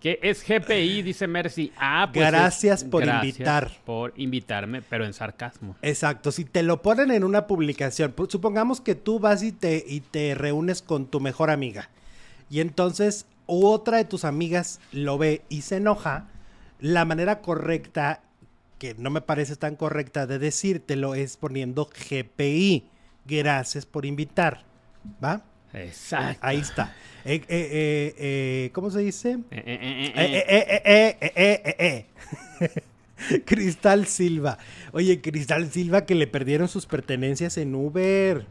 ¿Qué 0.00 0.20
es 0.22 0.44
GPI? 0.46 1.02
Dice 1.02 1.26
Mercy. 1.26 1.72
Ah, 1.76 2.08
pues 2.12 2.26
gracias 2.26 2.84
por 2.84 3.04
invitar. 3.04 3.70
Por 3.84 4.12
invitarme, 4.16 4.80
pero 4.80 5.04
en 5.04 5.12
sarcasmo. 5.12 5.76
Exacto. 5.82 6.30
Si 6.30 6.44
te 6.44 6.62
lo 6.62 6.82
ponen 6.82 7.10
en 7.10 7.24
una 7.24 7.48
publicación, 7.48 8.12
pues, 8.12 8.30
supongamos 8.30 8.80
que 8.80 8.94
tú 8.94 9.18
vas 9.18 9.42
y 9.42 9.50
te, 9.50 9.84
y 9.86 10.00
te 10.00 10.36
reúnes 10.36 10.82
con 10.82 11.06
tu 11.06 11.18
mejor 11.18 11.50
amiga. 11.50 11.90
Y 12.48 12.60
entonces 12.60 13.26
otra 13.46 13.96
de 13.96 14.04
tus 14.04 14.24
amigas 14.24 14.80
lo 14.92 15.18
ve 15.18 15.42
y 15.48 15.62
se 15.62 15.76
enoja. 15.76 16.28
La 16.78 17.04
manera 17.04 17.40
correcta, 17.40 18.22
que 18.78 18.94
no 18.94 19.10
me 19.10 19.20
parece 19.20 19.56
tan 19.56 19.74
correcta 19.74 20.28
de 20.28 20.38
decírtelo, 20.38 21.16
es 21.16 21.36
poniendo 21.36 21.86
GPI. 21.86 22.88
Gracias 23.26 23.84
por 23.84 24.06
invitar. 24.06 24.62
¿Va? 25.22 25.42
Exacto. 25.72 26.46
Ahí 26.46 26.58
está. 26.58 26.94
Eh, 27.24 27.42
eh, 27.48 28.14
eh, 28.18 28.70
¿Cómo 28.72 28.90
se 28.90 29.00
dice? 29.00 29.38
Cristal 33.44 34.06
Silva. 34.06 34.58
Oye, 34.92 35.20
Cristal 35.20 35.70
Silva 35.70 36.06
que 36.06 36.14
le 36.14 36.26
perdieron 36.26 36.68
sus 36.68 36.86
pertenencias 36.86 37.58
en 37.58 37.74
Uber. 37.74 38.46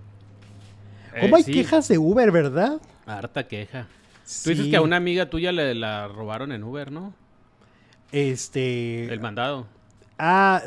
¿Cómo 1.20 1.36
hay 1.38 1.44
quejas 1.44 1.88
de 1.88 1.98
Uber, 1.98 2.32
verdad? 2.32 2.80
Harta 3.06 3.48
queja. 3.48 3.88
Tú 4.44 4.50
dices 4.50 4.68
que 4.68 4.76
a 4.76 4.82
una 4.82 4.98
amiga 4.98 5.30
tuya 5.30 5.52
le 5.52 5.74
la 5.74 6.08
robaron 6.08 6.52
en 6.52 6.64
Uber, 6.64 6.92
¿no? 6.92 7.14
Este. 8.12 9.06
El 9.12 9.22
mandado. 9.22 9.66
Ah, 10.20 10.62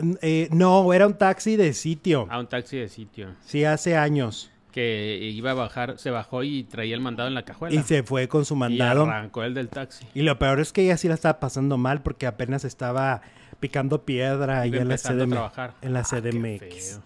no, 0.50 0.92
era 0.92 1.06
un 1.06 1.14
taxi 1.14 1.56
de 1.56 1.72
sitio. 1.74 2.26
Ah, 2.30 2.40
un 2.40 2.48
taxi 2.48 2.78
de 2.78 2.88
sitio. 2.88 3.34
Sí, 3.44 3.64
hace 3.64 3.96
años 3.96 4.49
que 4.70 5.18
iba 5.22 5.50
a 5.50 5.54
bajar, 5.54 5.98
se 5.98 6.10
bajó 6.10 6.42
y 6.42 6.64
traía 6.64 6.94
el 6.94 7.00
mandado 7.00 7.28
en 7.28 7.34
la 7.34 7.44
cajuela. 7.44 7.74
Y 7.74 7.82
se 7.82 8.02
fue 8.02 8.28
con 8.28 8.44
su 8.44 8.56
mandado. 8.56 9.04
Y 9.04 9.08
arrancó 9.08 9.42
el 9.42 9.54
del 9.54 9.68
taxi. 9.68 10.06
Y 10.14 10.22
lo 10.22 10.38
peor 10.38 10.60
es 10.60 10.72
que 10.72 10.82
ella 10.82 10.96
sí 10.96 11.08
la 11.08 11.14
estaba 11.14 11.40
pasando 11.40 11.76
mal 11.78 12.02
porque 12.02 12.26
apenas 12.26 12.64
estaba 12.64 13.22
picando 13.60 14.04
piedra 14.04 14.62
ahí 14.62 14.74
en 14.74 14.88
la, 14.88 14.96
CDM, 14.96 15.34
en 15.82 15.92
la 15.92 16.02
CDMX. 16.02 17.00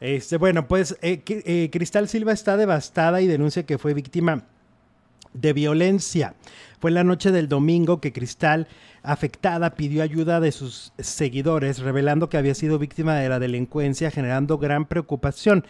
Este, 0.00 0.36
bueno, 0.36 0.66
pues 0.66 0.98
eh, 1.02 1.22
eh, 1.26 1.68
Cristal 1.70 2.08
Silva 2.08 2.32
está 2.32 2.56
devastada 2.56 3.20
y 3.20 3.26
denuncia 3.26 3.64
que 3.64 3.78
fue 3.78 3.94
víctima 3.94 4.44
de 5.32 5.52
violencia. 5.52 6.34
Fue 6.80 6.90
la 6.90 7.04
noche 7.04 7.30
del 7.30 7.48
domingo 7.48 8.00
que 8.00 8.12
Cristal, 8.12 8.66
afectada, 9.04 9.76
pidió 9.76 10.02
ayuda 10.02 10.40
de 10.40 10.50
sus 10.50 10.92
seguidores, 10.98 11.78
revelando 11.78 12.28
que 12.28 12.36
había 12.36 12.54
sido 12.54 12.78
víctima 12.78 13.14
de 13.14 13.28
la 13.28 13.38
delincuencia, 13.38 14.10
generando 14.10 14.58
gran 14.58 14.86
preocupación. 14.86 15.64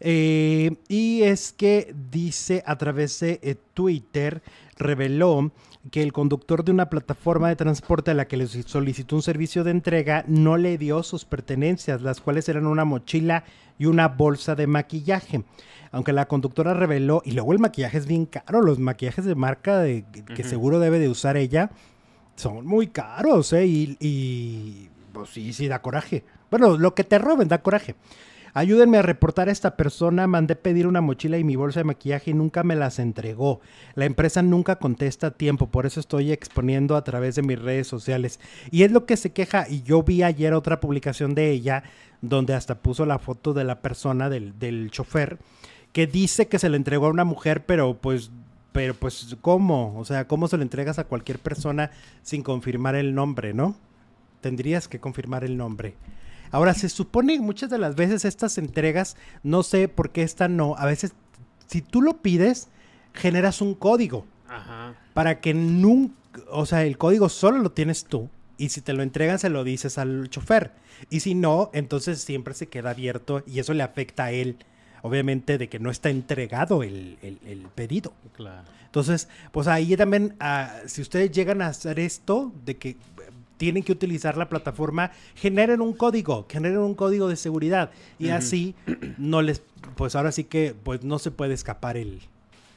Eh, 0.00 0.76
y 0.88 1.22
es 1.22 1.52
que 1.52 1.94
dice 2.10 2.62
a 2.66 2.76
través 2.76 3.20
de 3.20 3.40
eh, 3.42 3.56
Twitter, 3.74 4.42
reveló 4.76 5.52
que 5.90 6.02
el 6.02 6.12
conductor 6.12 6.64
de 6.64 6.72
una 6.72 6.88
plataforma 6.88 7.48
de 7.48 7.56
transporte 7.56 8.10
a 8.10 8.14
la 8.14 8.26
que 8.26 8.36
le 8.36 8.46
solicitó 8.46 9.16
un 9.16 9.22
servicio 9.22 9.64
de 9.64 9.70
entrega 9.70 10.24
no 10.26 10.56
le 10.56 10.78
dio 10.78 11.02
sus 11.02 11.24
pertenencias, 11.24 12.02
las 12.02 12.20
cuales 12.20 12.48
eran 12.48 12.66
una 12.66 12.84
mochila 12.84 13.44
y 13.78 13.86
una 13.86 14.08
bolsa 14.08 14.54
de 14.54 14.66
maquillaje. 14.66 15.44
Aunque 15.90 16.12
la 16.12 16.26
conductora 16.26 16.74
reveló, 16.74 17.22
y 17.24 17.32
luego 17.32 17.52
el 17.52 17.58
maquillaje 17.58 17.98
es 17.98 18.06
bien 18.06 18.26
caro, 18.26 18.62
los 18.62 18.78
maquillajes 18.78 19.24
de 19.24 19.34
marca 19.34 19.78
de, 19.78 20.04
que 20.34 20.42
seguro 20.42 20.80
debe 20.80 20.98
de 20.98 21.08
usar 21.08 21.36
ella 21.36 21.70
son 22.34 22.66
muy 22.66 22.88
caros, 22.88 23.52
¿eh? 23.52 23.66
Y, 23.66 23.96
y 24.00 24.88
pues 25.12 25.30
sí, 25.30 25.52
sí 25.52 25.68
da 25.68 25.82
coraje. 25.82 26.24
Bueno, 26.50 26.76
lo 26.76 26.94
que 26.94 27.04
te 27.04 27.18
roben 27.18 27.48
da 27.48 27.62
coraje. 27.62 27.94
Ayúdenme 28.56 28.98
a 28.98 29.02
reportar 29.02 29.48
a 29.48 29.52
esta 29.52 29.76
persona. 29.76 30.28
Mandé 30.28 30.54
pedir 30.54 30.86
una 30.86 31.00
mochila 31.00 31.38
y 31.38 31.44
mi 31.44 31.56
bolsa 31.56 31.80
de 31.80 31.84
maquillaje 31.84 32.30
y 32.30 32.34
nunca 32.34 32.62
me 32.62 32.76
las 32.76 33.00
entregó. 33.00 33.60
La 33.96 34.04
empresa 34.04 34.42
nunca 34.42 34.76
contesta 34.76 35.26
a 35.26 35.30
tiempo, 35.32 35.72
por 35.72 35.86
eso 35.86 35.98
estoy 35.98 36.30
exponiendo 36.30 36.94
a 36.94 37.02
través 37.02 37.34
de 37.34 37.42
mis 37.42 37.60
redes 37.60 37.88
sociales. 37.88 38.38
Y 38.70 38.84
es 38.84 38.92
lo 38.92 39.06
que 39.06 39.16
se 39.16 39.32
queja. 39.32 39.66
Y 39.68 39.82
yo 39.82 40.04
vi 40.04 40.22
ayer 40.22 40.54
otra 40.54 40.78
publicación 40.78 41.34
de 41.34 41.50
ella 41.50 41.82
donde 42.22 42.54
hasta 42.54 42.76
puso 42.76 43.04
la 43.06 43.18
foto 43.18 43.54
de 43.54 43.64
la 43.64 43.80
persona, 43.80 44.30
del, 44.30 44.56
del 44.58 44.92
chofer, 44.92 45.38
que 45.92 46.06
dice 46.06 46.46
que 46.46 46.60
se 46.60 46.68
le 46.68 46.76
entregó 46.76 47.06
a 47.06 47.10
una 47.10 47.24
mujer, 47.24 47.66
pero 47.66 47.98
pues 47.98 48.30
pero 48.70 48.94
pues 48.94 49.36
¿cómo? 49.40 49.96
O 49.98 50.04
sea, 50.04 50.26
¿cómo 50.26 50.48
se 50.48 50.56
lo 50.56 50.64
entregas 50.64 50.98
a 50.98 51.04
cualquier 51.04 51.38
persona 51.38 51.92
sin 52.22 52.42
confirmar 52.42 52.96
el 52.96 53.14
nombre, 53.14 53.54
no? 53.54 53.76
Tendrías 54.40 54.88
que 54.88 54.98
confirmar 54.98 55.44
el 55.44 55.56
nombre. 55.56 55.94
Ahora, 56.54 56.72
se 56.72 56.88
supone 56.88 57.40
muchas 57.40 57.68
de 57.68 57.78
las 57.78 57.96
veces 57.96 58.24
estas 58.24 58.58
entregas, 58.58 59.16
no 59.42 59.64
sé 59.64 59.88
por 59.88 60.10
qué 60.10 60.22
esta 60.22 60.46
no, 60.46 60.76
a 60.78 60.86
veces 60.86 61.12
si 61.66 61.82
tú 61.82 62.00
lo 62.00 62.18
pides, 62.18 62.68
generas 63.12 63.60
un 63.60 63.74
código. 63.74 64.24
Ajá. 64.46 64.94
Para 65.14 65.40
que 65.40 65.52
nunca, 65.52 66.14
o 66.52 66.64
sea, 66.64 66.84
el 66.84 66.96
código 66.96 67.28
solo 67.28 67.58
lo 67.58 67.72
tienes 67.72 68.04
tú. 68.04 68.30
Y 68.56 68.68
si 68.68 68.82
te 68.82 68.92
lo 68.92 69.02
entregan, 69.02 69.40
se 69.40 69.48
lo 69.48 69.64
dices 69.64 69.98
al 69.98 70.30
chofer. 70.30 70.70
Y 71.10 71.18
si 71.18 71.34
no, 71.34 71.70
entonces 71.72 72.20
siempre 72.20 72.54
se 72.54 72.68
queda 72.68 72.90
abierto 72.90 73.42
y 73.48 73.58
eso 73.58 73.74
le 73.74 73.82
afecta 73.82 74.26
a 74.26 74.30
él. 74.30 74.58
Obviamente 75.02 75.58
de 75.58 75.68
que 75.68 75.80
no 75.80 75.90
está 75.90 76.08
entregado 76.08 76.84
el, 76.84 77.18
pedido. 77.74 78.12
Claro. 78.36 78.68
Entonces, 78.84 79.28
pues 79.50 79.66
ahí 79.66 79.96
también, 79.96 80.36
ah, 80.38 80.72
si 80.86 81.02
ustedes 81.02 81.32
llegan 81.32 81.62
a 81.62 81.66
hacer 81.66 81.98
esto, 81.98 82.52
de 82.64 82.76
que 82.76 82.96
tienen 83.56 83.82
que 83.82 83.92
utilizar 83.92 84.36
la 84.36 84.48
plataforma, 84.48 85.12
generen 85.34 85.80
un 85.80 85.92
código, 85.92 86.46
generen 86.48 86.78
un 86.78 86.94
código 86.94 87.28
de 87.28 87.36
seguridad. 87.36 87.90
Y 88.18 88.30
así 88.30 88.74
no 89.18 89.42
les, 89.42 89.62
pues 89.96 90.16
ahora 90.16 90.32
sí 90.32 90.44
que 90.44 90.74
pues 90.82 91.04
no 91.04 91.18
se 91.18 91.30
puede 91.30 91.54
escapar 91.54 91.96
el, 91.96 92.20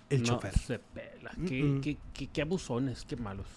el 0.10 0.22
no 0.22 0.26
chofer. 0.26 0.58
Se 0.58 0.80
pela. 0.80 1.32
Qué, 1.48 1.98
qué, 2.14 2.28
qué, 2.28 2.42
abusones, 2.42 3.06
qué 3.08 3.16
malos. 3.16 3.48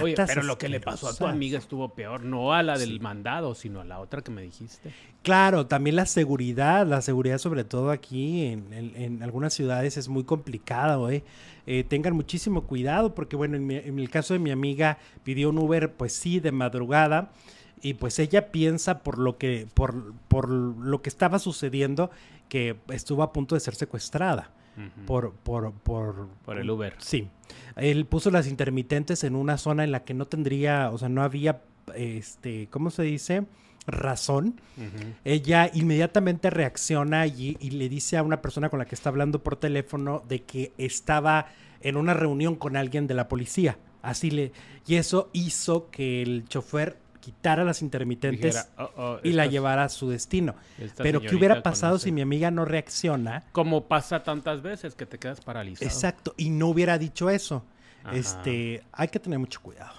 Oye, 0.00 0.14
pero 0.26 0.42
lo 0.42 0.56
que 0.58 0.68
le 0.68 0.80
pasó 0.80 1.08
a 1.08 1.14
tu 1.14 1.26
amiga 1.26 1.58
estuvo 1.58 1.94
peor, 1.94 2.22
no 2.22 2.52
a 2.52 2.62
la 2.62 2.78
del 2.78 3.00
mandado, 3.00 3.54
sino 3.54 3.80
a 3.80 3.84
la 3.84 3.98
otra 3.98 4.22
que 4.22 4.30
me 4.30 4.42
dijiste. 4.42 4.92
Claro, 5.22 5.66
también 5.66 5.96
la 5.96 6.06
seguridad, 6.06 6.86
la 6.86 7.02
seguridad 7.02 7.38
sobre 7.38 7.64
todo 7.64 7.90
aquí 7.90 8.46
en, 8.46 8.72
en, 8.72 9.22
algunas 9.22 9.54
ciudades 9.54 9.96
es 9.96 10.08
muy 10.08 10.24
complicado, 10.24 11.10
¿eh? 11.10 11.24
¿eh? 11.66 11.84
tengan 11.84 12.14
muchísimo 12.14 12.62
cuidado 12.62 13.14
porque, 13.14 13.36
bueno, 13.36 13.56
en, 13.56 13.70
en, 13.70 13.98
el 13.98 14.10
caso 14.10 14.34
de 14.34 14.40
mi 14.40 14.50
amiga 14.50 14.98
pidió 15.22 15.50
un 15.50 15.58
Uber, 15.58 15.92
pues 15.92 16.12
sí, 16.12 16.40
de 16.40 16.52
madrugada 16.52 17.30
y 17.82 17.94
pues 17.94 18.18
ella 18.18 18.50
piensa 18.50 19.00
por 19.02 19.18
lo 19.18 19.36
que, 19.38 19.68
por, 19.74 20.14
por 20.28 20.48
lo 20.48 21.02
que 21.02 21.08
estaba 21.08 21.38
sucediendo 21.38 22.10
que 22.48 22.76
estuvo 22.88 23.22
a 23.22 23.32
punto 23.32 23.54
de 23.54 23.60
ser 23.60 23.74
secuestrada 23.74 24.50
por, 25.06 25.32
por, 25.32 25.72
por, 25.72 26.28
por 26.44 26.58
el 26.58 26.70
Uber. 26.70 26.94
Sí. 26.98 27.28
Él 27.76 28.06
puso 28.06 28.30
las 28.30 28.46
intermitentes 28.46 29.24
en 29.24 29.36
una 29.36 29.58
zona 29.58 29.84
en 29.84 29.92
la 29.92 30.04
que 30.04 30.14
no 30.14 30.26
tendría, 30.26 30.90
o 30.90 30.98
sea, 30.98 31.08
no 31.08 31.22
había, 31.22 31.62
este, 31.94 32.68
¿cómo 32.70 32.90
se 32.90 33.02
dice? 33.02 33.44
razón, 33.86 34.58
ella 35.26 35.70
inmediatamente 35.74 36.48
reacciona 36.48 37.26
y, 37.26 37.58
y, 37.60 37.70
le 37.72 37.90
dice 37.90 38.16
a 38.16 38.22
una 38.22 38.40
persona 38.40 38.70
con 38.70 38.78
la 38.78 38.86
que 38.86 38.94
está 38.94 39.10
hablando 39.10 39.42
por 39.42 39.56
teléfono 39.56 40.22
de 40.26 40.42
que 40.42 40.72
estaba 40.78 41.48
en 41.82 41.96
una 41.96 42.14
reunión 42.14 42.56
con 42.56 42.76
alguien 42.76 43.06
de 43.06 43.14
la 43.14 43.28
policía. 43.28 43.76
Así 44.02 44.30
le. 44.30 44.52
Y 44.86 44.96
eso 44.96 45.30
hizo 45.32 45.90
que 45.90 46.22
el 46.22 46.46
chofer 46.48 46.98
quitara 47.24 47.64
las 47.64 47.80
intermitentes 47.80 48.68
oh, 48.76 48.90
oh, 48.96 49.18
y 49.22 49.32
la 49.32 49.46
llevara 49.46 49.84
a 49.84 49.88
su 49.88 50.10
destino. 50.10 50.54
Pero 50.98 51.22
¿qué 51.22 51.34
hubiera 51.34 51.62
pasado 51.62 51.98
si 51.98 52.12
mi 52.12 52.20
amiga 52.20 52.50
no 52.50 52.66
reacciona? 52.66 53.44
Como 53.52 53.84
pasa 53.84 54.22
tantas 54.22 54.60
veces 54.60 54.94
que 54.94 55.06
te 55.06 55.18
quedas 55.18 55.40
paralizado. 55.40 55.86
Exacto, 55.90 56.34
y 56.36 56.50
no 56.50 56.68
hubiera 56.68 56.98
dicho 56.98 57.30
eso. 57.30 57.64
Este, 58.12 58.84
hay 58.92 59.08
que 59.08 59.18
tener 59.18 59.38
mucho 59.38 59.62
cuidado. 59.62 59.94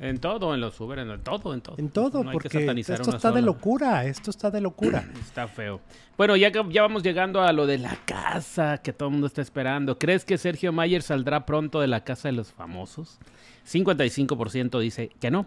En 0.00 0.18
todo, 0.18 0.52
en 0.52 0.60
los 0.60 0.80
Uber, 0.80 0.98
en 0.98 1.20
todo, 1.20 1.54
en 1.54 1.60
todo. 1.60 1.76
En 1.78 1.88
todo, 1.88 2.24
porque 2.32 2.48
esto 2.76 3.10
está 3.10 3.30
de 3.30 3.42
locura, 3.42 4.04
esto 4.04 4.30
está 4.30 4.50
de 4.50 4.60
locura. 4.60 5.08
está 5.20 5.46
feo. 5.46 5.80
Bueno, 6.16 6.34
ya, 6.34 6.50
ya 6.50 6.82
vamos 6.82 7.04
llegando 7.04 7.40
a 7.42 7.52
lo 7.52 7.66
de 7.66 7.78
la 7.78 7.96
casa 8.04 8.78
que 8.78 8.92
todo 8.92 9.08
el 9.08 9.12
mundo 9.12 9.28
está 9.28 9.40
esperando. 9.40 9.96
¿Crees 9.96 10.24
que 10.24 10.36
Sergio 10.36 10.72
Mayer 10.72 11.02
saldrá 11.02 11.46
pronto 11.46 11.80
de 11.80 11.86
la 11.86 12.02
casa 12.02 12.26
de 12.26 12.32
los 12.32 12.52
famosos? 12.52 13.20
55% 13.70 14.80
dice 14.80 15.10
que 15.20 15.30
no, 15.30 15.46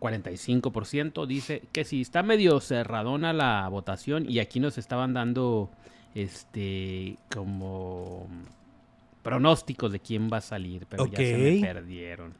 45% 0.00 1.26
dice 1.26 1.62
que 1.72 1.84
sí, 1.84 2.02
está 2.02 2.22
medio 2.22 2.60
cerradona 2.60 3.32
la 3.32 3.68
votación 3.68 4.28
y 4.28 4.38
aquí 4.38 4.60
nos 4.60 4.78
estaban 4.78 5.14
dando 5.14 5.70
este 6.14 7.16
como 7.32 8.26
pronósticos 9.22 9.92
de 9.92 10.00
quién 10.00 10.30
va 10.32 10.38
a 10.38 10.42
salir, 10.42 10.86
pero 10.88 11.06
ya 11.06 11.18
se 11.18 11.36
me 11.36 11.60
perdieron. 11.60 12.34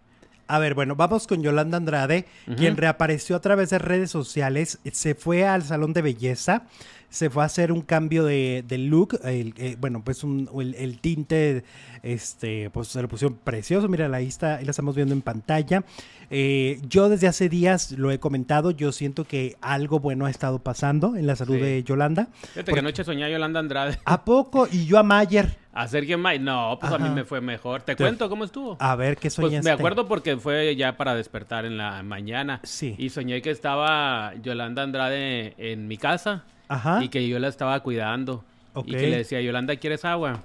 A 0.47 0.59
ver, 0.59 0.75
bueno, 0.75 0.97
vamos 0.97 1.27
con 1.27 1.43
Yolanda 1.43 1.77
Andrade, 1.77 2.25
quien 2.57 2.79
reapareció 2.79 3.37
a 3.37 3.41
través 3.41 3.69
de 3.69 3.79
redes 3.79 4.11
sociales, 4.11 4.79
se 4.93 5.15
fue 5.15 5.47
al 5.47 5.63
salón 5.63 5.93
de 5.93 6.01
belleza, 6.01 6.67
se 7.11 7.31
fue 7.31 7.43
a 7.43 7.47
hacer 7.47 7.73
un 7.73 7.83
cambio 7.83 8.25
de, 8.25 8.65
look, 8.71 9.19
eh, 9.25 9.77
bueno, 9.81 10.03
pues 10.05 10.23
el, 10.25 10.99
tinte, 11.01 11.65
este, 12.03 12.71
pues 12.71 12.89
se 12.89 13.03
lo 13.03 13.09
pusieron 13.09 13.39
precioso, 13.43 13.89
mira, 13.89 14.15
ahí 14.15 14.27
está, 14.27 14.57
ahí 14.57 14.65
la 14.65 14.71
estamos 14.71 14.95
viendo 14.95 15.15
en 15.15 15.23
pantalla. 15.23 15.85
Eh, 16.31 16.81
yo 16.87 17.09
desde 17.09 17.27
hace 17.27 17.49
días 17.49 17.93
lo 17.93 18.11
he 18.11 18.21
comentado, 18.21 18.71
yo 18.71 18.93
siento 18.93 19.25
que 19.25 19.57
algo 19.63 19.99
bueno 19.99 20.27
ha 20.27 20.31
estado 20.31 20.59
pasando 20.59 21.17
en 21.17 21.27
la 21.27 21.37
salud 21.37 21.57
de 21.57 21.83
Yolanda. 21.83 22.29
Fíjate 22.53 22.73
que 22.73 22.79
anoche 22.79 23.05
soñé 23.05 23.25
a 23.25 23.31
Yolanda 23.31 23.61
Andrade. 23.61 23.99
¿A 24.05 24.25
poco? 24.25 24.69
Y 24.71 24.85
yo 24.85 24.99
a 24.99 25.03
Mayer. 25.03 25.57
¿A 25.73 25.89
Sergio 25.89 26.19
Mayer? 26.19 26.43
No, 26.43 26.77
pues 26.79 26.93
a 26.93 26.99
mí 26.99 27.09
me 27.09 27.25
fue 27.25 27.41
mejor. 27.41 27.83
¿Te, 27.83 27.97
cuento 27.97 28.29
cómo 28.29 28.45
estuvo? 28.45 28.77
A 28.81 28.97
ver, 28.97 29.17
¿qué 29.17 29.31
soñaste? 29.31 29.57
Pues 29.57 29.65
me 29.65 29.71
acuerdo 29.71 30.07
porque 30.07 30.37
fue 30.37 30.77
ya 30.77 30.97
para 30.97 31.15
despertar 31.15 31.65
en 31.65 31.79
la 31.79 32.03
mañana. 32.03 32.61
Sí. 32.65 32.95
Y 32.99 33.09
soñé 33.11 33.41
que 33.41 33.51
estaba 33.51 34.35
Yolanda 34.43 34.83
Andrade 34.83 35.55
en 35.57 35.89
mi 35.89 35.97
casa. 35.97 36.45
Ajá. 36.69 37.03
Y 37.03 37.09
que 37.09 37.27
yo 37.27 37.39
la 37.39 37.49
estaba 37.49 37.81
cuidando. 37.81 38.45
Y 38.87 38.93
que 38.93 39.09
le 39.09 39.17
decía, 39.19 39.41
Yolanda, 39.41 39.75
¿quieres 39.77 40.05
agua? 40.05 40.43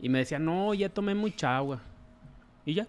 Y 0.00 0.08
me 0.08 0.18
decía, 0.18 0.38
no, 0.38 0.74
ya 0.74 0.88
tomé 0.88 1.14
mucha 1.14 1.56
agua. 1.56 1.80
Y 2.64 2.74
ya. 2.74 2.86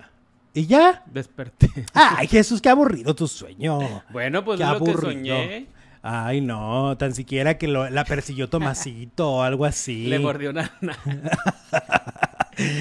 ¿Y 0.53 0.65
ya? 0.65 1.03
Desperté. 1.05 1.69
Ay, 1.93 2.27
Jesús, 2.27 2.61
qué 2.61 2.69
aburrido 2.69 3.13
tu 3.15 3.27
sueño. 3.27 4.03
Bueno, 4.09 4.43
pues 4.43 4.59
qué 4.59 4.63
es 4.63 4.69
lo 4.69 4.83
que 4.83 4.93
soñé. 4.93 5.67
Ay, 6.01 6.41
no, 6.41 6.97
tan 6.97 7.13
siquiera 7.13 7.57
que 7.57 7.67
la 7.67 8.03
persiguió 8.05 8.49
Tomasito 8.49 9.29
o 9.29 9.41
algo 9.43 9.65
así. 9.65 10.07
Le 10.07 10.19
mordió 10.19 10.49
una... 10.49 10.71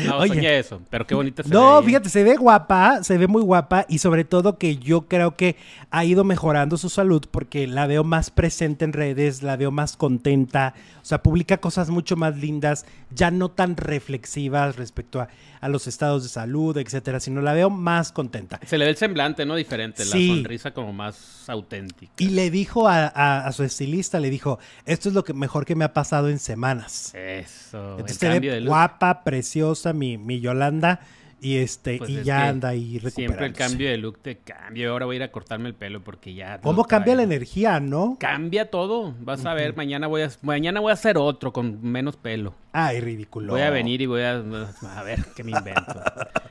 No, 0.06 0.18
Oye, 0.18 0.34
soñé 0.34 0.58
eso, 0.58 0.80
pero 0.90 1.06
qué 1.06 1.14
bonita 1.14 1.42
se 1.42 1.48
No, 1.48 1.82
fíjate, 1.82 2.08
se 2.08 2.24
ve 2.24 2.36
guapa, 2.36 3.02
se 3.04 3.16
ve 3.18 3.26
muy 3.26 3.42
guapa 3.42 3.86
y 3.88 3.98
sobre 3.98 4.24
todo 4.24 4.58
que 4.58 4.76
yo 4.76 5.02
creo 5.02 5.36
que 5.36 5.56
ha 5.90 6.04
ido 6.04 6.24
mejorando 6.24 6.76
su 6.76 6.88
salud 6.88 7.24
porque 7.30 7.66
la 7.66 7.86
veo 7.86 8.04
más 8.04 8.30
presente 8.30 8.84
en 8.84 8.92
redes, 8.92 9.42
la 9.42 9.56
veo 9.56 9.70
más 9.70 9.96
contenta, 9.96 10.74
o 11.02 11.04
sea, 11.04 11.22
publica 11.22 11.58
cosas 11.58 11.90
mucho 11.90 12.16
más 12.16 12.36
lindas, 12.36 12.86
ya 13.14 13.30
no 13.30 13.50
tan 13.50 13.76
reflexivas 13.76 14.76
respecto 14.76 15.20
a, 15.20 15.28
los 15.68 15.86
estados 15.86 16.22
de 16.22 16.28
salud, 16.28 16.76
etcétera, 16.78 17.20
sino 17.20 17.42
la 17.42 17.52
veo 17.52 17.70
más 17.70 18.12
contenta. 18.12 18.58
Se 18.64 18.78
le 18.78 18.84
ve 18.84 18.90
el 18.90 18.96
semblante, 18.96 19.44
¿no? 19.44 19.56
Diferente, 19.56 20.04
la 20.04 20.12
sonrisa 20.12 20.72
como 20.72 20.92
más 20.92 21.48
auténtica. 21.48 22.12
Y 22.18 22.30
le 22.30 22.50
dijo 22.50 22.88
a, 22.88 23.50
su 23.52 23.64
estilista, 23.64 24.20
le 24.20 24.30
dijo, 24.30 24.58
esto 24.86 25.08
es 25.08 25.14
lo 25.14 25.24
que 25.24 25.34
mejor 25.34 25.64
que 25.64 25.74
me 25.74 25.84
ha 25.84 25.92
pasado 25.92 26.28
en 26.28 26.38
semanas. 26.38 27.14
Eso. 27.14 27.92
Entonces 27.92 28.16
se 28.16 28.40
ve 28.40 28.60
guapa, 28.64 29.22
preciosa, 29.22 29.92
mi, 29.92 30.18
mi 30.18 30.40
Yolanda. 30.40 31.00
Y 31.42 31.56
este, 31.56 31.96
pues 31.96 32.10
y 32.10 32.22
ya 32.22 32.48
anda 32.48 32.68
ahí 32.68 32.98
recuperándose. 32.98 33.14
Siempre 33.14 33.46
el 33.46 33.52
cambio 33.54 33.88
de 33.88 33.96
look 33.96 34.18
te 34.18 34.36
cambia. 34.38 34.90
Ahora 34.90 35.06
voy 35.06 35.14
a 35.14 35.18
ir 35.18 35.22
a 35.22 35.32
cortarme 35.32 35.68
el 35.68 35.74
pelo 35.74 36.02
porque 36.02 36.34
ya. 36.34 36.60
¿Cómo 36.60 36.84
cambia 36.84 37.14
la 37.14 37.22
energía, 37.22 37.80
no? 37.80 38.16
Cambia 38.20 38.70
todo. 38.70 39.14
Vas 39.20 39.46
a 39.46 39.54
ver, 39.54 39.74
mañana 39.74 40.06
voy 40.06 40.22
a, 40.22 40.30
mañana 40.42 40.80
voy 40.80 40.90
a 40.90 40.94
hacer 40.94 41.16
otro 41.16 41.52
con 41.52 41.82
menos 41.82 42.16
pelo. 42.16 42.54
Ay, 42.72 43.00
ridículo. 43.00 43.52
Voy 43.52 43.62
a 43.62 43.70
venir 43.70 44.00
y 44.00 44.06
voy 44.06 44.22
a, 44.22 44.36
a 44.36 45.02
ver 45.02 45.24
qué 45.34 45.42
me 45.42 45.50
invento. 45.50 46.00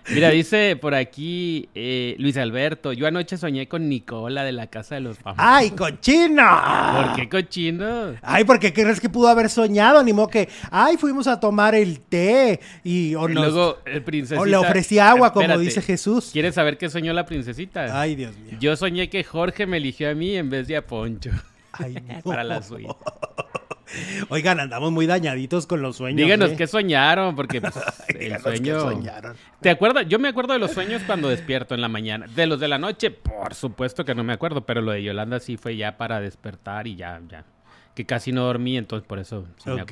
Mira, 0.10 0.30
dice 0.30 0.76
por 0.76 0.94
aquí 0.94 1.70
eh, 1.76 2.16
Luis 2.20 2.36
Alberto, 2.36 2.92
yo 2.92 3.08
anoche 3.08 3.38
soñé 3.38 3.68
con 3.68 3.88
Nicola 3.88 4.44
de 4.44 4.52
la 4.52 4.68
Casa 4.68 4.96
de 4.96 5.02
los 5.02 5.18
Famosos. 5.18 5.46
¡Ay, 5.48 5.72
cochino! 5.72 6.44
¿Por 6.96 7.16
qué 7.16 7.30
cochino? 7.30 8.16
Ay, 8.22 8.44
porque 8.44 8.74
¿qué 8.74 8.84
crees 8.84 9.00
que 9.00 9.08
pudo 9.08 9.30
haber 9.30 9.50
soñado? 9.50 10.04
Ni 10.04 10.12
modo 10.12 10.28
que, 10.28 10.50
ay, 10.72 10.98
fuimos 10.98 11.28
a 11.28 11.40
tomar 11.40 11.74
el 11.74 12.02
té 12.02 12.60
y... 12.84 13.16
O 13.16 13.28
luego 13.28 13.78
el 13.86 14.04
princesita... 14.04 14.42
O 14.42 14.46
le 14.46 14.58
ofrecí 14.58 15.00
agua, 15.00 15.32
como 15.32 15.58
dice 15.58 15.82
Jesús. 15.82 16.32
¿Quieres 16.34 16.56
saber 16.56 16.78
qué 16.78 16.90
soñó 16.90 17.14
la 17.14 17.26
princesita? 17.26 18.00
Ay, 18.00 18.16
Dios 18.16 18.38
mío. 18.38 18.58
Yo 18.60 18.76
soñé 18.76 19.10
que 19.10 19.24
Jorge 19.24 19.66
me 19.68 19.78
eligió 19.78 20.10
a 20.10 20.16
mí 20.16 20.36
en 20.36 20.50
vez 20.50 20.68
de 20.68 20.76
a 20.76 20.86
Poncho. 20.86 21.32
Ay, 21.72 21.96
no. 22.06 22.22
Para 22.24 22.44
la 22.44 22.62
suya. 22.62 22.90
Oigan, 24.30 24.60
andamos 24.60 24.92
muy 24.92 25.06
dañaditos 25.06 25.66
con 25.68 25.82
los 25.82 25.98
sueños. 25.98 26.18
Díganos 26.18 26.52
¿eh? 26.52 26.56
qué 26.58 26.68
soñaron, 26.68 27.36
porque 27.36 27.62
pues, 27.62 27.74
el 28.10 28.40
sueño. 28.40 28.80
Soñaron. 28.82 29.36
¿Te 29.62 29.70
acuerdas? 29.70 30.06
Yo 30.08 30.20
me 30.20 30.28
acuerdo 30.28 30.54
de 30.54 30.60
los 30.60 30.72
sueños 30.72 31.02
cuando 31.06 31.30
despierto 31.30 31.76
en 31.76 31.82
la 31.82 31.88
mañana. 31.88 32.28
De 32.28 32.48
los 32.48 32.60
de 32.60 32.68
la 32.68 32.78
noche, 32.78 33.12
por 33.12 33.54
supuesto 33.54 34.06
que 34.06 34.16
no 34.16 34.24
me 34.24 34.34
acuerdo, 34.34 34.66
pero 34.66 34.82
lo 34.82 34.92
de 34.92 35.04
Yolanda 35.04 35.40
sí 35.40 35.58
fue 35.58 35.78
ya 35.78 35.98
para 35.98 36.20
despertar 36.20 36.88
y 36.88 36.96
ya, 36.96 37.20
ya. 37.30 37.46
Que 37.96 38.06
casi 38.06 38.32
no 38.32 38.44
dormí, 38.44 38.78
entonces 38.78 39.08
por 39.08 39.20
eso. 39.20 39.48
ok. 39.66 39.92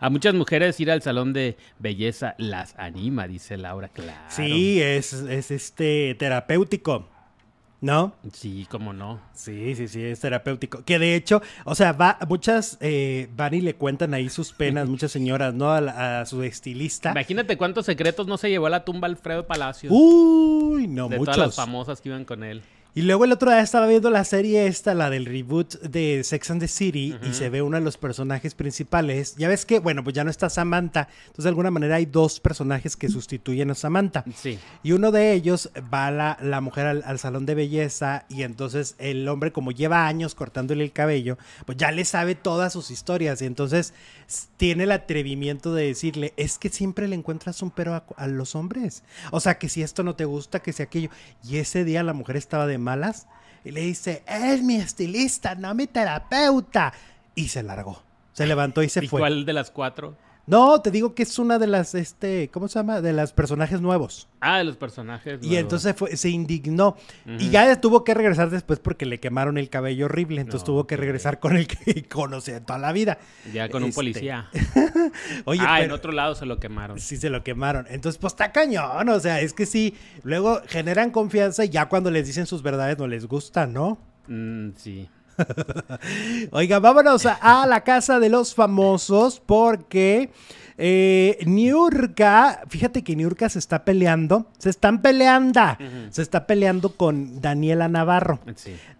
A 0.00 0.10
muchas 0.10 0.32
mujeres 0.32 0.78
ir 0.78 0.92
al 0.92 1.02
salón 1.02 1.32
de 1.32 1.56
belleza 1.80 2.36
las 2.38 2.78
anima, 2.78 3.26
dice 3.26 3.56
Laura. 3.56 3.88
Claro. 3.88 4.20
Sí, 4.28 4.80
es, 4.80 5.12
es 5.12 5.50
este 5.50 6.14
terapéutico. 6.16 7.08
¿No? 7.80 8.12
Sí, 8.32 8.66
cómo 8.68 8.92
no. 8.92 9.20
Sí, 9.34 9.74
sí, 9.76 9.86
sí, 9.86 10.02
es 10.02 10.18
terapéutico. 10.18 10.82
Que 10.84 10.98
de 10.98 11.14
hecho, 11.14 11.40
o 11.64 11.76
sea, 11.76 11.92
va, 11.92 12.18
muchas 12.28 12.76
eh, 12.80 13.28
van 13.36 13.54
y 13.54 13.60
le 13.60 13.76
cuentan 13.76 14.14
ahí 14.14 14.28
sus 14.28 14.52
penas, 14.52 14.88
muchas 14.88 15.12
señoras, 15.12 15.54
¿no? 15.54 15.70
A, 15.70 16.26
su 16.26 16.42
estilista. 16.42 17.12
Imagínate 17.12 17.56
cuántos 17.56 17.86
secretos 17.86 18.26
no 18.26 18.36
se 18.36 18.50
llevó 18.50 18.66
a 18.66 18.70
la 18.70 18.84
tumba 18.84 19.06
Alfredo 19.06 19.46
Palacios. 19.46 19.92
Uy, 19.94 20.88
no, 20.88 21.08
de 21.08 21.18
muchos. 21.18 21.36
todas 21.36 21.48
las 21.48 21.56
famosas 21.56 22.00
que 22.00 22.08
iban 22.08 22.24
con 22.24 22.42
él. 22.42 22.62
Y 22.94 23.02
luego 23.02 23.24
el 23.24 23.32
otro 23.32 23.50
día 23.50 23.60
estaba 23.60 23.86
viendo 23.86 24.10
la 24.10 24.24
serie 24.24 24.66
esta, 24.66 24.94
la 24.94 25.08
del 25.08 25.26
reboot 25.26 25.80
de 25.82 26.24
Sex 26.24 26.50
and 26.50 26.60
the 26.60 26.68
City, 26.68 27.14
y 27.22 27.34
se 27.34 27.48
ve 27.48 27.62
uno 27.62 27.76
de 27.76 27.84
los 27.84 27.96
personajes 27.96 28.54
principales. 28.54 29.36
Ya 29.36 29.48
ves 29.48 29.66
que, 29.66 29.78
bueno, 29.78 30.02
pues 30.02 30.14
ya 30.14 30.24
no 30.24 30.30
está 30.30 30.50
Samantha. 30.50 31.08
Entonces, 31.20 31.44
de 31.44 31.48
alguna 31.50 31.70
manera 31.70 31.96
hay 31.96 32.06
dos 32.06 32.40
personajes 32.40 32.96
que 32.96 33.08
sustituyen 33.08 33.70
a 33.70 33.74
Samantha. 33.74 34.24
Sí. 34.34 34.58
Y 34.82 34.92
uno 34.92 35.12
de 35.12 35.32
ellos 35.32 35.70
va 35.92 36.10
la, 36.10 36.38
la 36.40 36.60
mujer 36.60 36.86
al, 36.86 37.18
salón 37.18 37.46
de 37.46 37.54
belleza 37.54 38.24
y 38.28 38.42
entonces 38.42 38.94
el 38.98 39.28
hombre, 39.28 39.52
como 39.52 39.70
lleva 39.70 40.06
años 40.06 40.34
cortándole 40.34 40.84
el 40.84 40.92
cabello, 40.92 41.38
pues 41.66 41.78
ya 41.78 41.92
le 41.92 42.04
sabe 42.04 42.34
todas 42.34 42.72
sus 42.72 42.90
historias. 42.90 43.42
Y 43.42 43.46
entonces 43.46 43.92
tiene 44.56 44.84
el 44.84 44.92
atrevimiento 44.92 45.74
de 45.74 45.86
decirle, 45.86 46.32
es 46.36 46.58
que 46.58 46.68
siempre 46.68 47.06
le 47.06 47.16
encuentras 47.16 47.62
un 47.62 47.70
pero 47.70 47.94
a, 47.94 48.04
a 48.16 48.26
los 48.26 48.54
hombres. 48.54 49.02
O 49.30 49.40
sea, 49.40 49.58
que 49.58 49.68
si 49.68 49.82
esto 49.82 50.02
no 50.02 50.16
te 50.16 50.24
gusta, 50.24 50.60
que 50.60 50.72
si 50.72 50.82
aquello. 50.82 51.10
Y 51.44 51.58
ese 51.58 51.84
día 51.84 52.02
la 52.02 52.12
mujer 52.12 52.36
estaba 52.36 52.66
de 52.66 52.77
malas 52.78 53.26
y 53.64 53.70
le 53.70 53.80
dice, 53.82 54.22
es 54.26 54.62
mi 54.62 54.76
estilista, 54.76 55.54
no 55.54 55.74
mi 55.74 55.86
terapeuta. 55.86 56.92
Y 57.34 57.48
se 57.48 57.62
largó. 57.62 58.02
Se 58.32 58.46
levantó 58.46 58.82
y 58.82 58.88
se 58.88 59.04
¿Y 59.04 59.08
fue. 59.08 59.20
¿Cuál 59.20 59.44
de 59.44 59.52
las 59.52 59.70
cuatro? 59.70 60.16
No, 60.48 60.80
te 60.80 60.90
digo 60.90 61.14
que 61.14 61.24
es 61.24 61.38
una 61.38 61.58
de 61.58 61.66
las, 61.66 61.94
este, 61.94 62.48
¿cómo 62.48 62.68
se 62.68 62.78
llama? 62.78 63.02
De 63.02 63.12
las 63.12 63.34
personajes 63.34 63.82
nuevos. 63.82 64.28
Ah, 64.40 64.56
de 64.56 64.64
los 64.64 64.78
personajes. 64.78 65.40
Y 65.42 65.56
entonces 65.56 65.94
fue, 65.94 66.16
se 66.16 66.30
indignó. 66.30 66.96
Y 67.38 67.50
ya 67.50 67.78
tuvo 67.78 68.02
que 68.02 68.14
regresar 68.14 68.48
después 68.48 68.78
porque 68.78 69.04
le 69.04 69.20
quemaron 69.20 69.58
el 69.58 69.68
cabello 69.68 70.06
horrible. 70.06 70.40
Entonces 70.40 70.64
tuvo 70.64 70.86
que 70.86 70.96
regresar 70.96 71.38
con 71.38 71.54
el 71.54 71.66
que 71.66 72.02
conocía 72.08 72.64
toda 72.64 72.78
la 72.78 72.92
vida. 72.92 73.18
Ya 73.52 73.68
con 73.68 73.82
un 73.82 73.90
este, 73.90 73.98
policía. 73.98 74.48
Oye, 75.44 75.60
ah, 75.66 75.82
en 75.82 75.92
otro 75.92 76.12
lado 76.12 76.34
se 76.34 76.46
lo 76.46 76.58
quemaron. 76.58 76.98
Sí, 76.98 77.18
se 77.18 77.28
lo 77.28 77.44
quemaron. 77.44 77.86
Entonces, 77.90 78.18
pues 78.18 78.32
está 78.32 78.50
cañón. 78.50 79.06
O 79.10 79.20
sea, 79.20 79.42
es 79.42 79.52
que 79.52 79.66
sí. 79.66 79.96
Luego 80.22 80.62
generan 80.66 81.10
confianza 81.10 81.66
y 81.66 81.68
ya 81.68 81.90
cuando 81.90 82.10
les 82.10 82.26
dicen 82.26 82.46
sus 82.46 82.62
verdades 82.62 82.96
no 82.96 83.06
les 83.06 83.26
gusta, 83.26 83.66
¿no? 83.66 83.98
Mm, 84.28 84.70
sí. 84.76 85.10
Oiga, 86.52 86.78
vámonos 86.78 87.26
a, 87.26 87.66
la 87.66 87.82
casa 87.82 88.18
de 88.20 88.28
los 88.28 88.54
famosos 88.54 89.40
porque 89.44 90.30
eh, 90.76 91.38
Niurka, 91.46 92.62
fíjate 92.68 93.02
que 93.02 93.16
Niurka 93.16 93.48
se 93.48 93.58
está 93.58 93.84
peleando, 93.84 94.46
se 94.58 94.70
están 94.70 95.02
peleando, 95.02 95.60
se 96.10 96.22
está 96.22 96.46
peleando 96.46 96.90
con 96.90 97.40
Daniela 97.40 97.88
Navarro. 97.88 98.40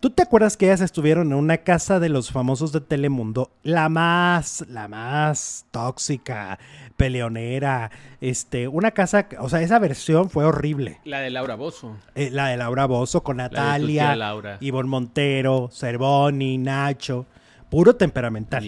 ¿Tú 0.01 0.11
te 0.11 0.23
acuerdas 0.23 0.57
que 0.57 0.67
ellas 0.67 0.81
estuvieron 0.81 1.29
en 1.29 1.39
una 1.39 1.59
casa 1.59 2.01
de 2.01 2.09
los 2.09 2.31
famosos 2.31 2.73
de 2.73 2.81
Telemundo? 2.81 3.51
La 3.63 3.89
más, 3.89 4.65
la 4.69 4.89
más 4.89 5.67
tóxica, 5.71 6.59
peleonera, 6.99 7.91
este, 8.21 8.67
una 8.67 8.91
casa, 8.91 9.29
o 9.39 9.49
sea, 9.49 9.63
esa 9.63 9.79
versión 9.79 10.29
fue 10.29 10.45
horrible. 10.45 10.99
La 11.05 11.21
de 11.21 11.31
Laura 11.31 11.55
Bozo. 11.55 11.97
Eh, 12.17 12.29
la 12.31 12.49
de 12.49 12.57
Laura 12.59 12.87
Bozo 12.87 13.23
con 13.23 13.39
Natalia, 13.39 14.19
Ivonne 14.61 14.89
Montero, 14.91 15.71
Cervoni, 15.73 16.59
Nacho. 16.59 17.25
Puro 17.71 17.95
temperamental. 17.97 18.63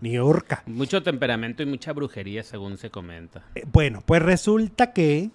Ni 0.00 0.18
urca. 0.18 0.62
Mucho 0.66 1.02
temperamento 1.02 1.62
y 1.62 1.66
mucha 1.66 1.92
brujería, 1.92 2.42
según 2.42 2.78
se 2.78 2.88
comenta. 2.88 3.42
Eh, 3.54 3.64
bueno, 3.70 4.02
pues 4.06 4.22
resulta 4.22 4.92
que 4.92 5.30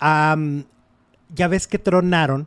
ya 0.00 1.48
ves 1.48 1.66
que 1.66 1.78
tronaron 1.78 2.46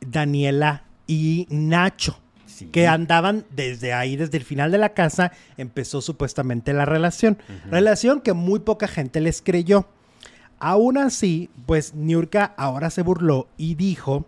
Daniela 0.00 0.82
y 1.06 1.46
Nacho. 1.50 2.18
Que 2.66 2.86
andaban 2.86 3.44
desde 3.50 3.92
ahí, 3.92 4.16
desde 4.16 4.38
el 4.38 4.44
final 4.44 4.72
de 4.72 4.78
la 4.78 4.90
casa, 4.90 5.32
empezó 5.56 6.00
supuestamente 6.00 6.72
la 6.72 6.84
relación. 6.84 7.38
Relación 7.70 8.20
que 8.20 8.32
muy 8.32 8.60
poca 8.60 8.88
gente 8.88 9.20
les 9.20 9.42
creyó. 9.42 9.86
Aún 10.58 10.98
así, 10.98 11.50
pues 11.66 11.94
Niurka 11.94 12.54
ahora 12.56 12.90
se 12.90 13.02
burló 13.02 13.48
y 13.56 13.74
dijo 13.76 14.26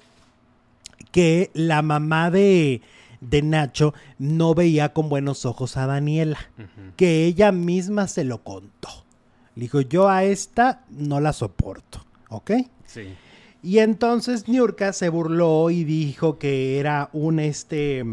que 1.10 1.50
la 1.54 1.82
mamá 1.82 2.30
de, 2.30 2.82
de 3.20 3.42
Nacho 3.42 3.94
no 4.18 4.54
veía 4.54 4.92
con 4.92 5.08
buenos 5.08 5.44
ojos 5.44 5.76
a 5.76 5.86
Daniela, 5.86 6.38
que 6.96 7.24
ella 7.24 7.52
misma 7.52 8.06
se 8.06 8.24
lo 8.24 8.42
contó. 8.42 8.88
Le 9.56 9.62
dijo, 9.62 9.80
yo 9.80 10.08
a 10.08 10.24
esta 10.24 10.84
no 10.90 11.20
la 11.20 11.32
soporto, 11.32 12.04
¿ok? 12.28 12.52
Sí. 12.86 13.08
Y 13.62 13.78
entonces 13.78 14.48
Niurka 14.48 14.92
se 14.92 15.08
burló 15.08 15.70
y 15.70 15.84
dijo 15.84 16.38
que 16.38 16.78
era 16.78 17.10
un, 17.12 17.38
este, 17.38 18.04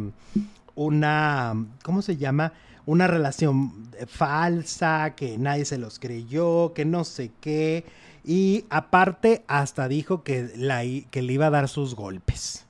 una, 0.76 1.66
¿cómo 1.84 2.02
se 2.02 2.18
llama? 2.18 2.54
Una 2.86 3.08
relación 3.08 3.89
falsa, 4.08 5.14
que 5.16 5.38
nadie 5.38 5.66
se 5.66 5.78
los 5.78 6.00
creyó, 6.00 6.74
que 6.74 6.86
no 6.86 7.04
sé 7.04 7.32
qué. 7.39 7.86
Y 8.26 8.66
aparte 8.70 9.43
hasta 9.48 9.88
dijo 9.88 10.24
que, 10.24 10.52
la, 10.56 10.82
que 11.10 11.22
le 11.22 11.34
iba 11.34 11.48
a 11.48 11.52
dar 11.52 11.70
sus 11.70 11.95
golpes. 11.95 12.66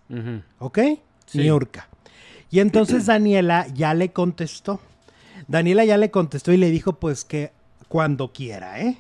¿Ok? 0.60 0.80
Niurka. 1.34 1.88
Y 2.50 2.60
entonces 2.60 3.06
Daniela 3.08 3.68
ya 3.74 3.94
le 3.94 4.10
contestó. 4.10 4.80
Daniela 5.48 5.84
ya 5.86 5.98
le 5.98 6.12
contestó 6.12 6.52
y 6.52 6.58
le 6.58 6.70
dijo 6.70 6.94
pues 6.94 7.26
que 7.26 7.52
cuando 7.88 8.32
quiera, 8.34 8.82
¿eh? 8.82 8.98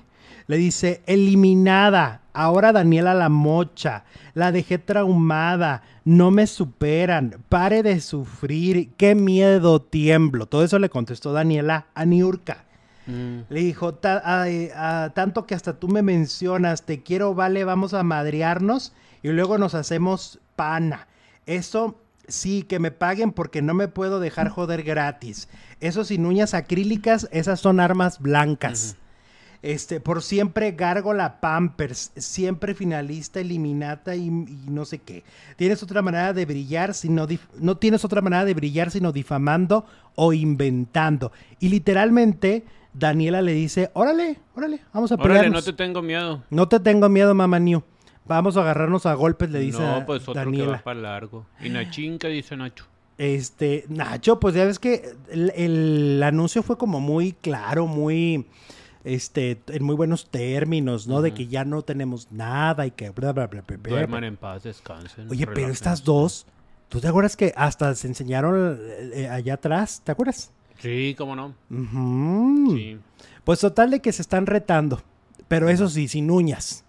Le 0.47 0.57
dice, 0.57 1.01
eliminada, 1.05 2.21
ahora 2.33 2.71
Daniela 2.71 3.13
la 3.13 3.29
mocha, 3.29 4.05
la 4.33 4.51
dejé 4.51 4.77
traumada, 4.77 5.83
no 6.05 6.31
me 6.31 6.47
superan, 6.47 7.43
pare 7.49 7.83
de 7.83 7.99
sufrir, 7.99 8.91
qué 8.95 9.13
miedo 9.13 9.81
tiemblo. 9.81 10.45
Todo 10.45 10.63
eso 10.63 10.79
le 10.79 10.89
contestó 10.89 11.33
Daniela 11.33 11.87
a 11.93 12.05
Niurka. 12.05 12.63
Mm. 13.07 13.39
Le 13.49 13.59
dijo, 13.59 13.95
tanto 13.95 15.45
que 15.45 15.55
hasta 15.55 15.73
tú 15.73 15.89
me 15.89 16.01
mencionas, 16.01 16.83
te 16.83 17.03
quiero, 17.03 17.35
vale, 17.35 17.65
vamos 17.65 17.93
a 17.93 18.03
madrearnos 18.03 18.93
y 19.21 19.29
luego 19.29 19.57
nos 19.57 19.75
hacemos 19.75 20.39
pana. 20.55 21.07
Eso 21.45 21.97
Sí, 22.27 22.63
que 22.63 22.79
me 22.79 22.91
paguen 22.91 23.31
porque 23.31 23.61
no 23.61 23.73
me 23.73 23.87
puedo 23.87 24.19
dejar 24.19 24.49
joder 24.49 24.83
gratis. 24.83 25.47
Eso 25.79 26.03
sin 26.03 26.25
uñas 26.25 26.53
acrílicas, 26.53 27.29
esas 27.31 27.61
son 27.61 27.79
armas 27.79 28.19
blancas. 28.19 28.97
Este, 29.61 29.99
por 29.99 30.21
siempre 30.21 30.71
Gárgola 30.73 31.39
Pampers, 31.39 32.11
siempre 32.15 32.73
finalista, 32.73 33.39
eliminata 33.39 34.15
y, 34.15 34.29
no 34.29 34.85
sé 34.85 34.99
qué. 34.99 35.23
Tienes 35.55 35.81
otra 35.83 36.01
manera 36.01 36.33
de 36.33 36.45
brillar, 36.45 36.93
sino 36.93 37.27
no 37.59 37.77
tienes 37.77 38.05
otra 38.05 38.21
manera 38.21 38.45
de 38.45 38.53
brillar 38.53 38.91
sino 38.91 39.11
difamando 39.11 39.85
o 40.15 40.33
inventando. 40.33 41.31
Y 41.59 41.69
literalmente 41.69 42.63
Daniela 42.93 43.41
le 43.41 43.53
dice, 43.53 43.91
órale, 43.93 44.37
órale, 44.55 44.81
vamos 44.93 45.11
a 45.11 45.17
pelearnos. 45.17 45.39
Órale, 45.39 45.55
no 45.55 45.61
te 45.61 45.73
tengo 45.73 46.01
miedo. 46.01 46.43
No 46.49 46.67
te 46.67 46.79
tengo 46.79 47.09
miedo, 47.09 47.33
mamá 47.33 47.59
New. 47.59 47.83
Vamos 48.27 48.57
a 48.57 48.61
agarrarnos 48.61 49.05
a 49.05 49.13
golpes, 49.13 49.49
le 49.51 49.59
dice 49.59 49.79
No, 49.79 50.05
pues 50.05 50.27
otro 50.27 50.51
que 50.51 50.65
va 50.65 50.79
para 50.79 50.99
largo. 50.99 51.45
Y 51.61 51.69
Nachín, 51.69 52.19
¿qué 52.19 52.27
dice 52.27 52.57
Nacho? 52.57 52.85
Este, 53.17 53.85
Nacho, 53.87 54.39
pues 54.39 54.53
ya 54.53 54.65
ves 54.65 54.79
que 54.79 55.15
el, 55.31 56.21
anuncio 56.23 56.61
fue 56.61 56.77
como 56.77 56.99
muy 56.99 57.31
claro, 57.31 57.87
muy, 57.87 58.45
este, 59.07 59.61
en 59.67 59.83
muy 59.83 59.95
buenos 59.95 60.29
términos, 60.29 61.07
¿no? 61.07 61.21
De 61.21 61.33
que 61.33 61.47
ya 61.47 61.63
no 61.65 61.81
tenemos 61.81 62.31
nada 62.31 62.85
y 62.85 62.91
que 62.91 63.09
bla, 63.09 63.31
bla, 63.31 63.47
bla, 63.47 63.63
bla. 63.65 63.77
Duerman 63.77 64.23
en 64.23 64.37
paz, 64.37 64.63
descansen. 64.63 65.29
Oye, 65.29 65.47
pero 65.47 65.69
estas 65.69 66.03
dos, 66.03 66.45
¿tú 66.89 66.99
te 66.99 67.07
acuerdas 67.07 67.37
que 67.37 67.53
hasta 67.55 67.95
se 67.95 68.07
enseñaron 68.07 68.79
eh, 69.13 69.29
allá 69.29 69.55
atrás? 69.55 70.01
¿Te 70.03 70.11
acuerdas? 70.11 70.51
Sí, 70.79 71.15
cómo 71.17 71.35
no. 71.35 71.55
Sí. 72.75 72.99
Pues 73.43 73.59
total 73.59 73.91
de 73.91 74.01
que 74.01 74.11
se 74.11 74.21
están 74.21 74.45
retando, 74.45 75.01
pero 75.47 75.69
eso 75.69 75.89
sí, 75.89 76.07
sin 76.07 76.29
uñas. 76.29 76.83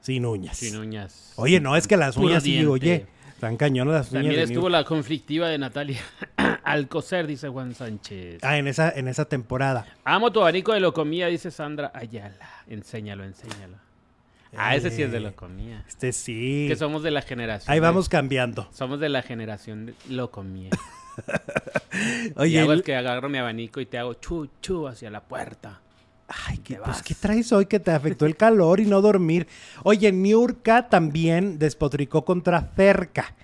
Sin 0.00 0.24
uñas. 0.24 0.56
Sin 0.56 0.76
uñas. 0.76 1.32
Oye, 1.36 1.60
no, 1.60 1.76
es 1.76 1.86
que 1.86 1.96
las 1.96 2.16
uñas, 2.16 2.42
sí, 2.42 2.64
oye, 2.64 3.06
están 3.42 3.56
cañonas 3.56 3.92
las. 3.92 4.10
También 4.10 4.38
estuvo 4.38 4.68
la 4.68 4.84
conflictiva 4.84 5.48
de 5.48 5.58
Natalia 5.58 5.98
Alcocer, 6.62 7.26
dice 7.26 7.48
Juan 7.48 7.74
Sánchez. 7.74 8.38
Ah, 8.42 8.56
en 8.56 8.68
esa, 8.68 8.88
en 8.90 9.08
esa 9.08 9.24
temporada. 9.24 9.84
Amo 10.04 10.30
tu 10.30 10.40
abanico 10.40 10.72
de 10.72 10.78
locomía, 10.78 11.26
dice 11.26 11.50
Sandra 11.50 11.90
Ayala. 11.92 12.48
Enséñalo, 12.68 13.24
enséñalo. 13.24 13.78
Ah, 14.56 14.76
ese 14.76 14.90
sí 14.90 15.02
es 15.02 15.10
de 15.10 15.18
eh, 15.18 15.22
locomía. 15.22 15.82
Este 15.88 16.12
sí. 16.12 16.66
Que 16.68 16.76
somos 16.76 17.02
de 17.02 17.10
la 17.10 17.20
generación. 17.20 17.72
Ahí 17.72 17.80
vamos 17.80 18.08
cambiando. 18.08 18.68
Somos 18.70 19.00
de 19.00 19.08
la 19.08 19.22
generación 19.22 19.86
de 19.86 19.94
locomía. 20.08 20.70
Oye, 22.36 22.52
y 22.52 22.58
hago 22.58 22.72
el 22.72 22.84
que 22.84 22.94
agarro 22.94 23.28
mi 23.28 23.38
abanico 23.38 23.80
y 23.80 23.86
te 23.86 23.98
hago 23.98 24.14
chu 24.14 24.50
chu 24.60 24.86
hacia 24.86 25.10
la 25.10 25.20
puerta. 25.20 25.80
Ay, 26.46 26.58
¿qué, 26.58 26.76
pues, 26.76 27.02
¿qué 27.02 27.14
traes 27.14 27.52
hoy 27.52 27.66
que 27.66 27.80
te 27.80 27.90
afectó 27.90 28.26
el 28.26 28.36
calor 28.36 28.80
y 28.80 28.86
no 28.86 29.00
dormir? 29.00 29.46
Oye, 29.82 30.10
Niurka 30.12 30.88
también 30.88 31.58
despotricó 31.58 32.24
contra 32.24 32.62
Ferca. 32.62 33.34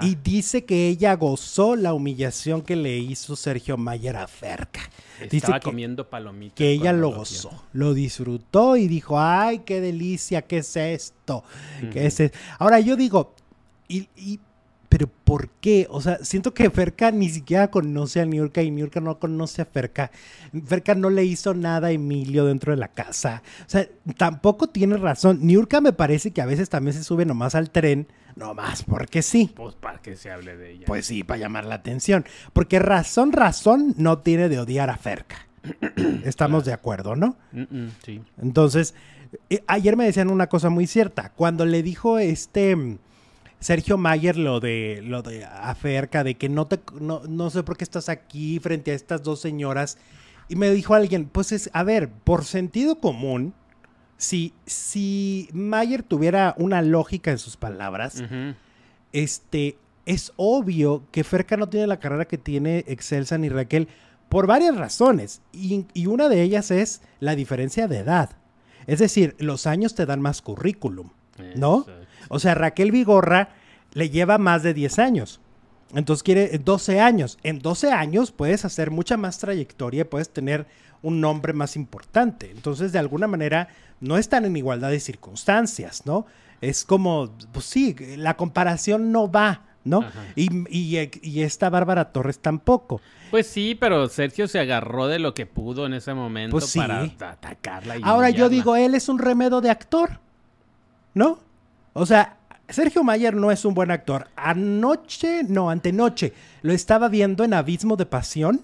Y 0.00 0.14
dice 0.14 0.64
que 0.64 0.88
ella 0.88 1.14
gozó 1.16 1.76
la 1.76 1.92
humillación 1.92 2.62
que 2.62 2.76
le 2.76 2.96
hizo 2.96 3.36
Sergio 3.36 3.76
Mayer 3.76 4.16
a 4.16 4.26
Ferca. 4.26 4.80
Estaba 5.20 5.60
comiendo 5.60 6.08
palomitas. 6.08 6.56
Que 6.56 6.70
ella 6.70 6.94
lo 6.94 7.10
gozó, 7.10 7.64
lo 7.74 7.92
disfrutó 7.92 8.76
y 8.78 8.88
dijo, 8.88 9.20
ay, 9.20 9.60
qué 9.60 9.82
delicia, 9.82 10.40
¿qué 10.42 10.58
es 10.58 10.76
esto? 10.76 11.44
¿Qué 11.92 12.06
es 12.06 12.22
Ahora 12.58 12.80
yo 12.80 12.96
digo, 12.96 13.34
y, 13.88 14.08
¿por 15.26 15.48
qué? 15.48 15.88
O 15.90 16.00
sea, 16.00 16.18
siento 16.22 16.54
que 16.54 16.70
Ferca 16.70 17.10
ni 17.10 17.28
siquiera 17.28 17.68
conoce 17.68 18.20
a 18.20 18.24
Niurka 18.24 18.62
y 18.62 18.70
Niurka 18.70 19.00
no 19.00 19.18
conoce 19.18 19.60
a 19.60 19.64
Ferca. 19.64 20.12
Ferca 20.64 20.94
no 20.94 21.10
le 21.10 21.24
hizo 21.24 21.52
nada 21.52 21.88
a 21.88 21.90
Emilio 21.90 22.44
dentro 22.44 22.72
de 22.72 22.78
la 22.78 22.86
casa. 22.86 23.42
O 23.62 23.68
sea, 23.68 23.88
tampoco 24.16 24.68
tiene 24.68 24.96
razón. 24.96 25.40
Niurka 25.42 25.80
me 25.80 25.92
parece 25.92 26.30
que 26.30 26.42
a 26.42 26.46
veces 26.46 26.68
también 26.68 26.94
se 26.94 27.02
sube 27.02 27.26
nomás 27.26 27.56
al 27.56 27.70
tren, 27.70 28.06
nomás 28.36 28.84
porque 28.84 29.20
sí. 29.20 29.52
Pues 29.56 29.74
para 29.74 30.00
que 30.00 30.14
se 30.14 30.30
hable 30.30 30.56
de 30.56 30.70
ella. 30.70 30.86
Pues 30.86 31.06
sí, 31.06 31.24
para 31.24 31.40
llamar 31.40 31.64
la 31.64 31.74
atención. 31.74 32.24
Porque 32.52 32.78
razón, 32.78 33.32
razón 33.32 33.94
no 33.98 34.20
tiene 34.20 34.48
de 34.48 34.60
odiar 34.60 34.90
a 34.90 34.96
Ferca. 34.96 35.48
Estamos 36.24 36.64
de 36.64 36.72
acuerdo, 36.72 37.16
¿no? 37.16 37.36
sí. 38.04 38.22
Entonces, 38.40 38.94
eh, 39.50 39.64
ayer 39.66 39.96
me 39.96 40.04
decían 40.04 40.30
una 40.30 40.46
cosa 40.46 40.70
muy 40.70 40.86
cierta. 40.86 41.32
Cuando 41.32 41.66
le 41.66 41.82
dijo 41.82 42.20
este 42.20 42.98
Sergio 43.60 43.96
Mayer 43.98 44.36
lo 44.36 44.60
de 44.60 45.00
lo 45.02 45.22
de 45.22 45.44
acerca 45.44 46.24
de 46.24 46.36
que 46.36 46.48
no 46.48 46.66
te 46.66 46.80
no, 47.00 47.50
sé 47.50 47.62
por 47.62 47.76
qué 47.76 47.84
estás 47.84 48.08
aquí 48.08 48.58
frente 48.60 48.90
a 48.90 48.94
estas 48.94 49.22
dos 49.22 49.40
señoras 49.40 49.98
y 50.48 50.56
me 50.56 50.70
dijo 50.70 50.94
alguien, 50.94 51.26
pues 51.26 51.52
es 51.52 51.70
a 51.72 51.82
ver, 51.82 52.08
por 52.08 52.44
sentido 52.44 53.00
común, 53.00 53.54
si 54.16 54.52
si 54.66 55.48
Mayer 55.52 56.02
tuviera 56.02 56.54
una 56.58 56.82
lógica 56.82 57.30
en 57.30 57.38
sus 57.38 57.56
palabras, 57.56 58.22
este 59.12 59.78
es 60.04 60.32
obvio 60.36 61.04
que 61.10 61.24
Ferca 61.24 61.56
no 61.56 61.68
tiene 61.68 61.86
la 61.86 61.98
carrera 61.98 62.26
que 62.26 62.38
tiene 62.38 62.84
Excelsa 62.86 63.38
ni 63.38 63.48
Raquel 63.48 63.88
por 64.28 64.46
varias 64.46 64.76
razones 64.76 65.42
y, 65.52 65.86
y 65.94 66.06
una 66.06 66.28
de 66.28 66.42
ellas 66.42 66.70
es 66.70 67.02
la 67.20 67.34
diferencia 67.34 67.88
de 67.88 67.98
edad. 67.98 68.36
Es 68.86 69.00
decir, 69.00 69.34
los 69.38 69.66
años 69.66 69.94
te 69.94 70.06
dan 70.06 70.20
más 70.20 70.42
currículum, 70.42 71.10
¿no? 71.56 71.86
O 72.28 72.38
sea, 72.38 72.54
Raquel 72.54 72.90
Vigorra 72.90 73.50
le 73.92 74.10
lleva 74.10 74.38
más 74.38 74.62
de 74.62 74.74
10 74.74 74.98
años. 74.98 75.40
Entonces 75.94 76.22
quiere 76.22 76.58
12 76.58 77.00
años. 77.00 77.38
En 77.42 77.60
12 77.60 77.92
años 77.92 78.32
puedes 78.32 78.64
hacer 78.64 78.90
mucha 78.90 79.16
más 79.16 79.38
trayectoria 79.38 80.02
y 80.02 80.04
puedes 80.04 80.30
tener 80.30 80.66
un 81.02 81.20
nombre 81.20 81.52
más 81.52 81.76
importante. 81.76 82.50
Entonces, 82.50 82.92
de 82.92 82.98
alguna 82.98 83.26
manera, 83.26 83.68
no 84.00 84.18
están 84.18 84.44
en 84.44 84.56
igualdad 84.56 84.90
de 84.90 85.00
circunstancias, 85.00 86.02
¿no? 86.04 86.26
Es 86.60 86.84
como, 86.84 87.30
pues 87.52 87.66
sí, 87.66 87.94
la 88.16 88.36
comparación 88.36 89.12
no 89.12 89.30
va, 89.30 89.62
¿no? 89.84 90.04
Y, 90.34 90.48
y, 90.68 91.42
esta 91.42 91.70
Bárbara 91.70 92.12
Torres 92.12 92.38
tampoco. 92.40 93.00
Pues 93.30 93.46
sí, 93.46 93.76
pero 93.78 94.08
Sergio 94.08 94.48
se 94.48 94.58
agarró 94.58 95.06
de 95.06 95.18
lo 95.18 95.34
que 95.34 95.46
pudo 95.46 95.86
en 95.86 95.94
ese 95.94 96.14
momento 96.14 96.52
pues 96.52 96.74
para 96.74 97.02
atacarla. 97.02 97.98
Y 97.98 98.00
Ahora 98.02 98.30
yo 98.30 98.48
digo, 98.48 98.74
él 98.74 98.94
es 98.94 99.08
un 99.08 99.18
remedo 99.18 99.60
de 99.60 99.70
actor, 99.70 100.20
¿no? 101.14 101.38
O 101.98 102.04
sea, 102.04 102.36
Sergio 102.68 103.02
Mayer 103.02 103.34
no 103.34 103.50
es 103.50 103.64
un 103.64 103.72
buen 103.72 103.90
actor. 103.90 104.28
Anoche, 104.36 105.42
no, 105.44 105.70
antenoche, 105.70 106.34
lo 106.60 106.74
estaba 106.74 107.08
viendo 107.08 107.42
en 107.42 107.54
Abismo 107.54 107.96
de 107.96 108.04
Pasión. 108.04 108.60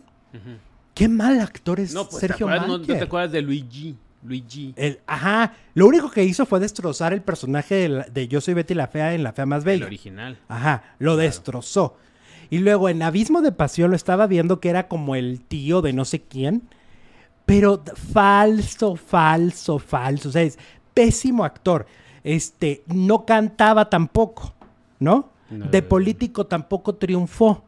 Qué 0.93 1.09
mal 1.09 1.41
actor 1.41 1.81
es 1.81 1.95
pues, 1.95 2.09
Sergio 2.11 2.47
Mayer. 2.47 2.69
No, 2.69 2.81
te 2.83 3.01
acuerdas 3.01 3.33
de 3.33 3.41
Luigi. 3.41 3.97
Luigi. 4.23 4.75
El, 4.77 5.01
ajá, 5.07 5.55
lo 5.73 5.87
único 5.87 6.11
que 6.11 6.23
hizo 6.25 6.45
fue 6.45 6.61
destrozar 6.61 7.15
el 7.15 7.23
personaje 7.23 7.89
de, 7.89 8.29
Yo 8.29 8.43
soy 8.43 8.53
Betty 8.53 8.75
la 8.75 8.87
Fea 8.87 9.15
en 9.15 9.23
La 9.23 9.33
Fea 9.33 9.47
Más 9.47 9.65
Bella. 9.65 9.79
El 9.79 9.85
original. 9.85 10.39
Ajá, 10.49 10.95
lo 10.99 11.17
destrozó. 11.17 11.97
Y 12.51 12.59
luego 12.59 12.91
en 12.91 13.03
Abismo 13.03 13.41
de 13.41 13.51
Pasión 13.51 13.91
lo 13.91 13.97
estaba 13.97 14.27
viendo 14.27 14.61
que 14.61 14.69
era 14.69 14.89
como 14.89 15.17
el 15.17 15.41
tío 15.41 15.81
de 15.81 15.95
no 15.95 16.05
sé 16.05 16.21
quién. 16.21 16.69
Pero 17.47 17.83
falso, 18.13 18.95
falso, 18.95 19.79
falso. 19.79 20.29
O 20.29 20.33
sea, 20.33 20.43
es 20.43 20.59
pésimo 20.93 21.45
actor 21.45 21.87
este, 22.25 22.83
no 22.87 23.25
cantaba 23.25 23.91
tampoco, 23.91 24.55
¿no? 24.99 25.31
de 25.51 25.83
político 25.83 26.47
tampoco 26.47 26.95
triunfó. 26.95 27.63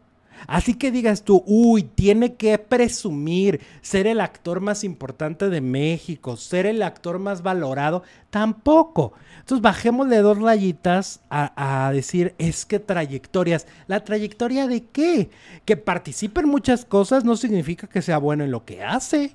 Así 0.47 0.75
que 0.75 0.91
digas 0.91 1.23
tú, 1.23 1.43
uy, 1.47 1.83
tiene 1.83 2.35
que 2.35 2.59
presumir 2.59 3.61
ser 3.81 4.07
el 4.07 4.21
actor 4.21 4.61
más 4.61 4.85
importante 4.85 5.49
de 5.49 5.61
México, 5.61 6.37
ser 6.37 6.67
el 6.67 6.83
actor 6.83 7.19
más 7.19 7.43
valorado, 7.43 8.03
tampoco. 8.31 9.15
Entonces 9.39 9.63
bajémosle 9.63 10.19
dos 10.19 10.39
rayitas 10.39 11.21
a, 11.31 11.91
decir, 11.93 12.35
es 12.39 12.67
que 12.67 12.79
trayectorias. 12.79 13.67
¿La 13.87 14.05
trayectoria 14.05 14.67
de 14.67 14.85
qué? 14.85 15.31
Que 15.65 15.77
participe 15.77 16.41
en 16.41 16.49
muchas 16.49 16.85
cosas 16.85 17.25
no 17.25 17.37
significa 17.37 17.87
que 17.87 18.03
sea 18.03 18.19
bueno 18.19 18.45
en 18.45 18.51
lo 18.51 18.65
que 18.65 18.83
hace. 18.83 19.35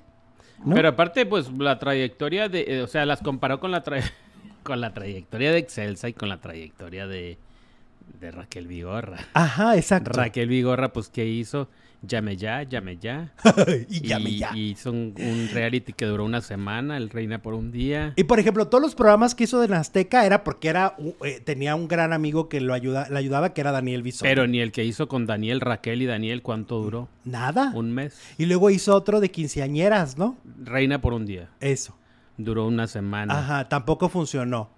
Pero 0.74 0.88
aparte, 0.88 1.24
pues 1.24 1.50
la 1.50 1.78
trayectoria 1.78 2.48
de, 2.48 2.64
eh, 2.68 2.82
o 2.82 2.86
sea, 2.86 3.06
las 3.06 3.22
comparó 3.22 3.60
con 3.60 3.70
la 3.70 3.82
trayectoria 3.82 4.18
con 4.62 4.80
la 4.80 4.92
trayectoria 4.92 5.52
de 5.52 5.58
Excelsa 5.58 6.08
y 6.08 6.12
con 6.12 6.28
la 6.28 6.40
trayectoria 6.40 7.06
de, 7.06 7.38
de 8.20 8.30
Raquel 8.30 8.66
Vigorra. 8.66 9.18
Ajá, 9.34 9.76
exacto. 9.76 10.12
Raquel 10.12 10.48
Vigorra, 10.48 10.92
pues, 10.92 11.08
¿qué 11.08 11.26
hizo? 11.26 11.68
Llame 12.02 12.36
ya, 12.36 12.62
llame 12.62 12.96
ya. 12.96 13.32
y 13.88 14.00
llame 14.00 14.36
ya. 14.36 14.52
Y 14.54 14.70
hizo 14.70 14.90
un, 14.90 15.14
reality 15.52 15.92
que 15.92 16.06
duró 16.06 16.24
una 16.24 16.40
semana, 16.40 16.96
el 16.96 17.10
Reina 17.10 17.42
por 17.42 17.52
un 17.52 17.72
día. 17.72 18.14
Y 18.16 18.24
por 18.24 18.40
ejemplo, 18.40 18.68
todos 18.68 18.80
los 18.80 18.94
programas 18.94 19.34
que 19.34 19.44
hizo 19.44 19.60
de 19.60 19.74
Azteca 19.74 20.24
era 20.24 20.42
porque 20.42 20.68
era 20.68 20.96
eh, 21.24 21.40
tenía 21.44 21.74
un 21.74 21.88
gran 21.88 22.12
amigo 22.12 22.48
que 22.48 22.60
lo 22.60 22.72
ayuda, 22.72 23.06
le 23.10 23.18
ayudaba, 23.18 23.52
que 23.52 23.60
era 23.60 23.70
Daniel 23.70 24.02
Bison. 24.02 24.26
Pero 24.26 24.46
ni 24.46 24.60
el 24.60 24.72
que 24.72 24.84
hizo 24.84 25.08
con 25.08 25.26
Daniel, 25.26 25.60
Raquel 25.60 26.00
y 26.00 26.06
Daniel, 26.06 26.40
¿cuánto 26.42 26.80
duró? 26.80 27.08
Nada. 27.24 27.72
Un 27.74 27.92
mes. 27.92 28.18
Y 28.38 28.46
luego 28.46 28.70
hizo 28.70 28.94
otro 28.94 29.20
de 29.20 29.30
quinceañeras, 29.30 30.16
¿no? 30.16 30.38
Reina 30.64 31.02
por 31.02 31.12
un 31.12 31.26
día. 31.26 31.50
Eso. 31.60 31.99
Duró 32.44 32.66
una 32.66 32.86
semana. 32.86 33.38
Ajá, 33.38 33.68
tampoco 33.68 34.08
funcionó. 34.08 34.70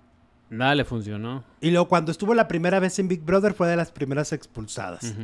Nada 0.51 0.75
le 0.75 0.85
funcionó. 0.85 1.45
Y 1.61 1.71
luego 1.71 1.89
cuando 1.89 2.13
estuvo 2.13 2.35
la 2.35 2.47
primera 2.47 2.79
vez 2.79 2.99
en 2.99 3.09
Big 3.09 3.23
Brother 3.23 3.55
fue 3.55 3.69
de 3.69 3.77
las 3.77 3.91
primeras 3.91 4.33
expulsadas. 4.33 5.15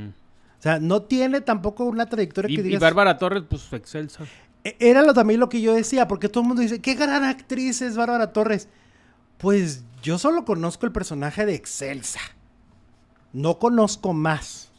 O 0.58 0.62
sea, 0.62 0.80
no 0.80 1.02
tiene 1.02 1.40
tampoco 1.40 1.84
una 1.84 2.06
trayectoria 2.06 2.54
que 2.56 2.62
digas... 2.62 2.80
Y 2.80 2.82
Bárbara 2.82 3.18
Torres, 3.18 3.44
pues 3.48 3.72
excelsa. 3.72 4.24
E, 4.64 4.76
era 4.80 5.02
lo, 5.02 5.14
también 5.14 5.38
lo 5.38 5.48
que 5.48 5.60
yo 5.60 5.74
decía, 5.74 6.08
porque 6.08 6.28
todo 6.28 6.42
el 6.42 6.48
mundo 6.48 6.62
dice, 6.62 6.80
qué 6.80 6.94
gran 6.94 7.24
actriz 7.24 7.82
es 7.82 7.96
Bárbara 7.96 8.32
Torres. 8.32 8.68
Pues 9.36 9.84
yo 10.02 10.18
solo 10.18 10.44
conozco 10.44 10.86
el 10.86 10.92
personaje 10.92 11.46
de 11.46 11.54
Excelsa. 11.54 12.20
No 13.32 13.58
conozco 13.58 14.14
más, 14.14 14.72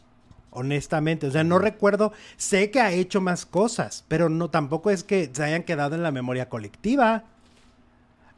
honestamente. 0.49 1.27
O 1.27 1.31
sea, 1.31 1.43
no 1.43 1.59
recuerdo, 1.59 2.11
sé 2.35 2.71
que 2.71 2.81
ha 2.81 2.91
hecho 2.91 3.21
más 3.21 3.45
cosas, 3.45 4.03
pero 4.07 4.29
no 4.29 4.49
tampoco 4.49 4.89
es 4.89 5.03
que 5.03 5.29
se 5.31 5.43
hayan 5.43 5.63
quedado 5.63 5.95
en 5.95 6.03
la 6.03 6.11
memoria 6.11 6.49
colectiva. 6.49 7.25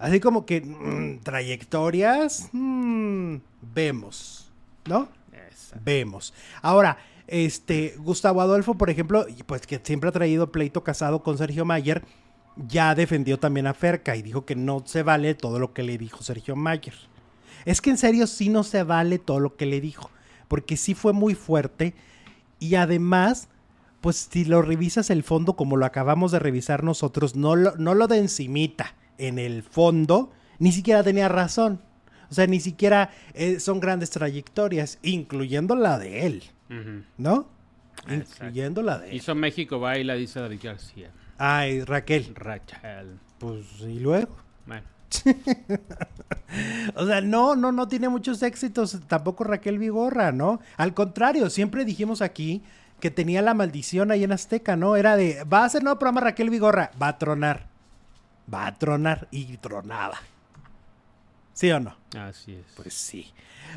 Así 0.02 0.20
como 0.20 0.47
que 0.47 0.62
mm, 0.62 1.20
trayectorias, 1.20 2.49
mm, 2.54 3.36
vemos, 3.62 4.52
¿no? 4.86 5.08
Vemos. 5.86 6.34
Ahora, 6.64 6.97
este, 7.28 7.93
Gustavo 7.99 8.41
Adolfo, 8.41 8.74
por 8.74 8.89
ejemplo, 8.89 9.28
pues 9.45 9.68
que 9.68 9.80
siempre 9.82 10.10
ha 10.10 10.12
traído 10.12 10.52
pleito 10.52 10.84
casado 10.84 11.22
con 11.22 11.38
Sergio 11.38 11.66
Mayer, 11.66 12.04
ya 12.58 12.95
defendió 12.95 13.38
también 13.38 13.68
a 13.68 13.76
Ferca 13.76 14.16
y 14.16 14.24
dijo 14.24 14.43
que 14.43 14.56
no 14.56 14.82
se 14.86 15.04
vale 15.04 15.36
todo 15.36 15.60
lo 15.60 15.72
que 15.72 15.84
le 15.84 15.99
dijo 15.99 16.24
Sergio 16.24 16.56
Mayer. 16.56 16.95
Es 17.66 17.80
que 17.80 17.91
en 17.91 17.97
serio 17.99 18.26
sí 18.26 18.49
no 18.49 18.64
se 18.64 18.82
vale 18.82 19.20
todo 19.20 19.39
lo 19.39 19.56
que 19.56 19.68
le 19.68 19.80
dijo, 19.82 20.10
porque 20.47 20.78
sí 20.78 20.95
fue 20.95 21.14
muy 21.14 21.36
fuerte 21.36 21.93
y 22.60 22.74
además, 22.74 23.49
pues 24.02 24.28
si 24.32 24.45
lo 24.45 24.64
revisas 24.64 25.12
el 25.12 25.22
fondo 25.22 25.56
como 25.56 25.78
lo 25.78 25.86
acabamos 25.86 26.32
de 26.32 26.39
revisar 26.39 26.84
nosotros, 26.84 27.36
no 27.36 27.56
lo, 27.56 27.76
no 27.76 27.93
lo 27.93 28.08
de 28.08 28.18
encimita 28.18 28.95
en 29.18 29.39
el 29.39 29.64
fondo 29.64 30.32
ni 30.62 30.72
siquiera 30.72 31.01
tenía 31.01 31.28
razón. 31.28 31.82
O 32.30 32.34
sea, 32.36 32.45
ni 32.45 32.59
siquiera 32.59 33.09
eh, 33.34 33.59
son 33.59 33.80
grandes 33.80 34.12
trayectorias, 34.12 34.99
incluyendo 35.01 35.76
la 35.76 35.97
de 35.97 36.28
él, 36.28 36.43
¿no? 37.18 37.47
Incluyendo 38.07 38.84
la 38.84 38.99
de 38.99 39.09
él. 39.09 39.16
Hizo 39.16 39.34
México 39.34 39.80
baila, 39.80 40.14
dice 40.14 40.39
David 40.39 40.59
García. 40.62 41.09
Ay, 41.39 41.84
Raquel. 41.84 42.36
Rachel. 42.36 43.20
Pues, 43.39 43.66
¿y 43.82 43.99
luego? 43.99 44.38
Bueno. 44.68 44.84
o 46.95 47.07
sea, 47.07 47.22
no, 47.22 47.55
no, 47.55 47.72
no 47.72 47.88
tiene 47.88 48.07
muchos 48.07 48.43
éxitos, 48.43 48.99
tampoco 49.07 49.43
Raquel 49.43 49.80
Vigorra, 49.80 50.32
¿no? 50.32 50.62
Al 50.78 50.93
contrario, 50.93 51.49
siempre 51.49 51.86
dijimos 51.86 52.22
aquí 52.22 52.62
que 52.99 53.09
tenía 53.09 53.41
la 53.41 53.55
maldición 53.55 54.12
ahí 54.12 54.24
en 54.24 54.32
Azteca, 54.32 54.76
¿no? 54.76 54.95
Era 54.95 55.16
de, 55.16 55.43
va 55.43 55.64
a 55.64 55.66
hacer 55.66 55.84
nuevo 55.84 55.97
programa 55.97 56.22
Raquel 56.22 56.51
Vigorra, 56.51 56.91
va 57.01 57.07
a 57.07 57.18
tronar 57.18 57.70
va 58.54 58.68
a 58.68 58.78
tronar 58.78 59.28
y 59.32 59.58
tronaba. 59.58 60.20
¿Sí 61.54 61.72
o 61.72 61.80
no? 61.80 61.95
Así 62.18 62.54
es. 62.54 62.66
Pues 62.76 62.93
sí. 62.93 63.32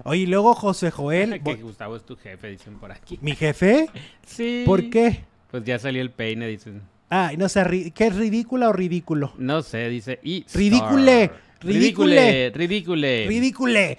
Oye, 0.04 0.26
luego 0.26 0.54
José 0.54 0.90
Joel. 0.90 1.42
que 1.44 1.54
Gustavo 1.54 1.96
es 1.96 2.04
tu 2.04 2.16
jefe, 2.16 2.48
dicen 2.48 2.78
por 2.78 2.92
aquí. 2.92 3.18
¿Mi 3.22 3.34
jefe? 3.34 3.88
Sí. 4.26 4.62
¿Por 4.64 4.88
qué? 4.88 5.24
Pues 5.50 5.64
ya 5.64 5.78
salió 5.78 6.00
el 6.00 6.10
peine, 6.10 6.48
dicen. 6.48 6.82
Ah, 7.10 7.30
no 7.36 7.48
sé, 7.48 7.92
¿qué 7.94 8.06
es 8.06 8.16
ridícula 8.16 8.70
o 8.70 8.72
ridículo? 8.72 9.34
No 9.36 9.62
sé, 9.62 9.88
dice. 9.90 10.18
Y 10.22 10.46
ridícule. 10.52 11.30
Ridícule. 11.60 12.50
Ridícule. 12.50 13.26
Ridícule. 13.28 13.98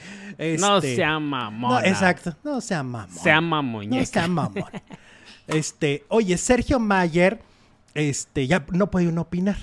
no 0.60 0.78
este, 0.78 0.96
sea 0.96 1.20
mamón. 1.20 1.72
No, 1.72 1.80
exacto. 1.80 2.36
No 2.44 2.60
sea 2.60 2.84
mamón. 2.84 3.16
Sea 3.16 3.40
mamón. 3.40 3.90
No 3.90 4.06
sea 4.06 4.28
mamón. 4.28 4.66
este, 5.48 6.04
oye, 6.10 6.38
Sergio 6.38 6.80
Mayer, 6.80 7.40
este, 7.94 8.48
ya 8.48 8.66
no 8.72 8.90
puede 8.90 9.08
uno 9.08 9.22
opinar. 9.22 9.58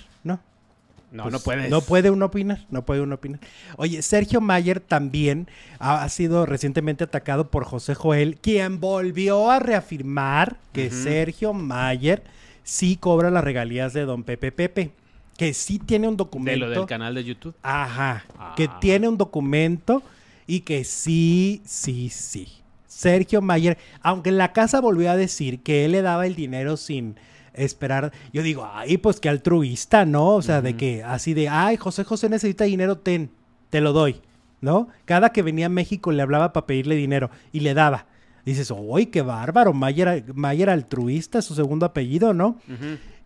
No, 1.12 1.28
no 1.28 1.38
puede. 1.40 1.68
No 1.68 1.82
puede 1.82 2.10
uno 2.10 2.26
opinar, 2.26 2.66
no 2.70 2.84
puede 2.86 3.02
uno 3.02 3.16
opinar. 3.16 3.38
Oye, 3.76 4.00
Sergio 4.00 4.40
Mayer 4.40 4.80
también 4.80 5.46
ha, 5.78 6.08
sido 6.08 6.46
recientemente 6.46 7.04
atacado 7.04 7.50
por 7.50 7.64
José 7.64 7.94
Joel, 7.94 8.38
quien 8.40 8.80
volvió 8.80 9.50
a 9.50 9.58
reafirmar 9.58 10.56
que 10.72 10.90
Sergio 10.90 11.52
Mayer 11.52 12.22
sí 12.64 12.96
cobra 12.96 13.30
las 13.30 13.44
regalías 13.44 13.92
de 13.92 14.06
Don 14.06 14.24
Pepe 14.24 14.52
Pepe. 14.52 14.90
Que 15.36 15.54
sí 15.54 15.78
tiene 15.78 16.08
un 16.08 16.16
documento. 16.16 16.66
De 16.66 16.70
lo 16.74 16.80
del 16.80 16.86
canal 16.86 17.14
de 17.14 17.24
YouTube. 17.24 17.54
Ajá. 17.62 18.24
Que 18.56 18.64
ah. 18.64 18.78
tiene 18.80 19.08
un 19.08 19.16
documento 19.16 20.02
y 20.46 20.60
que 20.60 20.84
sí, 20.84 21.62
sí, 21.64 22.08
sí. 22.10 22.48
Sergio 22.86 23.42
Mayer, 23.42 23.78
aunque 24.00 24.30
la 24.30 24.52
casa 24.52 24.80
volvió 24.80 25.10
a 25.10 25.16
decir 25.16 25.62
que 25.62 25.84
él 25.84 25.92
le 25.92 26.02
daba 26.02 26.26
el 26.26 26.36
dinero 26.36 26.76
sin 26.76 27.16
esperar. 27.54 28.12
Yo 28.32 28.42
digo, 28.42 28.68
ay, 28.72 28.98
pues 28.98 29.20
qué 29.20 29.28
altruista, 29.28 30.04
¿no? 30.04 30.34
O 30.34 30.42
sea, 30.42 30.62
de 30.62 30.76
que 30.76 31.02
así 31.02 31.34
de, 31.34 31.48
ay, 31.48 31.76
José 31.76 32.04
José 32.04 32.28
necesita 32.28 32.64
dinero, 32.64 32.98
ten, 32.98 33.30
te 33.70 33.80
lo 33.80 33.92
doy, 33.92 34.20
¿no? 34.60 34.88
Cada 35.04 35.30
que 35.30 35.42
venía 35.42 35.66
a 35.66 35.70
México 35.70 36.12
le 36.12 36.22
hablaba 36.22 36.52
para 36.52 36.66
pedirle 36.66 36.94
dinero 36.94 37.30
y 37.52 37.60
le 37.60 37.74
daba. 37.74 38.06
Dices, 38.44 38.72
uy, 38.76 39.06
qué 39.06 39.22
bárbaro, 39.22 39.72
Mayer, 39.72 40.24
Mayer 40.34 40.68
altruista, 40.68 41.42
su 41.42 41.54
segundo 41.54 41.86
apellido, 41.86 42.34
¿no? 42.34 42.58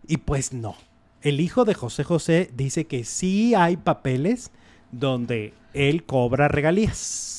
Y 0.07 0.17
pues 0.17 0.53
no. 0.53 0.75
El 1.21 1.41
hijo 1.41 1.65
de 1.65 1.73
José 1.73 2.03
José 2.03 2.51
dice 2.55 2.85
que 2.85 3.03
sí 3.03 3.55
hay 3.55 3.77
papeles 3.77 4.51
donde 4.91 5.53
él 5.73 6.03
cobra 6.05 6.47
regalías. 6.47 7.36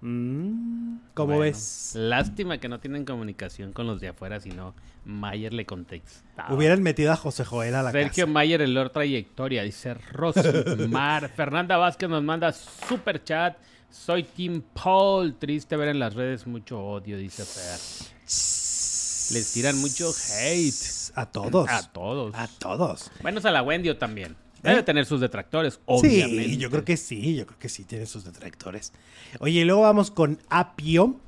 Mm, 0.00 0.98
¿Cómo 1.14 1.38
ves? 1.38 1.92
Lástima 1.94 2.58
que 2.58 2.68
no 2.68 2.80
tienen 2.80 3.04
comunicación 3.04 3.72
con 3.72 3.86
los 3.86 4.00
de 4.00 4.08
afuera, 4.08 4.40
sino 4.40 4.74
Mayer 5.04 5.52
le 5.52 5.64
contextaba. 5.64 6.52
Hubieran 6.52 6.82
metido 6.82 7.12
a 7.12 7.16
José 7.16 7.44
Joel 7.44 7.74
a 7.74 7.82
la 7.82 7.92
Sergio 7.92 8.26
Mayer 8.26 8.62
en 8.62 8.74
la 8.74 8.88
trayectoria, 8.88 9.62
dice 9.62 9.94
Rosmar. 9.94 11.28
Fernanda 11.36 11.76
Vázquez 11.76 12.08
nos 12.08 12.22
manda 12.22 12.52
super 12.52 13.22
chat. 13.24 13.56
Soy 13.90 14.24
Tim 14.24 14.62
Paul. 14.62 15.36
Triste 15.38 15.76
ver 15.76 15.88
en 15.88 15.98
las 15.98 16.14
redes 16.14 16.46
mucho 16.46 16.80
odio, 16.80 17.16
dice 17.16 17.44
Fer. 17.44 17.80
Les 19.34 19.52
tiran 19.52 19.78
mucho 19.80 20.10
hate. 20.10 21.12
A 21.14 21.26
todos. 21.26 21.68
A 21.70 21.82
todos. 21.92 22.34
A 22.34 22.46
todos. 22.46 23.10
Bueno, 23.22 23.40
a 23.42 23.50
la 23.50 23.62
Wendy 23.62 23.94
también. 23.94 24.36
Debe 24.66 24.80
¿Eh? 24.80 24.82
tener 24.82 25.06
sus 25.06 25.20
detractores, 25.20 25.80
obviamente. 25.86 26.44
Sí, 26.44 26.56
yo 26.58 26.70
creo 26.70 26.84
que 26.84 26.96
sí, 26.96 27.36
yo 27.36 27.46
creo 27.46 27.58
que 27.58 27.68
sí 27.68 27.84
tiene 27.84 28.06
sus 28.06 28.24
detractores. 28.24 28.92
Oye, 29.40 29.60
y 29.60 29.64
luego 29.64 29.82
vamos 29.82 30.10
con 30.10 30.38
Apio. 30.48 31.20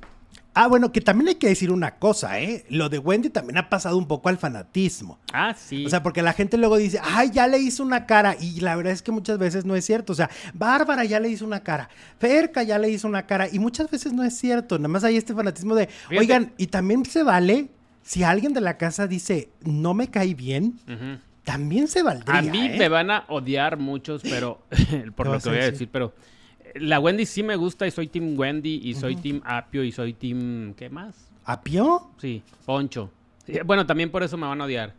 Ah, 0.55 0.67
bueno, 0.67 0.91
que 0.91 0.99
también 0.99 1.29
hay 1.29 1.35
que 1.35 1.47
decir 1.47 1.71
una 1.71 1.95
cosa, 1.99 2.39
¿eh? 2.41 2.65
Lo 2.69 2.89
de 2.89 2.97
Wendy 2.97 3.29
también 3.29 3.57
ha 3.57 3.69
pasado 3.69 3.97
un 3.97 4.07
poco 4.07 4.29
al 4.29 4.37
fanatismo. 4.37 5.19
Ah, 5.31 5.55
sí. 5.57 5.85
O 5.85 5.89
sea, 5.89 6.03
porque 6.03 6.21
la 6.21 6.33
gente 6.33 6.57
luego 6.57 6.75
dice, 6.77 6.99
ay, 7.01 7.29
ya 7.31 7.47
le 7.47 7.59
hizo 7.59 7.83
una 7.83 8.05
cara. 8.05 8.35
Y 8.37 8.59
la 8.59 8.75
verdad 8.75 8.91
es 8.91 9.01
que 9.01 9.11
muchas 9.11 9.37
veces 9.37 9.63
no 9.63 9.75
es 9.75 9.85
cierto. 9.85 10.11
O 10.11 10.15
sea, 10.15 10.29
Bárbara 10.53 11.05
ya 11.05 11.19
le 11.19 11.29
hizo 11.29 11.45
una 11.45 11.61
cara. 11.61 11.89
Ferca 12.17 12.63
ya 12.63 12.77
le 12.77 12.89
hizo 12.89 13.07
una 13.07 13.25
cara. 13.25 13.47
Y 13.49 13.59
muchas 13.59 13.89
veces 13.89 14.11
no 14.11 14.23
es 14.23 14.37
cierto. 14.37 14.77
Nada 14.79 14.89
más 14.89 15.03
hay 15.03 15.17
este 15.17 15.33
fanatismo 15.33 15.75
de, 15.75 15.87
oigan, 16.17 16.51
y 16.57 16.67
también 16.67 17.05
se 17.05 17.23
vale 17.23 17.69
si 18.01 18.23
alguien 18.23 18.53
de 18.53 18.61
la 18.61 18.77
casa 18.77 19.07
dice, 19.07 19.49
no 19.61 19.93
me 19.93 20.09
cae 20.09 20.33
bien. 20.33 20.79
También 21.49 21.87
se 21.87 22.03
valdría. 22.03 22.37
A 22.37 22.41
mí 22.43 22.67
¿eh? 22.67 22.75
me 22.77 22.89
van 22.89 23.09
a 23.09 23.25
odiar 23.27 23.77
muchos, 23.77 24.21
pero 24.21 24.61
por 25.15 25.25
lo 25.25 25.39
que 25.39 25.49
voy 25.49 25.57
a 25.57 25.71
decir, 25.71 25.89
pero 25.91 26.13
la 26.75 26.99
Wendy 26.99 27.25
sí 27.25 27.41
me 27.41 27.55
gusta 27.55 27.87
y 27.87 27.91
soy 27.91 28.07
Team 28.07 28.37
Wendy 28.37 28.81
y 28.83 28.93
soy 28.93 29.15
Team 29.15 29.41
Apio 29.43 29.83
y 29.83 29.91
soy 29.91 30.13
Team. 30.13 30.75
¿Qué 30.75 30.91
más? 30.91 31.31
¿Apio? 31.45 32.11
Sí, 32.17 32.43
Poncho. 32.67 33.09
bueno, 33.65 33.87
también 33.87 34.11
por 34.11 34.21
eso 34.21 34.37
me 34.37 34.45
van 34.45 34.61
a 34.61 34.65
odiar. 34.65 34.93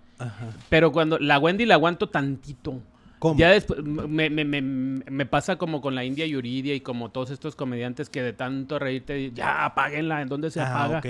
Pero 0.68 0.90
cuando 0.90 1.20
la 1.20 1.38
Wendy 1.38 1.66
la 1.66 1.74
aguanto 1.74 2.09
tantito. 2.09 2.80
¿Cómo? 3.20 3.38
Ya 3.38 3.51
después 3.51 3.80
me, 3.84 5.26
pasa 5.26 5.57
como 5.57 5.80
con 5.80 5.94
la 5.94 6.05
India 6.05 6.26
Yuridia 6.26 6.74
y 6.74 6.80
como 6.80 7.11
todos 7.11 7.30
estos 7.30 7.55
comediantes 7.55 8.11
que 8.11 8.22
de 8.22 8.32
tanto 8.32 8.80
reírte, 8.80 9.30
ya 9.30 9.66
apáguenla, 9.66 10.20
¿en 10.22 10.28
dónde 10.28 10.51
se 10.51 10.61
ah, 10.61 10.84
apaga? 10.84 11.03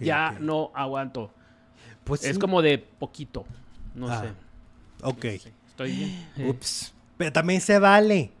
ya 0.00 0.36
no 0.38 0.70
aguanto. 0.74 1.32
Pues 2.04 2.24
es 2.24 2.38
como 2.38 2.62
de 2.62 2.78
poquito, 2.78 3.46
no 3.96 4.08
ah, 4.08 4.20
sé. 4.20 4.45
Ok. 5.02 5.24
Estoy 5.24 5.92
bien. 5.92 6.48
Ups. 6.48 6.92
Pero 7.16 7.32
también 7.32 7.60
se 7.60 7.78
vale. 7.78 8.32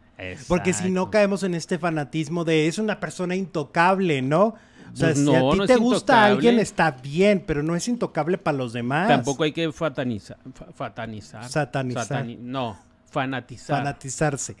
Porque 0.48 0.72
si 0.72 0.90
no 0.90 1.10
caemos 1.10 1.42
en 1.42 1.54
este 1.54 1.78
fanatismo 1.78 2.44
de 2.44 2.68
es 2.68 2.78
una 2.78 3.00
persona 3.00 3.36
intocable, 3.36 4.22
¿no? 4.22 4.54
O 4.92 4.96
sea, 4.96 5.12
pues 5.12 5.18
si 5.18 5.34
a 5.34 5.50
ti 5.50 5.66
te 5.66 5.76
gusta 5.76 6.24
alguien 6.24 6.58
está 6.58 6.90
bien, 6.90 7.44
pero 7.46 7.62
no 7.62 7.76
es 7.76 7.86
intocable 7.86 8.38
para 8.38 8.56
los 8.56 8.72
demás. 8.72 9.08
Tampoco 9.08 9.44
hay 9.44 9.52
que 9.52 9.70
fatanizar. 9.72 10.38
fatanizar. 10.74 11.46
Satanizar. 11.48 12.24
no, 12.40 12.78
fanatizar. 13.10 13.78
Fanatizarse. 13.78 14.56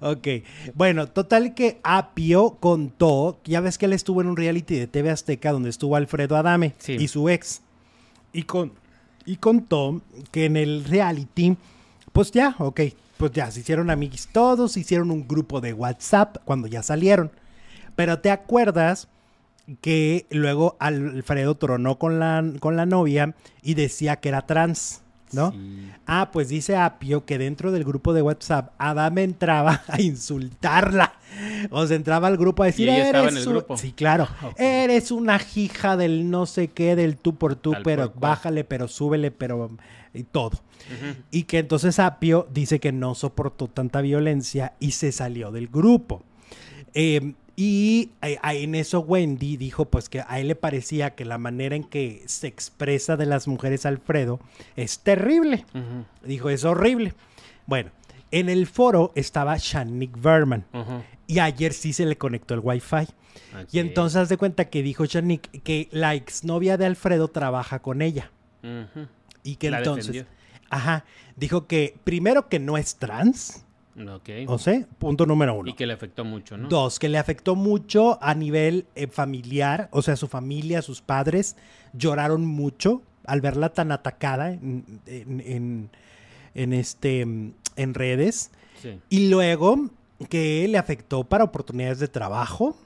Ok. 0.00 0.28
Bueno, 0.74 1.08
total 1.08 1.54
que 1.54 1.80
Apio 1.82 2.58
contó, 2.60 3.40
ya 3.44 3.60
ves 3.60 3.78
que 3.78 3.86
él 3.86 3.94
estuvo 3.94 4.20
en 4.20 4.28
un 4.28 4.36
reality 4.36 4.76
de 4.76 4.86
TV 4.86 5.10
Azteca 5.10 5.50
donde 5.50 5.70
estuvo 5.70 5.96
Alfredo 5.96 6.36
Adame 6.36 6.74
y 6.86 7.08
su 7.08 7.28
ex. 7.28 7.62
Y, 8.32 8.44
con, 8.44 8.74
y 9.24 9.36
contó 9.36 10.02
que 10.30 10.46
en 10.46 10.56
el 10.56 10.84
reality, 10.84 11.56
pues 12.12 12.32
ya, 12.32 12.54
ok, 12.58 12.80
pues 13.16 13.32
ya 13.32 13.50
se 13.50 13.60
hicieron 13.60 13.90
amigos 13.90 14.28
todos, 14.32 14.76
hicieron 14.76 15.10
un 15.10 15.28
grupo 15.28 15.60
de 15.60 15.72
WhatsApp 15.72 16.38
cuando 16.44 16.68
ya 16.68 16.82
salieron. 16.82 17.30
Pero 17.96 18.20
te 18.20 18.30
acuerdas 18.30 19.08
que 19.80 20.26
luego 20.30 20.76
Alfredo 20.80 21.54
tronó 21.56 21.98
con 21.98 22.18
la, 22.18 22.44
con 22.60 22.76
la 22.76 22.86
novia 22.86 23.34
y 23.62 23.74
decía 23.74 24.16
que 24.16 24.30
era 24.30 24.46
trans, 24.46 25.02
¿no? 25.32 25.54
Ah, 26.06 26.30
pues 26.32 26.48
dice 26.48 26.76
Apio 26.76 27.24
que 27.24 27.38
dentro 27.38 27.72
del 27.72 27.84
grupo 27.84 28.12
de 28.12 28.22
WhatsApp 28.22 28.72
Adame 28.78 29.22
entraba 29.22 29.82
a 29.88 30.00
insultarla. 30.00 31.14
O 31.70 31.86
sea, 31.86 31.96
entraba 31.96 32.28
al 32.28 32.36
grupo 32.36 32.62
a 32.62 32.66
decir, 32.66 32.88
eres 32.88 33.48
Sí, 33.76 33.92
claro. 33.92 34.28
Eres 34.56 35.10
una 35.10 35.40
hija 35.54 35.96
del 35.96 36.30
no 36.30 36.46
sé 36.46 36.68
qué, 36.68 36.96
del 36.96 37.16
tú 37.16 37.36
por 37.36 37.54
tú, 37.54 37.74
pero 37.84 38.12
bájale, 38.16 38.64
pero 38.64 38.88
súbele, 38.88 39.30
pero 39.30 39.70
y 40.12 40.24
todo. 40.24 40.60
Y 41.30 41.44
que 41.44 41.58
entonces 41.58 41.98
Apio 41.98 42.48
dice 42.52 42.80
que 42.80 42.92
no 42.92 43.14
soportó 43.14 43.68
tanta 43.68 44.00
violencia 44.00 44.72
y 44.80 44.92
se 44.92 45.12
salió 45.12 45.52
del 45.52 45.68
grupo. 45.68 46.22
Em, 46.92 47.34
y 47.56 48.10
eh, 48.22 48.38
en 48.42 48.74
eso 48.74 49.00
Wendy 49.00 49.56
dijo 49.56 49.84
pues 49.84 50.08
que 50.08 50.22
a 50.26 50.40
él 50.40 50.48
le 50.48 50.54
parecía 50.54 51.14
que 51.14 51.24
la 51.24 51.38
manera 51.38 51.76
en 51.76 51.84
que 51.84 52.22
se 52.26 52.46
expresa 52.46 53.16
de 53.16 53.26
las 53.26 53.48
mujeres 53.48 53.86
Alfredo 53.86 54.40
es 54.76 55.00
terrible. 55.00 55.64
Dijo, 56.22 56.50
es 56.50 56.64
horrible. 56.64 57.14
Bueno, 57.66 57.90
en 58.30 58.48
el 58.48 58.66
foro 58.66 59.12
estaba 59.14 59.56
Shanik 59.58 60.20
Verman. 60.20 60.64
Y 61.26 61.38
ayer 61.38 61.72
sí 61.72 61.92
se 61.92 62.06
le 62.06 62.16
conectó 62.16 62.54
el 62.54 62.60
wifi. 62.60 63.06
Y 63.72 63.78
entonces 63.78 64.16
haz 64.16 64.28
de 64.28 64.36
cuenta 64.36 64.66
que 64.66 64.82
dijo 64.82 65.04
Shanik 65.04 65.62
que 65.62 65.88
la 65.90 66.14
exnovia 66.14 66.76
de 66.76 66.86
Alfredo 66.86 67.28
trabaja 67.28 67.80
con 67.80 68.02
ella. 68.02 68.30
Y 69.42 69.56
que 69.56 69.68
entonces. 69.68 70.24
Ajá. 70.70 71.04
Dijo 71.36 71.66
que 71.66 71.96
primero 72.04 72.48
que 72.48 72.58
no 72.58 72.76
es 72.76 72.96
trans. 72.96 73.64
Ok. 73.96 74.30
O 74.46 74.58
sea, 74.58 74.86
punto 74.98 75.26
número 75.26 75.54
uno. 75.54 75.68
Y 75.68 75.74
que 75.74 75.86
le 75.86 75.92
afectó 75.92 76.24
mucho, 76.24 76.56
¿no? 76.56 76.68
Dos, 76.68 76.98
que 76.98 77.08
le 77.08 77.18
afectó 77.18 77.56
mucho 77.56 78.18
a 78.22 78.34
nivel 78.34 78.86
eh, 78.94 79.06
familiar. 79.08 79.88
O 79.92 80.02
sea, 80.02 80.16
su 80.16 80.28
familia, 80.28 80.82
sus 80.82 81.00
padres 81.00 81.56
lloraron 81.92 82.46
mucho 82.46 83.02
al 83.24 83.40
verla 83.40 83.70
tan 83.70 83.92
atacada 83.92 84.52
en, 84.52 85.00
en, 85.06 86.72
este, 86.72 87.20
en 87.20 87.94
redes. 87.94 88.50
Sí. 88.80 88.98
Y 89.10 89.28
luego 89.28 89.90
que 90.28 90.66
le 90.68 90.78
afectó 90.78 91.24
para 91.24 91.44
oportunidades 91.44 91.98
de 91.98 92.08
trabajo. 92.08 92.76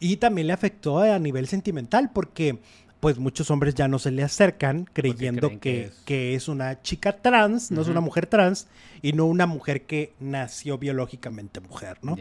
Y 0.00 0.16
también 0.16 0.48
le 0.48 0.52
afectó 0.52 0.98
a 0.98 1.18
nivel 1.18 1.46
sentimental 1.46 2.10
porque 2.12 2.58
pues 3.04 3.18
muchos 3.18 3.50
hombres 3.50 3.74
ya 3.74 3.86
no 3.86 3.98
se 3.98 4.10
le 4.10 4.22
acercan 4.22 4.88
creyendo 4.90 5.60
que, 5.60 5.92
es... 6.34 6.48
una 6.48 6.80
chica 6.80 7.12
trans, 7.12 7.70
no 7.70 7.82
es 7.82 7.88
una 7.88 8.00
mujer 8.00 8.24
trans, 8.24 8.66
y 9.02 9.12
no 9.12 9.26
una 9.26 9.44
mujer 9.44 9.82
que 9.82 10.14
nació 10.20 10.78
biológicamente 10.78 11.60
mujer, 11.60 11.98
¿no? 12.00 12.16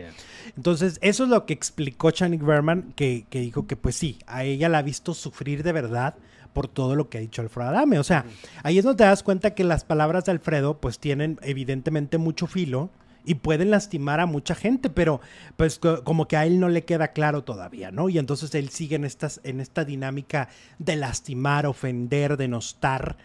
Entonces, 0.58 1.00
eso 1.02 1.24
es 1.24 1.30
lo 1.30 1.46
que 1.46 1.54
explicó 1.54 2.12
Channing 2.12 2.46
Berman, 2.46 2.92
que, 2.98 3.26
dijo 3.32 3.66
que 3.66 3.78
pues 3.78 3.96
sí, 3.96 4.20
a 4.28 4.44
ella 4.44 4.68
la 4.68 4.80
ha 4.80 4.82
visto 4.82 5.14
sufrir 5.14 5.64
de 5.64 5.72
verdad 5.72 6.16
por 6.52 6.68
todo 6.68 6.96
lo 6.96 7.08
que 7.08 7.18
ha 7.18 7.22
dicho 7.22 7.42
Alfredo 7.42 7.70
Adame. 7.70 7.98
O 7.98 8.04
sea, 8.04 8.26
ahí 8.62 8.78
es 8.78 8.84
donde 8.84 8.98
te 8.98 9.06
das 9.06 9.24
cuenta 9.24 9.56
que 9.56 9.64
las 9.64 9.86
palabras 9.86 10.26
de 10.26 10.34
Alfredo 10.34 10.82
pues 10.82 11.00
tienen 11.00 11.40
evidentemente 11.44 12.18
mucho 12.18 12.46
filo 12.46 12.90
y 13.26 13.36
pueden 13.36 13.72
lastimar 13.72 14.20
a 14.20 14.26
mucha 14.26 14.56
gente, 14.56 14.90
pero 14.90 15.22
pues 15.58 15.80
como 15.80 16.28
que 16.28 16.38
a 16.38 16.46
él 16.46 16.60
no 16.60 16.70
le 16.70 16.86
queda 16.86 17.10
claro 17.10 17.44
todavía, 17.44 17.92
¿no? 17.92 18.10
Y 18.10 18.18
entonces 18.18 18.54
él 18.56 18.70
sigue 18.70 18.96
en, 18.96 19.06
estas, 19.06 19.40
en 19.44 19.60
esta 19.60 19.86
dinámica 19.86 20.50
de 20.80 20.96
lastimar, 20.96 21.66
ofender, 21.66 22.38
denostar 22.38 23.18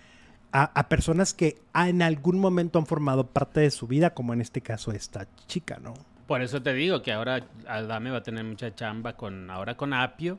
a, 0.53 0.65
a 0.65 0.89
personas 0.89 1.35
que 1.35 1.61
en 1.75 2.03
algún 2.03 2.39
momento 2.39 2.79
han 2.79 2.87
formado 2.87 3.27
parte 3.27 3.61
de 3.61 3.71
su 3.71 3.87
vida, 3.87 4.15
como 4.15 4.33
en 4.33 4.41
este 4.41 4.61
caso 4.61 4.93
esta 4.93 5.27
chica, 5.47 5.79
¿no? 5.83 5.95
Por 6.29 6.43
eso 6.43 6.63
te 6.63 6.75
digo 6.75 7.01
que 7.01 7.11
ahora 7.11 7.47
Aldame 7.67 8.11
va 8.11 8.19
a 8.19 8.23
tener 8.23 8.45
mucha 8.45 8.75
chamba 8.75 9.15
con 9.15 9.51
ahora 9.51 9.79
con 9.79 9.95
Apio. 9.95 10.39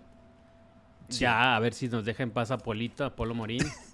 Ya, 1.10 1.56
a 1.56 1.60
ver 1.60 1.74
si 1.74 1.88
nos 1.88 2.06
deja 2.06 2.22
en 2.22 2.30
paz 2.30 2.52
a 2.52 2.60
Polito, 2.60 3.04
a 3.04 3.16
Polo 3.16 3.34
Morín. 3.34 3.64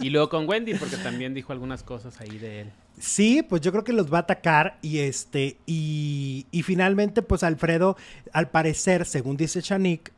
Y 0.00 0.10
luego 0.10 0.28
con 0.28 0.48
Wendy, 0.48 0.74
porque 0.74 0.96
también 0.96 1.34
dijo 1.34 1.52
algunas 1.52 1.82
cosas 1.82 2.20
ahí 2.20 2.38
de 2.38 2.62
él. 2.62 2.72
Sí, 2.98 3.42
pues 3.42 3.60
yo 3.60 3.72
creo 3.72 3.84
que 3.84 3.92
los 3.92 4.12
va 4.12 4.18
a 4.18 4.20
atacar 4.22 4.78
y 4.80 4.98
este 4.98 5.58
y, 5.66 6.46
y 6.50 6.62
finalmente 6.62 7.20
pues 7.20 7.42
Alfredo 7.42 7.96
al 8.32 8.50
parecer, 8.50 9.04
según 9.04 9.36
dice 9.36 9.60
Shanik, 9.60 10.12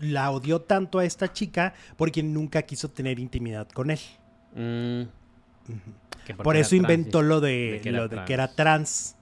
la 0.00 0.30
odió 0.32 0.60
tanto 0.60 0.98
a 0.98 1.04
esta 1.04 1.32
chica 1.32 1.74
porque 1.96 2.24
nunca 2.24 2.62
quiso 2.62 2.90
tener 2.90 3.20
intimidad 3.20 3.68
con 3.68 3.90
él. 3.90 4.00
Mm. 4.56 5.02
Por 6.42 6.56
eso 6.56 6.74
inventó 6.74 7.22
lo 7.22 7.40
de, 7.40 7.80
lo 7.84 8.08
de 8.08 8.24
que 8.24 8.32
era 8.32 8.52
trans. 8.54 9.14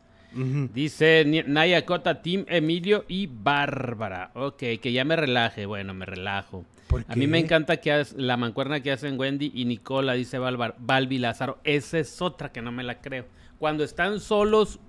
Dice 0.72 1.24
Naya 1.46 1.84
Cota, 1.84 2.20
Tim 2.20 2.44
Emilio 2.48 3.04
y 3.06 3.26
Bárbara. 3.26 4.30
Ok, 4.34 4.58
que 4.80 4.92
ya 4.92 5.04
me 5.04 5.14
relaje. 5.14 5.66
Bueno, 5.66 5.94
me 5.94 6.06
relajo. 6.06 6.64
A 7.08 7.16
mí 7.16 7.26
me 7.26 7.38
encanta 7.38 7.78
que 7.78 8.04
la 8.16 8.36
mancuerna 8.36 8.80
que 8.80 8.92
hacen 8.92 9.18
Wendy 9.18 9.50
y 9.54 9.64
Nicola, 9.64 10.14
dice 10.14 10.38
Balbi 10.38 11.18
Lázaro. 11.18 11.58
Esa 11.64 11.98
es 11.98 12.22
otra 12.22 12.52
que 12.52 12.62
no 12.62 12.72
me 12.72 12.82
la 12.84 13.00
creo. 13.00 13.26
Cuando 13.58 13.84
están 13.84 14.20
solos 14.20 14.80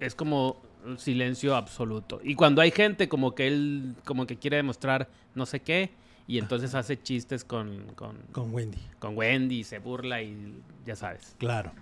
es 0.00 0.14
como 0.14 0.62
silencio 0.96 1.56
absoluto. 1.56 2.20
Y 2.22 2.34
cuando 2.34 2.60
hay 2.60 2.70
gente 2.70 3.08
como 3.08 3.34
que 3.34 3.46
él 3.46 3.94
como 4.04 4.26
que 4.26 4.36
quiere 4.36 4.56
demostrar 4.58 5.08
no 5.34 5.46
sé 5.46 5.60
qué 5.60 5.90
y 6.26 6.38
entonces 6.38 6.74
hace 6.74 7.00
chistes 7.00 7.44
con, 7.44 7.92
con, 7.94 8.16
con 8.32 8.54
Wendy. 8.54 8.78
Con 8.98 9.16
Wendy, 9.16 9.62
se 9.64 9.78
burla 9.78 10.22
y 10.22 10.54
ya 10.84 10.96
sabes. 10.96 11.36
Claro. 11.38 11.72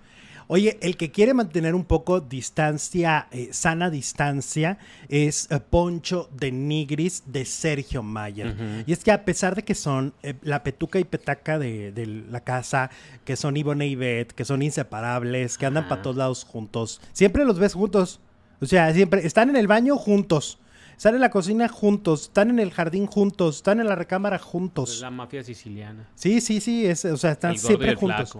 Oye, 0.47 0.77
el 0.81 0.97
que 0.97 1.11
quiere 1.11 1.33
mantener 1.33 1.75
un 1.75 1.85
poco 1.85 2.19
distancia, 2.19 3.27
eh, 3.31 3.49
sana 3.51 3.89
distancia, 3.89 4.77
es 5.09 5.49
eh, 5.51 5.59
Poncho 5.59 6.29
de 6.33 6.51
Nigris 6.51 7.23
de 7.25 7.45
Sergio 7.45 8.03
Mayer. 8.03 8.55
Y 8.85 8.93
es 8.93 9.03
que 9.03 9.11
a 9.11 9.25
pesar 9.25 9.55
de 9.55 9.63
que 9.63 9.75
son 9.75 10.13
eh, 10.23 10.35
la 10.41 10.63
petuca 10.63 10.99
y 10.99 11.03
petaca 11.03 11.59
de, 11.59 12.23
la 12.29 12.41
casa, 12.41 12.89
que 13.25 13.35
son 13.35 13.57
Ivonne 13.57 13.87
y 13.87 13.95
Beth, 13.95 14.33
que 14.33 14.45
son 14.45 14.61
inseparables, 14.61 15.57
que 15.57 15.65
andan 15.65 15.87
para 15.87 16.01
todos 16.01 16.15
lados 16.15 16.43
juntos, 16.43 17.01
siempre 17.13 17.45
los 17.45 17.59
ves 17.59 17.73
juntos. 17.73 18.19
O 18.61 18.65
sea, 18.65 18.93
siempre 18.93 19.25
están 19.25 19.49
en 19.49 19.57
el 19.57 19.67
baño 19.67 19.97
juntos. 19.97 20.57
Están 20.97 21.15
en 21.15 21.21
la 21.21 21.29
cocina 21.29 21.67
juntos, 21.67 22.23
están 22.23 22.49
en 22.49 22.59
el 22.59 22.71
jardín 22.71 23.07
juntos, 23.07 23.57
están 23.57 23.79
en 23.79 23.87
la 23.87 23.95
recámara 23.95 24.39
juntos. 24.39 24.95
Es 24.95 25.01
la 25.01 25.11
mafia 25.11 25.43
siciliana. 25.43 26.07
Sí, 26.15 26.41
sí, 26.41 26.59
sí, 26.59 26.85
es, 26.85 27.05
o 27.05 27.17
sea, 27.17 27.31
están 27.31 27.57
siempre 27.57 27.95
juntos. 27.95 28.37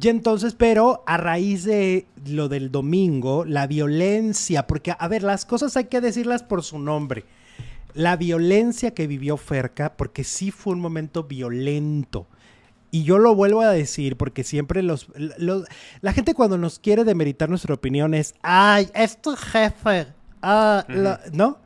Y 0.00 0.08
entonces, 0.08 0.54
pero 0.54 1.04
a 1.06 1.16
raíz 1.16 1.64
de 1.64 2.06
lo 2.26 2.48
del 2.48 2.70
domingo, 2.70 3.44
la 3.44 3.66
violencia, 3.66 4.66
porque, 4.66 4.94
a 4.98 5.08
ver, 5.08 5.22
las 5.22 5.44
cosas 5.44 5.76
hay 5.76 5.84
que 5.84 6.00
decirlas 6.00 6.42
por 6.42 6.62
su 6.62 6.78
nombre. 6.78 7.24
La 7.94 8.16
violencia 8.16 8.94
que 8.94 9.06
vivió 9.06 9.36
Ferca, 9.36 9.94
porque 9.96 10.24
sí 10.24 10.50
fue 10.50 10.72
un 10.72 10.80
momento 10.80 11.24
violento. 11.24 12.26
Y 12.90 13.04
yo 13.04 13.18
lo 13.18 13.34
vuelvo 13.34 13.62
a 13.62 13.70
decir 13.70 14.16
porque 14.16 14.44
siempre 14.44 14.82
los, 14.82 15.08
la 16.00 16.12
gente 16.12 16.34
cuando 16.34 16.58
nos 16.58 16.78
quiere 16.78 17.04
demeritar 17.04 17.48
nuestra 17.48 17.72
opinión 17.72 18.12
es, 18.12 18.34
ay, 18.42 18.90
es 18.94 19.20
tu 19.20 19.34
jefe, 19.34 20.08
ah, 20.42 20.84
¿no? 21.32 21.58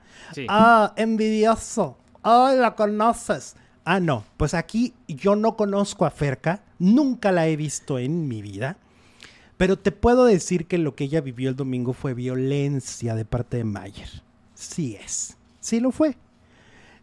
Ah, 0.48 0.92
envidioso, 0.96 1.96
ay, 2.22 2.58
la 2.58 2.74
conoces. 2.74 3.56
Ah, 3.84 4.00
no, 4.00 4.24
pues 4.36 4.54
aquí 4.54 4.94
yo 5.06 5.36
no 5.36 5.56
conozco 5.56 6.04
a 6.06 6.10
Ferca, 6.10 6.62
nunca 6.78 7.30
la 7.30 7.46
he 7.46 7.56
visto 7.56 7.98
en 7.98 8.26
mi 8.26 8.42
vida, 8.42 8.78
pero 9.56 9.78
te 9.78 9.92
puedo 9.92 10.24
decir 10.24 10.66
que 10.66 10.78
lo 10.78 10.94
que 10.94 11.04
ella 11.04 11.20
vivió 11.20 11.48
el 11.48 11.56
domingo 11.56 11.92
fue 11.92 12.12
violencia 12.12 13.14
de 13.14 13.24
parte 13.24 13.58
de 13.58 13.64
Mayer. 13.64 14.22
Sí 14.54 14.96
es, 14.96 15.36
sí 15.60 15.80
lo 15.80 15.92
fue. 15.92 16.16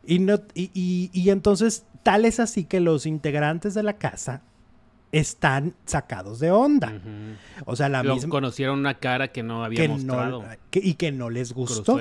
Y, 0.06 0.20
no, 0.20 0.40
y, 0.54 1.30
entonces, 1.30 1.86
tal 2.04 2.26
es 2.26 2.40
así 2.40 2.66
que 2.66 2.80
los 2.80 3.06
integrantes 3.06 3.74
de 3.74 3.84
la 3.84 3.94
casa 3.94 4.42
están 5.14 5.76
sacados 5.86 6.40
de 6.40 6.52
onda. 6.52 6.92
O 7.66 7.76
sea, 7.78 7.88
la 7.88 8.04
misma... 8.04 8.30
Conocieron 8.30 8.80
una 8.80 8.96
cara 8.96 9.30
que 9.30 9.44
no 9.44 9.64
había 9.64 9.88
mostrado. 9.88 10.44
y 10.74 10.96
que 10.96 11.12
no 11.12 11.30
les 11.30 11.54
gustó. 11.54 11.98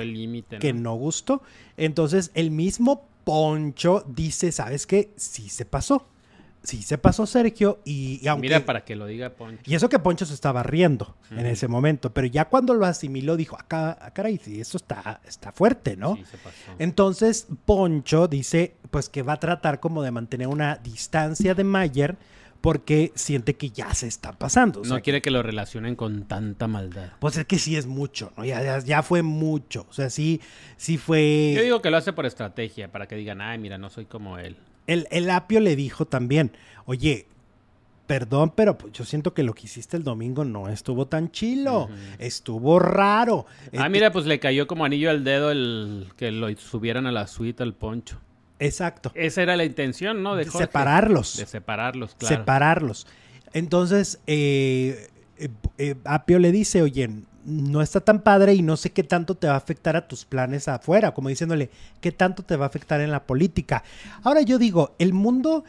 Que 0.59 0.73
no 0.73 0.95
gustó. 0.95 1.43
Entonces, 1.77 2.31
el 2.33 2.51
mismo 2.51 3.07
Poncho 3.23 4.03
dice, 4.07 4.51
¿sabes 4.51 4.85
qué? 4.85 5.11
Sí 5.15 5.47
se 5.47 5.63
pasó. 5.63 6.07
Sí 6.63 6.81
se 6.81 6.97
pasó 6.97 7.25
Sergio 7.25 7.79
y, 7.85 8.25
aunque... 8.27 8.47
Mira 8.47 8.65
para 8.65 8.83
que 8.83 8.95
lo 8.95 9.05
diga 9.05 9.29
Poncho. 9.29 9.61
Y 9.65 9.75
eso 9.75 9.89
que 9.89 9.99
Poncho 9.99 10.25
se 10.25 10.33
estaba 10.33 10.63
riendo 10.63 11.15
en 11.29 11.45
ese 11.45 11.67
momento, 11.67 12.13
pero 12.13 12.25
ya 12.25 12.45
cuando 12.45 12.73
lo 12.73 12.85
asimiló 12.85 13.35
dijo, 13.35 13.57
acá, 13.59 13.97
ah, 14.01 14.11
caray, 14.11 14.39
sí, 14.41 14.59
eso 14.61 14.77
está, 14.77 15.21
está 15.27 15.51
fuerte, 15.51 15.97
¿no? 15.97 16.15
Sí, 16.15 16.23
se 16.31 16.37
pasó. 16.37 16.71
Entonces 16.79 17.47
Poncho 17.65 18.27
dice, 18.27 18.75
pues 18.91 19.09
que 19.09 19.21
va 19.23 19.33
a 19.33 19.39
tratar 19.39 19.79
como 19.81 20.01
de 20.03 20.11
mantener 20.11 20.47
una 20.47 20.77
distancia 20.77 21.53
de 21.53 21.65
Mayer 21.65 22.17
porque 22.63 23.11
siente 23.13 23.55
que 23.55 23.71
ya 23.71 23.93
se 23.93 24.07
está 24.07 24.31
pasando. 24.31 24.83
no 24.85 25.01
quiere 25.01 25.21
que 25.21 25.31
lo 25.31 25.43
relacionen 25.43 25.97
con 25.97 26.23
tanta 26.23 26.69
maldad. 26.69 27.11
Pues 27.19 27.35
es 27.35 27.45
que 27.45 27.59
sí 27.59 27.75
es 27.75 27.87
mucho, 27.87 28.31
¿no? 28.37 28.45
Ya, 28.45 28.79
ya, 28.79 29.03
fue 29.03 29.21
mucho. 29.21 29.85
O 29.89 29.91
sea, 29.91 30.09
sí, 30.09 30.39
sí 30.77 30.97
fue. 30.97 31.51
Yo 31.57 31.61
digo 31.61 31.81
que 31.81 31.91
lo 31.91 31.97
hace 31.97 32.13
por 32.13 32.25
estrategia, 32.25 32.89
para 32.89 33.05
que 33.05 33.17
digan, 33.17 33.41
ay, 33.41 33.57
mira, 33.57 33.77
no 33.77 33.89
soy 33.89 34.05
como 34.05 34.37
él. 34.37 34.55
El, 34.87 35.09
el 35.11 35.29
apio 35.29 35.59
le 35.59 35.75
dijo 35.75 36.05
también, 36.05 36.53
oye, 36.85 37.27
perdón, 38.07 38.53
pero 38.55 38.77
pues 38.77 38.93
yo 38.93 39.03
siento 39.03 39.33
que 39.33 39.43
lo 39.43 39.53
que 39.53 39.65
hiciste 39.65 39.97
el 39.97 40.05
domingo 40.05 40.45
no 40.45 40.69
estuvo 40.69 41.05
tan 41.05 41.31
chilo, 41.31 41.89
estuvo 42.17 42.79
raro. 42.79 43.45
Ah, 43.77 43.89
mira, 43.89 44.13
pues 44.13 44.25
le 44.25 44.39
cayó 44.39 44.67
como 44.67 44.85
anillo 44.85 45.09
al 45.09 45.25
dedo 45.25 45.51
el 45.51 46.07
que 46.15 46.31
lo 46.31 46.49
subieran 46.55 47.07
a 47.07 47.11
la 47.11 47.27
suite 47.27 47.61
al 47.61 47.73
poncho. 47.73 48.21
Exacto. 48.65 49.11
Esa 49.15 49.41
era 49.41 49.55
la 49.55 49.65
intención, 49.65 50.23
¿no? 50.23 50.35
De, 50.35 50.45
separarlos. 50.45 51.37
De 51.37 51.45
separarlos, 51.45 52.15
claro. 52.15 52.35
Separarlos. 52.35 53.07
Entonces, 53.53 54.19
eh, 54.25 55.09
eh, 55.37 55.49
eh, 55.77 55.95
Apio 56.05 56.39
le 56.39 56.51
dice, 56.51 56.81
oye, 56.81 57.09
no 57.45 57.81
está 57.81 57.99
tan 57.99 58.21
padre 58.21 58.53
y 58.53 58.61
no 58.61 58.77
sé 58.77 58.91
qué 58.91 59.03
tanto 59.03 59.35
te 59.35 59.47
va 59.47 59.53
a 59.53 59.57
afectar 59.57 59.95
a 59.95 60.07
tus 60.07 60.25
planes 60.25 60.67
afuera, 60.67 61.13
como 61.13 61.29
diciéndole, 61.29 61.69
qué 62.01 62.11
tanto 62.11 62.43
te 62.43 62.55
va 62.55 62.65
a 62.65 62.67
afectar 62.67 63.01
en 63.01 63.11
la 63.11 63.25
política. 63.25 63.83
Ahora 64.23 64.41
yo 64.41 64.57
digo, 64.57 64.95
el 64.97 65.13
mundo, 65.13 65.65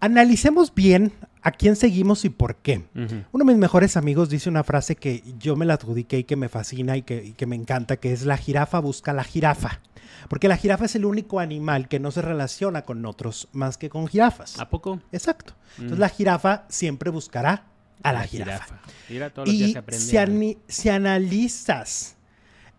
analicemos 0.00 0.74
bien 0.74 1.12
a 1.42 1.50
quién 1.50 1.76
seguimos 1.76 2.24
y 2.24 2.30
por 2.30 2.56
qué. 2.56 2.84
Uno 2.94 3.44
de 3.44 3.52
mis 3.52 3.56
mejores 3.56 3.96
amigos 3.96 4.28
dice 4.28 4.48
una 4.48 4.64
frase 4.64 4.96
que 4.96 5.22
yo 5.38 5.56
me 5.56 5.66
la 5.66 5.74
adjudiqué 5.74 6.18
y 6.18 6.24
que 6.24 6.36
me 6.36 6.48
fascina 6.48 6.96
y 6.96 7.02
que, 7.02 7.22
y 7.24 7.32
que 7.32 7.46
me 7.46 7.56
encanta, 7.56 7.96
que 7.96 8.12
es 8.12 8.24
la 8.24 8.36
jirafa 8.36 8.78
busca 8.78 9.12
la 9.12 9.24
jirafa. 9.24 9.80
Porque 10.28 10.48
la 10.48 10.56
jirafa 10.56 10.84
es 10.84 10.94
el 10.94 11.04
único 11.04 11.40
animal 11.40 11.88
que 11.88 11.98
no 11.98 12.10
se 12.10 12.22
relaciona 12.22 12.82
con 12.82 13.04
otros 13.04 13.48
más 13.52 13.76
que 13.76 13.90
con 13.90 14.06
jirafas. 14.06 14.58
¿A 14.60 14.68
poco? 14.68 15.00
Exacto. 15.10 15.54
Entonces 15.72 15.98
mm. 15.98 16.00
la 16.00 16.08
jirafa 16.08 16.64
siempre 16.68 17.10
buscará 17.10 17.64
a 18.02 18.12
la, 18.12 18.22
jirafa. 18.22 18.80
Mira 19.08 19.30
todo 19.30 19.46
lo 19.46 19.52
y 19.52 19.74
que 19.74 19.82
se 19.92 20.56
si, 20.68 20.88
analizas 20.88 22.16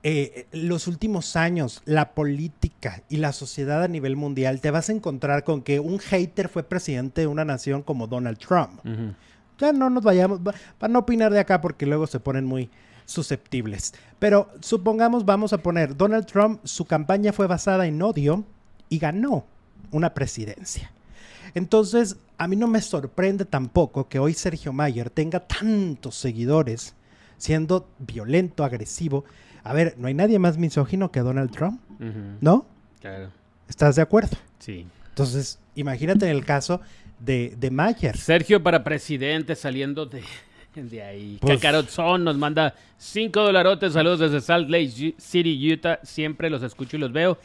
eh, 0.04 0.47
los 0.51 0.88
últimos 0.88 1.36
años, 1.36 1.82
la 1.86 2.14
política 2.14 3.04
y 3.10 3.18
la 3.18 3.32
sociedad 3.32 3.84
a 3.84 3.88
nivel 3.88 4.16
mundial, 4.16 4.62
te 4.62 4.72
vas 4.72 4.89
a 4.89 4.93
encontrar 4.93 5.43
con 5.43 5.62
que 5.62 5.80
un 5.80 5.99
hater 5.99 6.49
fue 6.49 6.64
presidente 6.64 7.22
de 7.22 7.28
una 7.28 7.45
nación 7.45 7.82
como 7.82 8.08
Donald 8.08 8.38
Trump. 8.38 8.82
Ya 9.60 9.72
no 9.72 9.89
nos 9.89 10.04
vayamos, 10.04 10.41
para 10.78 10.91
no 10.91 10.99
opinar 10.99 11.32
de 11.32 11.39
acá 11.39 11.62
porque 11.62 11.86
luego 11.86 12.06
se 12.08 12.20
ponen 12.20 12.45
muy, 12.45 12.70
susceptibles. 13.06 13.93
Pero 14.20 14.49
supongamos, 14.62 15.26
vamos 15.26 15.54
a 15.54 15.60
poner, 15.60 15.95
Donald 15.95 16.26
Trump, 16.26 16.60
su 16.64 16.86
campaña 16.86 17.34
fue 17.34 17.47
basada 17.47 17.86
en 17.86 18.01
odio 18.01 18.43
y 18.89 18.99
ganó 18.99 19.45
una 19.91 20.14
presidencia. 20.14 20.91
Entonces, 21.56 22.18
a 22.38 22.47
mí 22.47 22.56
no 22.56 22.68
me 22.68 22.82
sorprende 22.82 23.45
tampoco 23.45 24.08
que 24.08 24.20
hoy 24.20 24.34
Sergio 24.34 24.74
Mayer 24.74 25.10
tenga 25.10 25.41
tantos 25.41 26.16
seguidores 26.16 26.95
siendo 27.38 27.88
violento, 27.99 28.64
agresivo. 28.64 29.26
A 29.64 29.74
ver, 29.74 29.95
no 29.97 30.07
hay 30.07 30.14
nadie 30.14 30.39
más 30.39 30.57
misógino 30.57 31.11
que 31.11 31.22
Donald 31.22 31.51
Trump, 31.51 31.82
¿no? 32.41 32.66
Claro. 32.99 33.30
¿Estás 33.68 33.95
de 33.95 34.01
acuerdo? 34.01 34.38
Sí. 34.59 34.86
Entonces, 35.09 35.59
imagínate 35.76 36.26
en 36.26 36.36
el 36.36 36.45
caso 36.45 36.82
de, 37.20 37.55
de 37.57 37.72
Mayer. 37.72 38.18
Sergio 38.18 38.61
para 38.61 38.84
presidente 38.84 39.55
saliendo 39.55 40.05
de 40.05 40.24
de 40.76 41.03
ahí. 41.03 41.38
Pues, 41.39 41.61
nos 42.20 42.38
manda 42.38 42.76
5 42.97 43.39
dolarotes. 43.39 43.93
Saludos 43.93 44.20
desde 44.20 44.41
Salt 44.41 44.70
Lake 44.70 45.16
City, 45.18 45.72
Utah. 45.72 45.99
Siempre 46.03 46.49
los 46.49 46.64
escucho 46.64 46.97
y 46.97 46.99
los 46.99 47.11
veo. 47.11 47.38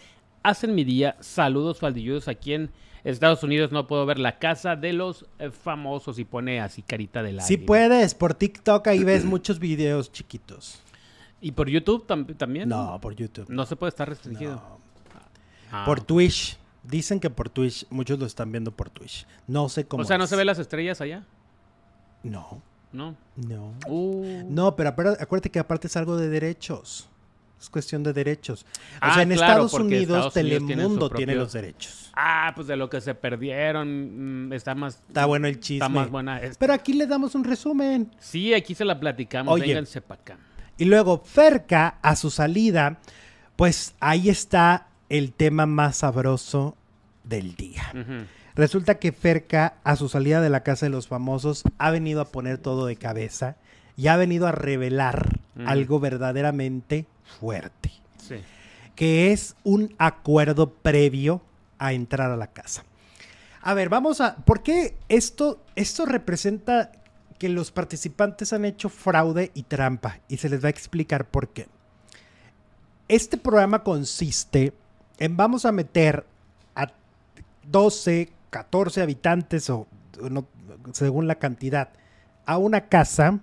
Hacen 0.42 0.74
mi 0.74 0.84
día. 0.84 1.16
Saludos 1.20 1.78
faldilludos 1.78 2.28
aquí 2.28 2.54
en 2.54 2.70
Estados 3.04 3.42
Unidos. 3.42 3.72
No 3.72 3.86
puedo 3.86 4.06
ver 4.06 4.18
la 4.18 4.38
casa 4.38 4.76
de 4.76 4.92
los 4.92 5.26
eh, 5.38 5.50
famosos 5.50 6.18
y 6.18 6.24
pone 6.24 6.60
así 6.60 6.82
carita 6.82 7.22
de 7.22 7.32
la. 7.32 7.42
Sí 7.42 7.56
puedes. 7.56 8.14
Por 8.14 8.34
TikTok 8.34 8.86
ahí 8.88 9.04
ves 9.04 9.24
muchos 9.24 9.58
videos 9.58 10.10
chiquitos. 10.10 10.80
¿Y 11.40 11.52
por 11.52 11.68
YouTube 11.68 12.06
también? 12.36 12.68
No, 12.68 12.98
por 13.00 13.14
YouTube. 13.14 13.48
No 13.48 13.66
se 13.66 13.76
puede 13.76 13.90
estar 13.90 14.08
restringido. 14.08 14.60
Ah. 15.70 15.84
Por 15.84 16.00
Twitch. 16.00 16.58
Dicen 16.82 17.20
que 17.20 17.28
por 17.28 17.50
Twitch, 17.50 17.86
muchos 17.90 18.18
lo 18.18 18.24
están 18.24 18.50
viendo 18.50 18.70
por 18.72 18.88
Twitch. 18.88 19.26
No 19.46 19.68
sé 19.68 19.86
cómo. 19.86 20.02
O 20.02 20.06
sea, 20.06 20.16
¿no 20.16 20.26
se 20.26 20.36
ve 20.36 20.44
las 20.44 20.58
estrellas 20.58 21.00
allá? 21.00 21.24
No. 22.22 22.62
¿no? 22.92 23.16
No. 23.36 23.74
Uh. 23.86 24.44
No, 24.48 24.74
pero 24.76 24.90
acuérdate 24.90 25.50
que 25.50 25.58
aparte 25.58 25.86
es 25.86 25.96
algo 25.96 26.16
de 26.16 26.28
derechos. 26.28 27.08
Es 27.60 27.68
cuestión 27.68 28.04
de 28.04 28.12
derechos. 28.12 28.64
O 29.02 29.12
sea, 29.12 29.22
en 29.22 29.32
Estados, 29.32 29.74
Unidos, 29.74 30.32
Telemundo 30.32 31.10
tiene, 31.10 31.34
los 31.34 31.52
derechos. 31.52 32.12
Ah, 32.14 32.52
pues 32.54 32.68
de 32.68 32.76
lo 32.76 32.88
que 32.88 33.00
se 33.00 33.16
perdieron. 33.16 34.46
Mm, 34.48 34.52
está 34.52 34.76
más. 34.76 35.02
Está 35.08 35.26
bueno 35.26 35.48
el 35.48 35.58
chisme. 35.58 35.84
Está 35.84 35.88
más 35.88 36.08
buena. 36.08 36.40
Pero 36.56 36.72
aquí 36.72 36.92
le 36.92 37.06
damos 37.08 37.34
un 37.34 37.42
resumen. 37.42 38.12
Sí, 38.20 38.54
aquí 38.54 38.76
se 38.76 38.84
la 38.84 38.98
platicamos. 38.98 39.52
Oye, 39.52 39.66
Vénganse 39.66 40.00
para 40.00 40.20
acá. 40.20 40.38
Y 40.78 40.84
luego, 40.84 41.22
Ferca, 41.24 41.98
a 42.02 42.16
su 42.16 42.30
salida, 42.30 42.98
pues 43.56 43.94
ahí 44.00 44.28
está 44.28 44.86
el 45.08 45.32
tema 45.32 45.66
más 45.66 45.98
sabroso 45.98 46.76
del 47.24 47.56
día. 47.56 47.92
Resulta 48.54 48.98
que 48.98 49.12
Ferca, 49.12 49.74
a 49.84 49.96
su 49.96 50.08
salida 50.08 50.40
de 50.40 50.50
la 50.50 50.62
Casa 50.62 50.86
de 50.86 50.90
los 50.90 51.08
Famosos, 51.08 51.64
ha 51.78 51.90
venido 51.90 52.20
a 52.20 52.28
poner 52.28 52.58
todo 52.58 52.86
de 52.86 52.96
cabeza 52.96 53.56
y 53.96 54.06
ha 54.06 54.16
venido 54.16 54.46
a 54.46 54.52
revelar 54.52 55.40
algo 55.66 55.98
verdaderamente 55.98 57.06
fuerte. 57.40 57.90
Sí. 58.16 58.36
Que 58.94 59.32
es 59.32 59.56
un 59.64 59.94
acuerdo 59.98 60.70
previo 60.70 61.42
a 61.78 61.92
entrar 61.92 62.30
a 62.30 62.36
la 62.36 62.48
casa. 62.48 62.84
A 63.62 63.74
ver, 63.74 63.88
vamos 63.88 64.20
a. 64.20 64.36
¿Por 64.36 64.62
qué 64.62 64.96
esto, 65.08 65.64
esto 65.74 66.06
representa 66.06 66.92
que 67.38 67.48
los 67.48 67.70
participantes 67.70 68.52
han 68.52 68.64
hecho 68.64 68.88
fraude 68.88 69.50
y 69.54 69.62
trampa? 69.62 70.20
Y 70.28 70.38
se 70.38 70.48
les 70.48 70.62
va 70.62 70.66
a 70.66 70.70
explicar 70.70 71.26
por 71.26 71.48
qué. 71.48 71.68
Este 73.08 73.38
programa 73.38 73.82
consiste 73.82 74.72
en 75.18 75.36
vamos 75.36 75.64
a 75.64 75.72
meter 75.72 76.26
a 76.74 76.92
12, 77.64 78.30
14 78.50 79.02
habitantes 79.02 79.70
o 79.70 79.86
según 80.92 81.26
la 81.26 81.36
cantidad 81.36 81.90
a 82.46 82.58
una 82.58 82.88
casa 82.88 83.40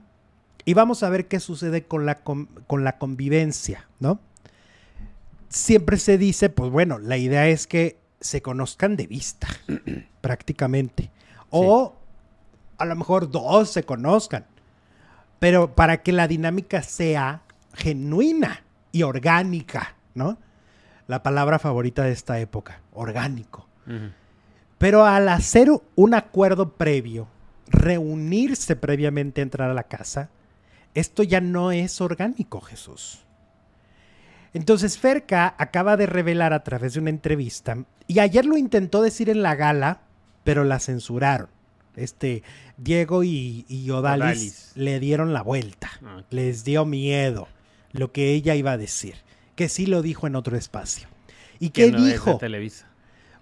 y 0.66 0.74
vamos 0.74 1.04
a 1.04 1.10
ver 1.10 1.28
qué 1.28 1.40
sucede 1.40 1.84
con 1.84 2.06
la, 2.06 2.16
con, 2.16 2.50
la 2.84 2.98
convivencia, 2.98 3.88
¿no? 4.00 4.20
Siempre 5.48 5.98
se 5.98 6.18
dice, 6.18 6.50
pues 6.50 6.72
bueno, 6.72 6.98
la 6.98 7.18
idea 7.18 7.48
es 7.48 7.68
que 7.68 8.00
se 8.20 8.42
conozcan 8.42 8.98
de 8.98 9.06
vista, 9.06 9.48
prácticamente. 10.22 11.12
O 11.52 11.94
a 12.78 12.86
lo 12.86 12.96
mejor 12.96 13.30
dos 13.30 13.70
se 13.70 13.84
conozcan. 13.84 14.46
Pero 15.40 15.76
para 15.76 16.02
que 16.02 16.12
la 16.12 16.28
dinámica 16.28 16.82
sea 16.82 17.42
genuina 17.74 18.64
y 18.92 19.04
orgánica, 19.04 19.96
¿no? 20.14 20.38
La 21.08 21.22
palabra 21.24 21.60
favorita 21.60 22.04
de 22.04 22.12
esta 22.12 22.40
época, 22.40 22.82
orgánico. 22.94 23.68
Pero 24.78 25.06
al 25.06 25.30
hacer 25.30 25.70
un 25.96 26.14
acuerdo 26.14 26.74
previo, 26.74 27.28
reunirse 27.68 28.76
previamente 28.76 29.42
a 29.42 29.44
entrar 29.44 29.70
a 29.70 29.76
la 29.76 29.84
casa, 29.84 30.30
esto 30.94 31.24
ya 31.24 31.42
no 31.42 31.72
es 31.72 32.02
orgánico, 32.02 32.62
Jesús. 32.62 33.26
Entonces 34.54 34.98
Ferca 34.98 35.54
acaba 35.58 35.98
de 35.98 36.06
revelar 36.06 36.54
a 36.54 36.64
través 36.64 36.94
de 36.94 37.02
una 37.02 37.10
entrevista, 37.10 37.78
y 38.08 38.20
ayer 38.20 38.46
lo 38.46 38.58
intentó 38.58 39.02
decir 39.02 39.30
en 39.30 39.44
la 39.44 39.56
gala, 39.56 40.02
pero 40.44 40.64
la 40.64 40.80
censuraron. 40.80 41.50
Este, 41.96 42.44
Diego 42.78 43.24
y, 43.24 43.66
y 43.68 43.90
Odalis, 43.90 44.72
le 44.76 45.00
dieron 45.00 45.34
la 45.34 45.42
vuelta, 45.42 45.92
ah, 46.04 46.24
les 46.30 46.64
dio 46.64 46.86
miedo 46.86 47.48
lo 47.92 48.12
que 48.12 48.34
ella 48.34 48.56
iba 48.56 48.74
a 48.74 48.78
decir, 48.78 49.16
que 49.56 49.70
sí 49.70 49.86
lo 49.86 50.02
dijo 50.02 50.28
en 50.28 50.36
otro 50.36 50.58
espacio. 50.58 51.08
¿Y 51.60 51.70
qué 51.70 51.92
dijo? 51.92 52.40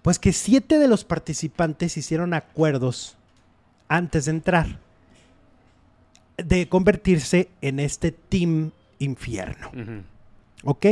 Pues 0.02 0.18
que 0.18 0.32
siete 0.32 0.78
de 0.78 0.86
los 0.86 1.04
participantes 1.04 1.96
hicieron 1.96 2.34
acuerdos 2.34 3.16
antes 3.88 4.26
de 4.26 4.30
entrar 4.30 4.84
de 6.36 6.68
convertirse 6.68 7.48
en 7.60 7.80
este 7.80 8.12
Team 8.12 8.72
Infierno. 8.98 9.70
¿Ok? 10.64 10.86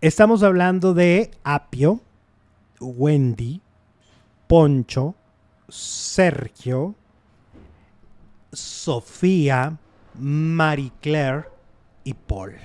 Estamos 0.00 0.42
hablando 0.42 0.94
de 0.94 1.30
Apio, 1.44 2.00
Wendy, 2.80 3.60
Poncho, 4.46 5.14
Sergio, 5.70 6.94
Sofía, 8.52 9.78
Marie 10.18 10.92
Claire 11.00 11.44
y 12.04 12.14
Paul. 12.14 12.56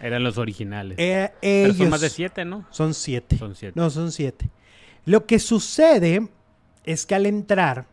Eran 0.00 0.22
los 0.22 0.38
originales. 0.38 0.96
Eh, 0.98 1.74
son 1.76 1.90
más 1.90 2.00
de 2.00 2.10
siete, 2.10 2.44
¿no? 2.44 2.66
Son 2.70 2.94
siete. 2.94 3.36
Son 3.36 3.54
siete. 3.54 3.78
No, 3.78 3.90
son 3.90 4.12
siete. 4.12 4.48
Lo 5.04 5.26
que 5.26 5.38
sucede 5.38 6.28
es 6.84 7.06
que 7.06 7.14
al 7.14 7.26
entrar 7.26 7.86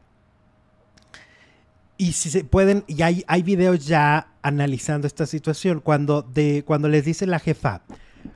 y 1.98 2.12
si 2.12 2.30
se 2.30 2.44
pueden, 2.44 2.84
y 2.88 3.02
hay, 3.02 3.24
hay 3.28 3.42
videos 3.42 3.86
ya 3.86 4.28
analizando 4.42 5.08
esta 5.08 5.26
situación, 5.26 5.80
cuando, 5.80 6.22
de, 6.22 6.64
cuando 6.66 6.90
les 6.90 7.06
dice 7.06 7.26
la 7.26 7.40
jefa, 7.40 7.84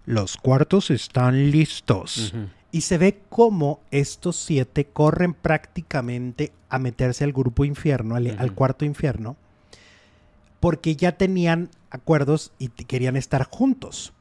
los 0.06 0.38
cuartos 0.38 0.92
están 0.92 1.52
listos. 1.52 2.34
Y 2.72 2.82
se 2.82 2.98
ve 2.98 3.22
cómo 3.30 3.80
estos 3.92 4.36
siete 4.36 4.86
corren 4.86 5.34
prácticamente 5.34 6.52
a 6.70 6.78
meterse 6.78 7.24
al 7.24 7.34
grupo 7.34 7.66
infierno, 7.66 8.16
al, 8.16 8.54
cuarto 8.54 8.86
infierno, 8.86 9.38
porque 10.60 10.96
ya 10.96 11.14
tenían 11.14 11.70
acuerdos 11.90 12.52
y 12.60 12.70
querían 12.70 13.16
estar 13.16 13.48
juntos. 13.50 14.14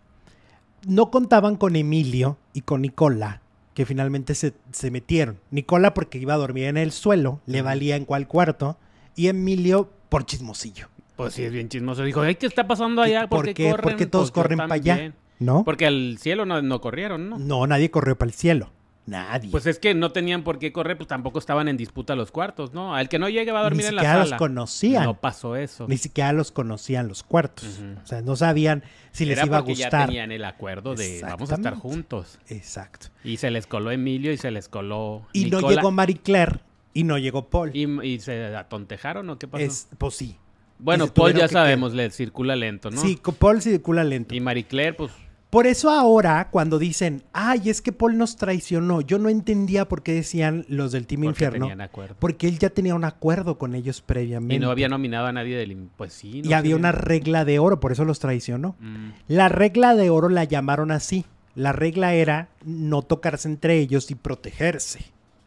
No 0.86 1.11
contaban 1.11 1.57
con 1.57 1.76
Emilio 1.76 2.38
y 2.55 2.62
con 2.62 2.82
Nicola, 2.82 3.42
que 3.74 3.84
finalmente 3.84 4.34
se, 4.34 4.55
se 4.72 4.90
metieron. 4.90 5.38
Nicola 5.51 5.92
porque 5.92 6.18
iba 6.18 6.34
a 6.34 6.38
dormir 6.38 6.64
en 6.64 6.78
el 6.78 6.92
suelo, 6.92 7.40
le 7.44 7.61
valía 7.61 7.96
en 7.96 8.07
cuál 8.07 8.26
cuarto 8.26 8.78
y 9.14 9.26
Emilio 9.26 9.90
por 10.09 10.24
chismosillo. 10.24 10.88
Pues 11.16 11.34
sí, 11.34 11.42
es 11.42 11.53
bien 11.53 11.68
chismoso. 11.68 12.05
Dijo, 12.05 12.22
¿qué 12.22 12.46
está 12.46 12.68
pasando 12.68 13.03
allá? 13.03 13.28
¿Por, 13.28 13.53
qué, 13.53 13.70
corren? 13.70 13.82
Porque 13.82 14.07
todos 14.07 14.30
pues 14.30 14.44
corren 14.44 14.59
para 14.59 14.74
allá, 14.74 15.12
¿no? 15.39 15.64
Porque 15.64 15.86
al 15.86 16.18
cielo 16.18 16.45
no, 16.45 16.80
corrieron, 16.80 17.28
¿no? 17.28 17.39
No, 17.39 17.66
nadie 17.66 17.91
corrió 17.91 18.16
para 18.16 18.28
el 18.28 18.34
cielo. 18.34 18.70
Nadie. 19.07 19.51
Pues 19.51 19.64
es 19.64 19.78
que 19.78 19.95
no 19.95 20.12
tenían 20.12 20.45
por 20.45 20.59
qué 20.59 20.70
correr, 20.70 20.99
pues 20.99 21.09
tampoco 21.09 21.39
estaban 21.39 21.66
en 21.68 21.78
disputa 21.78 22.14
los 22.14 22.30
cuartos, 22.30 22.74
¿no? 22.74 22.95
Al 22.95 23.09
que 23.09 23.18
no 23.18 23.30
llegue 23.30 23.53
va 23.53 23.61
a 23.61 23.62
dormir 23.62 23.86
en 23.86 23.97
la 23.97 24.03
sala. 24.03 24.12
Ni 24.12 24.20
siquiera 24.24 24.36
los 24.36 24.39
conocían. 24.39 25.05
No 25.05 25.14
pasó 25.14 25.57
eso. 25.57 25.89
Ni 25.89 25.97
siquiera 25.97 26.34
los 26.34 26.53
conocían 26.53 27.09
los 27.09 27.22
cuartos. 27.22 27.80
O 28.03 28.07
sea, 28.07 28.20
no 28.20 28.36
sabían 28.36 28.84
si 29.11 29.24
les 29.24 29.43
iba 29.43 29.57
a 29.57 29.61
gustar. 29.61 29.93
ya 29.93 30.07
tenían 30.07 30.30
el 30.30 30.45
acuerdo 30.45 30.95
de 30.95 31.22
vamos 31.22 31.51
a 31.51 31.55
estar 31.55 31.74
juntos. 31.74 32.39
Exacto. 32.49 33.07
Y 33.24 33.39
se 33.39 33.51
les 33.51 33.66
coló 33.66 33.91
Emilio 33.91 34.30
y 34.30 34.36
se 34.36 34.51
les 34.51 34.68
coló 34.68 35.26
Y 35.32 35.47
no 35.47 35.66
llegó 35.66 35.91
Marie 35.91 36.18
Claire 36.18 36.61
y 36.93 37.05
no 37.05 37.16
llegó 37.16 37.49
Paul. 37.49 37.70
¿Y, 37.74 38.20
se 38.20 38.55
atontejaron 38.57 39.30
o 39.30 39.39
qué 39.39 39.49
pasó? 39.49 39.86
pues 39.97 40.14
sí. 40.14 40.36
Bueno, 40.78 41.07
Paul 41.07 41.34
ya 41.34 41.49
sabemos, 41.49 41.95
le 41.95 42.11
circula 42.11 42.57
lento, 42.57 42.91
¿no? 42.91 43.01
Sí, 43.01 43.18
Paul 43.39 43.62
circula 43.62 44.05
lento. 44.05 44.34
Y 44.34 44.41
Marie 44.41 44.64
Claire, 44.64 44.95
pues... 44.95 45.12
Por 45.51 45.66
eso 45.66 45.90
ahora, 45.90 46.49
cuando 46.51 46.78
dicen, 46.78 47.22
ay, 47.32 47.70
es 47.70 47.80
que 47.80 47.90
Paul 47.90 48.18
nos 48.18 48.36
traicionó, 48.36 49.01
yo 49.01 49.18
no 49.18 49.30
entendía 49.30 49.88
por 49.88 50.03
qué 50.03 50.12
decían 50.12 50.66
los 50.68 50.92
del 50.92 51.07
Team 51.07 51.22
porque 51.22 51.44
Infierno. 51.44 51.82
Acuerdo. 51.82 52.16
Porque 52.18 52.49
él 52.49 52.59
ya 52.59 52.68
tenía 52.68 52.94
un 52.94 53.05
acuerdo 53.05 53.57
con 53.57 53.74
ellos 53.74 54.03
previamente. 54.03 54.57
Y 54.57 54.59
no 54.59 54.70
había 54.70 54.88
nominado 54.88 55.26
a 55.26 55.32
nadie 55.32 55.57
del... 55.57 55.88
Pues 55.96 56.12
sí. 56.12 56.42
y 56.44 56.53
había 56.53 56.76
una 56.76 56.92
regla 56.92 57.46
de 57.46 57.59
oro, 57.59 57.80
por 57.80 57.92
eso 57.92 58.05
los 58.05 58.18
traicionó. 58.18 58.76
Mm. 58.78 59.11
La 59.28 59.49
regla 59.49 59.94
de 59.94 60.11
oro 60.11 60.28
la 60.28 60.44
llamaron 60.44 60.90
así. 60.90 61.24
La 61.55 61.72
regla 61.72 62.12
era 62.12 62.49
no 62.64 63.01
tocarse 63.01 63.49
entre 63.49 63.78
ellos 63.78 64.11
y 64.11 64.16
protegerse, 64.16 65.01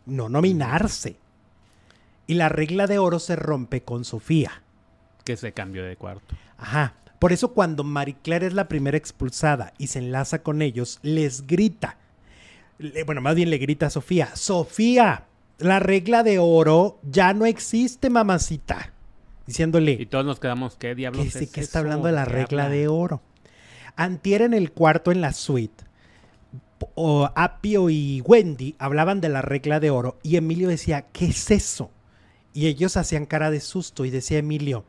no 0.08 0.30
nominarse. 0.30 1.18
Y 2.26 2.34
la 2.34 2.50
regla 2.50 2.88
de 2.88 2.98
oro 2.98 3.20
se 3.20 3.36
rompe 3.36 3.84
con 3.84 4.04
Sofía. 4.04 4.64
Que 5.24 5.38
se 5.38 5.52
cambió 5.52 5.84
de 5.84 5.96
cuarto. 5.96 6.36
Ajá. 6.58 6.96
Por 7.22 7.32
eso 7.32 7.54
cuando 7.54 7.84
Marie 7.84 8.18
Claire 8.24 8.48
es 8.48 8.54
la 8.56 8.68
primera 8.68 8.98
expulsada 8.98 9.76
y 9.78 9.88
se 9.88 10.00
enlaza 10.00 10.42
con 10.42 10.64
ellos, 10.64 10.98
les 11.04 11.46
grita. 11.46 12.00
Bueno, 13.06 13.22
más 13.22 13.36
bien 13.36 13.52
le 13.52 13.60
grita 13.60 13.86
a 13.86 13.90
Sofía. 13.92 14.36
Sofía, 14.36 15.26
la 15.60 15.78
regla 15.78 16.24
de 16.24 16.40
oro 16.40 16.98
ya 17.04 17.34
no 17.34 17.46
existe, 17.46 18.10
mamacita. 18.10 18.92
Diciéndole. 19.46 19.92
Y 20.00 20.08
todos 20.08 20.26
nos 20.26 20.40
quedamos, 20.40 20.78
¿qué 20.78 20.96
diablos 20.96 21.32
que, 21.32 21.48
que 21.48 21.62
está 21.62 21.78
hablando 21.78 22.08
de 22.08 22.14
la 22.14 22.26
regla 22.26 22.70
de 22.70 22.88
oro. 22.88 23.22
Antier 23.96 24.42
en 24.42 24.56
el 24.56 24.72
cuarto 24.72 25.12
en 25.12 25.22
la 25.22 25.34
suite, 25.34 25.84
o 26.96 27.30
Apio 27.36 27.92
y 27.92 28.22
Wendy 28.22 28.74
hablaban 28.80 29.22
de 29.22 29.30
la 29.30 29.44
regla 29.44 29.80
de 29.80 29.92
oro 29.92 30.18
y 30.24 30.38
Emilio 30.38 30.70
decía, 30.70 31.04
¿qué 31.14 31.28
es 31.28 31.52
eso? 31.52 31.92
Y 32.52 32.66
ellos 32.66 32.98
hacían 32.98 33.28
cara 33.28 33.52
de 33.52 33.60
susto 33.60 34.06
y 34.06 34.10
decía 34.10 34.40
Emilio, 34.40 34.86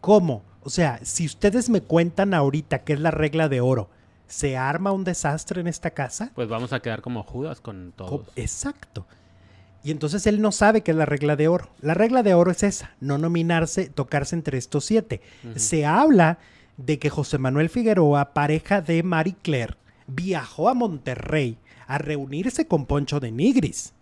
¿cómo? 0.00 0.44
O 0.66 0.68
sea, 0.68 0.98
si 1.04 1.26
ustedes 1.26 1.70
me 1.70 1.80
cuentan 1.80 2.34
ahorita 2.34 2.80
qué 2.80 2.94
es 2.94 2.98
la 2.98 3.12
regla 3.12 3.48
de 3.48 3.60
oro, 3.60 3.88
¿se 4.26 4.56
arma 4.56 4.90
un 4.90 5.04
desastre 5.04 5.60
en 5.60 5.68
esta 5.68 5.92
casa? 5.92 6.32
Pues 6.34 6.48
vamos 6.48 6.72
a 6.72 6.80
quedar 6.80 7.02
como 7.02 7.22
Judas 7.22 7.60
con 7.60 7.92
todos. 7.94 8.26
Exacto. 8.34 9.06
Y 9.84 9.92
entonces 9.92 10.26
él 10.26 10.42
no 10.42 10.50
sabe 10.50 10.80
qué 10.80 10.90
es 10.90 10.96
la 10.96 11.06
regla 11.06 11.36
de 11.36 11.46
oro. 11.46 11.70
La 11.82 11.94
regla 11.94 12.24
de 12.24 12.34
oro 12.34 12.50
es 12.50 12.64
esa, 12.64 12.96
no 12.98 13.16
nominarse, 13.16 13.88
tocarse 13.88 14.34
entre 14.34 14.58
estos 14.58 14.84
siete. 14.84 15.20
Se 15.54 15.86
habla 15.86 16.38
de 16.76 16.98
que 16.98 17.10
José 17.10 17.38
Manuel 17.38 17.68
Figueroa, 17.68 18.34
pareja 18.34 18.80
de 18.80 19.04
Marie 19.04 19.36
Claire, 19.42 19.76
viajó 20.08 20.68
a 20.68 20.74
Monterrey 20.74 21.58
a 21.86 21.98
reunirse 21.98 22.66
con 22.66 22.86
Poncho 22.86 23.20
de 23.20 23.30
Nigris. 23.30 23.94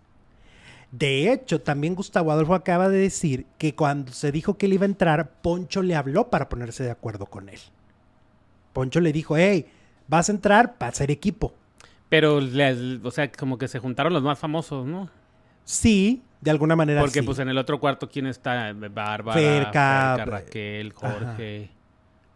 De 0.97 1.32
hecho, 1.32 1.61
también 1.61 1.97
Gustavo 1.97 2.30
Adolfo 2.30 2.55
acaba 2.55 2.88
de 2.88 2.99
decir 2.99 3.47
que 3.59 3.74
cuando 3.74 4.12
se 4.12 4.30
dijo 4.30 4.57
que 4.57 4.66
él 4.66 4.74
iba 4.74 4.84
a 4.84 4.86
entrar, 4.86 5.28
Poncho 5.42 5.82
le 5.82 5.97
habló 5.97 6.30
para 6.30 6.49
ponerse 6.49 6.84
de 6.84 6.92
acuerdo 6.92 7.26
con 7.26 7.49
él. 7.49 7.59
Poncho 8.72 9.01
le 9.01 9.12
dijo, 9.12 9.36
hey, 9.36 9.66
vas 10.07 10.28
a 10.28 10.32
entrar 10.32 10.78
para 10.78 10.92
ser 10.92 11.11
equipo. 11.11 11.53
Pero, 12.09 12.36
o 12.36 13.11
sea, 13.11 13.32
como 13.32 13.59
que 13.59 13.66
se 13.66 13.80
juntaron 13.80 14.12
los 14.12 14.22
más 14.22 14.38
famosos, 14.38 14.86
¿no? 14.86 15.11
Sí, 15.64 16.22
de 16.40 16.53
alguna 16.53 16.76
manera 16.76 17.01
Porque 17.01 17.24
pues 17.24 17.40
en 17.40 17.49
el 17.49 17.59
otro 17.59 17.80
cuarto, 17.80 18.09
¿quién 18.09 18.26
está? 18.28 18.72
Bárbara, 18.72 19.40
Ferca, 19.40 20.24
Raquel, 20.24 20.92
Jorge. 20.92 21.70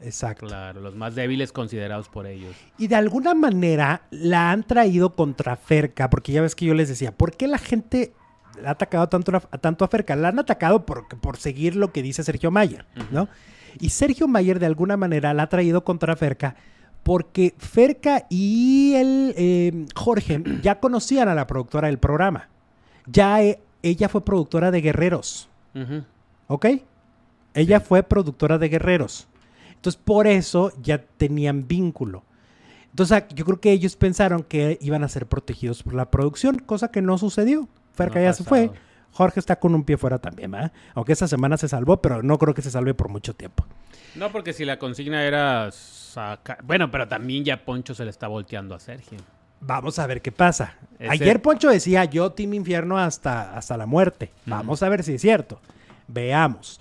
Exacto. 0.00 0.46
Claro, 0.46 0.80
los 0.80 0.96
más 0.96 1.14
débiles 1.14 1.52
considerados 1.52 2.08
por 2.08 2.26
ellos. 2.26 2.56
Y 2.76 2.88
de 2.88 2.96
alguna 2.96 3.34
manera 3.34 4.02
la 4.10 4.50
han 4.50 4.64
traído 4.64 5.14
contra 5.14 5.54
Ferca, 5.54 6.10
porque 6.10 6.32
ya 6.32 6.42
ves 6.42 6.56
que 6.56 6.64
yo 6.64 6.74
les 6.74 6.88
decía, 6.88 7.12
¿por 7.12 7.36
qué 7.36 7.46
la 7.46 7.58
gente 7.58 8.14
ha 8.64 8.70
atacado 8.70 9.08
tanto 9.08 9.36
a, 9.36 9.40
tanto 9.58 9.84
a 9.84 9.88
Ferca? 9.88 10.16
La 10.16 10.28
han 10.28 10.38
atacado 10.38 10.84
por, 10.86 11.08
por 11.20 11.36
seguir 11.36 11.76
lo 11.76 11.92
que 11.92 12.02
dice 12.02 12.24
Sergio 12.24 12.50
Mayer, 12.50 12.84
¿no? 13.10 13.28
Y 13.80 13.90
Sergio 13.90 14.28
Mayer 14.28 14.58
de 14.58 14.66
alguna 14.66 14.96
manera 14.96 15.34
la 15.34 15.44
ha 15.44 15.48
traído 15.48 15.84
contra 15.84 16.16
Ferca 16.16 16.56
porque 17.02 17.54
Ferca 17.56 18.26
y 18.28 18.92
el 18.94 19.34
eh, 19.36 19.86
Jorge 19.94 20.42
ya 20.62 20.78
conocían 20.78 21.28
a 21.28 21.34
la 21.34 21.46
productora 21.46 21.88
del 21.88 21.98
programa. 21.98 22.48
Ya 23.06 23.42
eh, 23.42 23.60
ella 23.82 24.08
fue 24.08 24.24
productora 24.24 24.70
de 24.70 24.80
Guerreros. 24.80 25.48
¿Ok? 26.48 26.66
Ella 27.54 27.80
fue 27.80 28.02
productora 28.02 28.58
de 28.58 28.68
Guerreros. 28.68 29.28
Entonces, 29.74 30.00
por 30.04 30.26
eso 30.26 30.72
ya 30.82 30.98
tenían 30.98 31.68
vínculo. 31.68 32.24
Entonces, 32.90 33.24
yo 33.34 33.44
creo 33.44 33.60
que 33.60 33.70
ellos 33.72 33.96
pensaron 33.96 34.42
que 34.42 34.76
iban 34.80 35.04
a 35.04 35.08
ser 35.08 35.26
protegidos 35.26 35.82
por 35.84 35.94
la 35.94 36.10
producción, 36.10 36.58
cosa 36.58 36.90
que 36.90 37.00
no 37.00 37.16
sucedió. 37.16 37.68
Ferca 37.98 38.20
ya 38.20 38.32
se 38.32 38.44
fue. 38.44 38.70
Jorge 39.12 39.40
está 39.40 39.56
con 39.56 39.74
un 39.74 39.84
pie 39.84 39.96
fuera 39.96 40.18
también, 40.18 40.50
¿verdad? 40.50 40.72
Aunque 40.94 41.12
esta 41.12 41.26
semana 41.26 41.56
se 41.56 41.68
salvó, 41.68 42.00
pero 42.00 42.22
no 42.22 42.38
creo 42.38 42.54
que 42.54 42.62
se 42.62 42.70
salve 42.70 42.94
por 42.94 43.08
mucho 43.08 43.34
tiempo. 43.34 43.66
No, 44.14 44.30
porque 44.30 44.52
si 44.52 44.64
la 44.64 44.78
consigna 44.78 45.24
era 45.24 45.70
sacar... 45.72 46.58
Bueno, 46.62 46.90
pero 46.90 47.08
también 47.08 47.44
ya 47.44 47.64
Poncho 47.64 47.94
se 47.94 48.04
le 48.04 48.10
está 48.10 48.28
volteando 48.28 48.74
a 48.74 48.78
Sergio. 48.78 49.18
Vamos 49.60 49.98
a 49.98 50.06
ver 50.06 50.22
qué 50.22 50.30
pasa. 50.30 50.76
Ayer 51.00 51.42
Poncho 51.42 51.68
decía, 51.68 52.04
yo 52.04 52.30
Team 52.30 52.54
Infierno 52.54 52.96
hasta, 52.96 53.56
hasta 53.56 53.76
la 53.76 53.86
muerte. 53.86 54.30
Vamos 54.46 54.82
a 54.82 54.88
ver 54.88 55.02
si 55.02 55.14
es 55.14 55.20
cierto. 55.20 55.60
Veamos. 56.06 56.80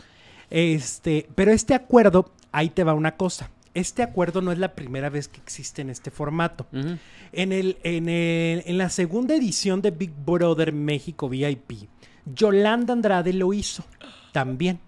Este, 0.49 1.28
pero 1.34 1.51
este 1.51 1.74
acuerdo, 1.74 2.32
ahí 2.51 2.70
te 2.70 2.84
va 2.84 2.93
una 2.93 3.15
cosa. 3.15 3.49
Este 3.78 4.01
acuerdo 4.01 4.41
no 4.41 4.51
es 4.51 4.57
la 4.57 4.73
primera 4.73 5.07
vez 5.11 5.28
que 5.28 5.39
existe 5.39 5.84
en 5.84 5.91
este 5.91 6.09
formato. 6.09 6.65
en, 6.71 7.51
el, 7.51 7.78
en, 7.84 8.09
el, 8.09 8.63
en 8.65 8.78
la 8.80 8.89
segunda 8.89 9.36
edición 9.36 9.84
de 9.84 9.91
Big 9.91 10.11
Brother 10.25 10.73
México 10.73 11.30
VIP, 11.30 11.88
Yolanda 12.25 12.93
Andrade 12.93 13.34
lo 13.34 13.53
hizo 13.53 13.84
también. 14.32 14.80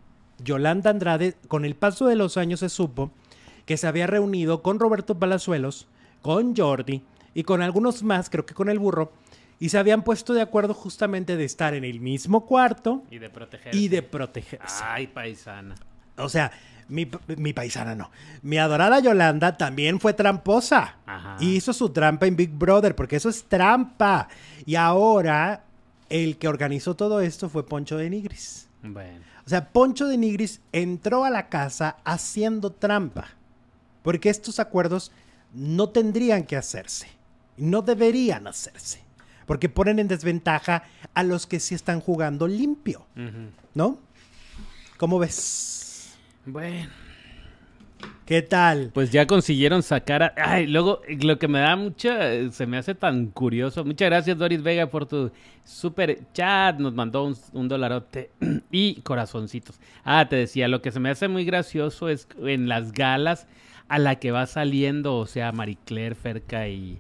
Yolanda 0.44 0.90
Andrade, 0.90 1.36
con 1.48 1.66
el 1.66 1.76
paso 1.76 2.08
de 2.08 2.16
los 2.16 2.36
años 2.38 2.62
se 2.62 2.70
supo 2.70 3.12
que 3.68 3.78
se 3.78 3.86
había 3.86 4.08
reunido 4.08 4.64
con 4.64 4.80
Roberto 4.80 5.20
Palazuelos, 5.20 5.88
con 6.24 6.56
Jordi 6.56 7.04
y 7.36 7.44
con 7.44 7.62
algunos 7.62 8.02
más, 8.02 8.32
creo 8.32 8.48
que 8.48 8.56
con 8.56 8.70
el 8.70 8.80
burro, 8.80 9.12
y 9.60 9.70
se 9.70 9.78
habían 9.78 10.04
puesto 10.04 10.34
de 10.34 10.42
acuerdo 10.42 10.74
justamente 10.74 11.38
de 11.38 11.46
estar 11.46 11.76
en 11.76 11.84
el 11.84 12.00
mismo 12.00 12.48
cuarto 12.48 13.04
y 13.12 13.20
de 13.20 13.30
protegerse. 13.30 13.78
Y 13.78 13.88
de 13.88 14.02
protegerse. 14.02 14.84
Ay, 14.84 15.06
paisana. 15.06 15.76
O 16.18 16.28
sea, 16.28 16.52
mi, 16.90 17.54
paisana 17.54 17.96
no. 17.96 18.12
Mi 18.42 18.58
adorada 18.58 19.00
Yolanda 19.00 19.58
también 19.58 20.00
fue 20.00 20.14
tramposa. 20.14 20.96
Hizo 21.40 21.72
su 21.72 21.90
trampa 21.90 22.26
en 22.26 22.36
Big 22.36 22.52
Brother, 22.52 22.96
porque 22.96 23.16
eso 23.16 23.30
es 23.30 23.44
trampa. 23.44 24.28
Y 24.66 24.76
ahora 24.76 25.64
el 26.10 26.38
que 26.38 26.48
organizó 26.48 26.96
todo 26.96 27.22
esto 27.22 27.50
fue 27.50 27.66
Poncho 27.66 27.98
de 27.98 28.10
Nigris. 28.10 28.68
Bueno. 28.82 29.24
O 29.46 29.50
sea, 29.50 29.70
Poncho 29.70 30.08
de 30.08 30.18
Nigris 30.18 30.62
entró 30.72 31.26
a 31.26 31.30
la 31.30 31.50
casa 31.50 31.98
haciendo 32.04 32.72
trampa. 32.72 33.30
Porque 34.02 34.30
estos 34.30 34.60
acuerdos 34.60 35.12
no 35.54 35.90
tendrían 35.90 36.44
que 36.44 36.56
hacerse. 36.56 37.08
No 37.58 37.82
deberían 37.82 38.48
hacerse. 38.48 39.04
Porque 39.46 39.70
ponen 39.70 40.00
en 40.00 40.08
desventaja 40.08 40.84
a 41.14 41.24
los 41.24 41.48
que 41.48 41.60
sí 41.60 41.76
están 41.76 42.00
jugando 42.00 42.48
limpio. 42.48 43.06
¿No? 43.74 44.00
¿Cómo 44.98 45.20
ves? 45.20 45.89
Bueno. 46.46 46.90
¿Qué 48.26 48.44
tal? 48.44 48.92
Pues 48.94 49.12
ya 49.12 49.26
consiguieron 49.26 49.82
sacar 49.82 50.22
a... 50.22 50.34
Ay, 50.38 50.68
luego 50.68 51.02
lo 51.08 51.40
que 51.40 51.48
me 51.48 51.60
da 51.60 51.76
mucha... 51.76 52.52
Se 52.52 52.68
me 52.68 52.78
hace 52.78 52.94
tan 52.94 53.28
curioso. 53.28 53.84
Muchas 53.84 54.08
gracias 54.08 54.38
Doris 54.38 54.62
Vega 54.62 54.88
por 54.88 55.08
tu 55.08 55.32
super 55.66 56.20
chat. 56.34 56.78
Nos 56.78 56.94
mandó 56.94 57.34
un, 57.54 57.68
dolarote 57.68 58.30
y 58.72 59.02
corazoncitos. 59.02 59.80
Ah, 60.04 60.28
te 60.30 60.36
decía, 60.36 60.68
lo 60.68 60.82
que 60.82 60.92
se 60.92 61.00
me 61.00 61.10
hace 61.10 61.28
muy 61.28 61.44
gracioso 61.44 62.08
es 62.08 62.28
en 62.44 62.70
las 62.70 62.92
galas 62.92 63.48
a 63.88 63.98
la 63.98 64.20
que 64.20 64.32
va 64.32 64.46
saliendo, 64.46 65.18
o 65.18 65.26
sea, 65.26 65.52
Marie 65.52 65.78
Ferca 66.14 66.68
y... 66.68 67.00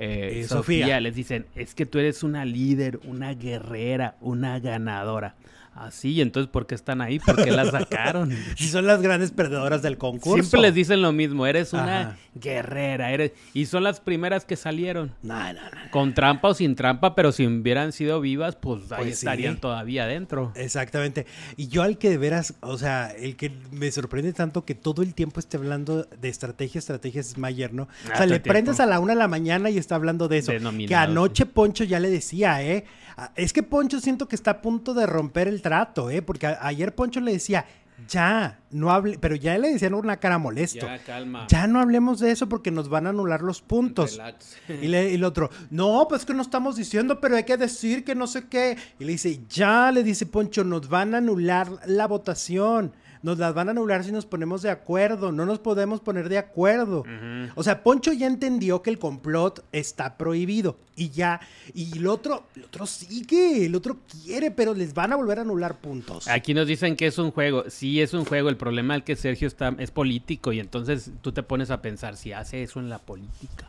Eh, 0.00 0.46
Sofía 0.48 1.00
les 1.00 1.16
dicen, 1.16 1.46
es 1.56 1.74
que 1.74 1.84
tú 1.84 1.98
eres 1.98 2.22
una 2.22 2.44
líder, 2.44 3.00
una 3.02 3.34
guerrera, 3.34 4.14
una 4.20 4.60
ganadora. 4.60 5.34
Así, 5.78 6.20
entonces, 6.20 6.50
¿por 6.50 6.66
qué 6.66 6.74
están 6.74 7.00
ahí? 7.00 7.20
¿Por 7.20 7.36
qué 7.42 7.52
las 7.52 7.70
sacaron? 7.72 8.36
si 8.56 8.68
son 8.68 8.86
las 8.86 9.00
grandes 9.00 9.30
perdedoras 9.30 9.80
del 9.80 9.96
concurso. 9.96 10.42
Siempre 10.42 10.60
les 10.60 10.74
dicen 10.74 11.02
lo 11.02 11.12
mismo, 11.12 11.46
eres 11.46 11.72
una 11.72 12.18
guerrera, 12.34 13.12
eres... 13.12 13.32
Y 13.54 13.66
son 13.66 13.84
las 13.84 14.00
primeras 14.00 14.44
que 14.44 14.56
salieron. 14.56 15.14
No, 15.22 15.36
no, 15.52 15.52
no. 15.52 15.90
Con 15.92 16.14
trampa 16.14 16.48
o 16.48 16.54
sin 16.54 16.74
trampa, 16.74 17.14
pero 17.14 17.30
si 17.30 17.46
hubieran 17.46 17.92
sido 17.92 18.20
vivas, 18.20 18.56
pues, 18.56 18.90
ahí 18.90 19.04
pues 19.04 19.18
estarían 19.18 19.58
todavía 19.58 20.04
adentro. 20.04 20.52
Exactamente. 20.56 21.26
Y 21.56 21.68
yo 21.68 21.82
al 21.82 21.96
que 21.96 22.10
de 22.10 22.18
veras, 22.18 22.54
o 22.60 22.76
sea, 22.76 23.10
el 23.10 23.36
que 23.36 23.52
me 23.70 23.90
sorprende 23.92 24.32
tanto 24.32 24.64
que 24.64 24.74
todo 24.74 25.02
el 25.02 25.14
tiempo 25.14 25.38
esté 25.38 25.58
hablando 25.58 26.02
de 26.02 26.28
estrategia, 26.28 26.80
estrategia 26.80 27.20
es 27.20 27.38
Mayer, 27.38 27.72
¿no? 27.72 27.84
o 27.84 27.88
ah, 28.12 28.16
sea, 28.16 28.26
le 28.26 28.40
prendes 28.40 28.80
a 28.80 28.86
la 28.86 28.98
una 28.98 29.12
de 29.12 29.18
la 29.20 29.28
mañana 29.28 29.70
y 29.70 29.78
está 29.78 29.94
hablando 29.94 30.26
de 30.26 30.38
eso. 30.38 30.52
que 30.88 30.94
anoche 30.94 31.46
Poncho 31.46 31.84
ya 31.84 32.00
le 32.00 32.10
decía, 32.10 32.62
¿eh? 32.64 32.84
Ah, 33.20 33.32
es 33.34 33.52
que 33.52 33.64
Poncho 33.64 33.98
siento 33.98 34.28
que 34.28 34.36
está 34.36 34.52
a 34.52 34.62
punto 34.62 34.94
de 34.94 35.04
romper 35.04 35.48
el 35.48 35.60
trato, 35.60 36.08
¿eh? 36.08 36.22
Porque 36.22 36.46
ayer 36.46 36.94
Poncho 36.94 37.18
le 37.18 37.32
decía, 37.32 37.66
ya, 38.06 38.60
no 38.70 38.92
hable, 38.92 39.18
pero 39.18 39.34
ya 39.34 39.58
le 39.58 39.72
decían 39.72 39.94
una 39.94 40.18
cara 40.18 40.38
molesto. 40.38 40.86
Ya, 40.86 40.98
calma. 40.98 41.46
Ya 41.48 41.66
no 41.66 41.80
hablemos 41.80 42.20
de 42.20 42.30
eso 42.30 42.48
porque 42.48 42.70
nos 42.70 42.88
van 42.88 43.08
a 43.08 43.10
anular 43.10 43.42
los 43.42 43.60
puntos. 43.60 44.20
Y, 44.68 44.86
le, 44.86 45.10
y 45.10 45.14
el 45.16 45.24
otro, 45.24 45.50
no, 45.70 46.06
pues 46.08 46.24
que 46.24 46.32
no 46.32 46.42
estamos 46.42 46.76
diciendo, 46.76 47.20
pero 47.20 47.34
hay 47.34 47.42
que 47.42 47.56
decir 47.56 48.04
que 48.04 48.14
no 48.14 48.28
sé 48.28 48.46
qué. 48.46 48.76
Y 49.00 49.04
le 49.04 49.12
dice, 49.12 49.40
ya, 49.48 49.90
le 49.90 50.04
dice 50.04 50.26
Poncho, 50.26 50.62
nos 50.62 50.88
van 50.88 51.16
a 51.16 51.18
anular 51.18 51.68
la 51.86 52.06
votación 52.06 52.92
nos 53.22 53.38
las 53.38 53.54
van 53.54 53.68
a 53.68 53.70
anular 53.72 54.04
si 54.04 54.12
nos 54.12 54.26
ponemos 54.26 54.62
de 54.62 54.70
acuerdo, 54.70 55.32
no 55.32 55.46
nos 55.46 55.58
podemos 55.58 56.00
poner 56.00 56.28
de 56.28 56.38
acuerdo. 56.38 57.04
O 57.54 57.62
sea, 57.62 57.82
Poncho 57.82 58.12
ya 58.12 58.26
entendió 58.26 58.82
que 58.82 58.90
el 58.90 58.98
complot 58.98 59.64
está 59.72 60.16
prohibido 60.16 60.76
y 60.96 61.10
ya, 61.10 61.40
y 61.74 61.96
el 61.96 62.06
otro, 62.06 62.44
el 62.56 62.64
otro 62.64 62.86
sigue, 62.86 63.66
el 63.66 63.74
otro 63.74 63.98
quiere, 64.24 64.50
pero 64.50 64.74
les 64.74 64.94
van 64.94 65.12
a 65.12 65.16
volver 65.16 65.38
a 65.38 65.42
anular 65.42 65.76
puntos. 65.76 66.26
Aquí 66.28 66.54
nos 66.54 66.66
dicen 66.66 66.96
que 66.96 67.06
es 67.06 67.18
un 67.18 67.30
juego, 67.30 67.64
sí 67.68 68.00
es 68.00 68.14
un 68.14 68.24
juego, 68.24 68.48
el 68.48 68.56
problema 68.56 68.96
es 68.96 69.04
que 69.04 69.16
Sergio 69.16 69.46
está, 69.46 69.74
es 69.78 69.90
político 69.90 70.52
y 70.52 70.60
entonces 70.60 71.10
tú 71.22 71.32
te 71.32 71.42
pones 71.42 71.70
a 71.70 71.80
pensar 71.82 72.16
si 72.16 72.32
hace 72.32 72.62
eso 72.62 72.80
en 72.80 72.88
la 72.88 72.98
política. 72.98 73.68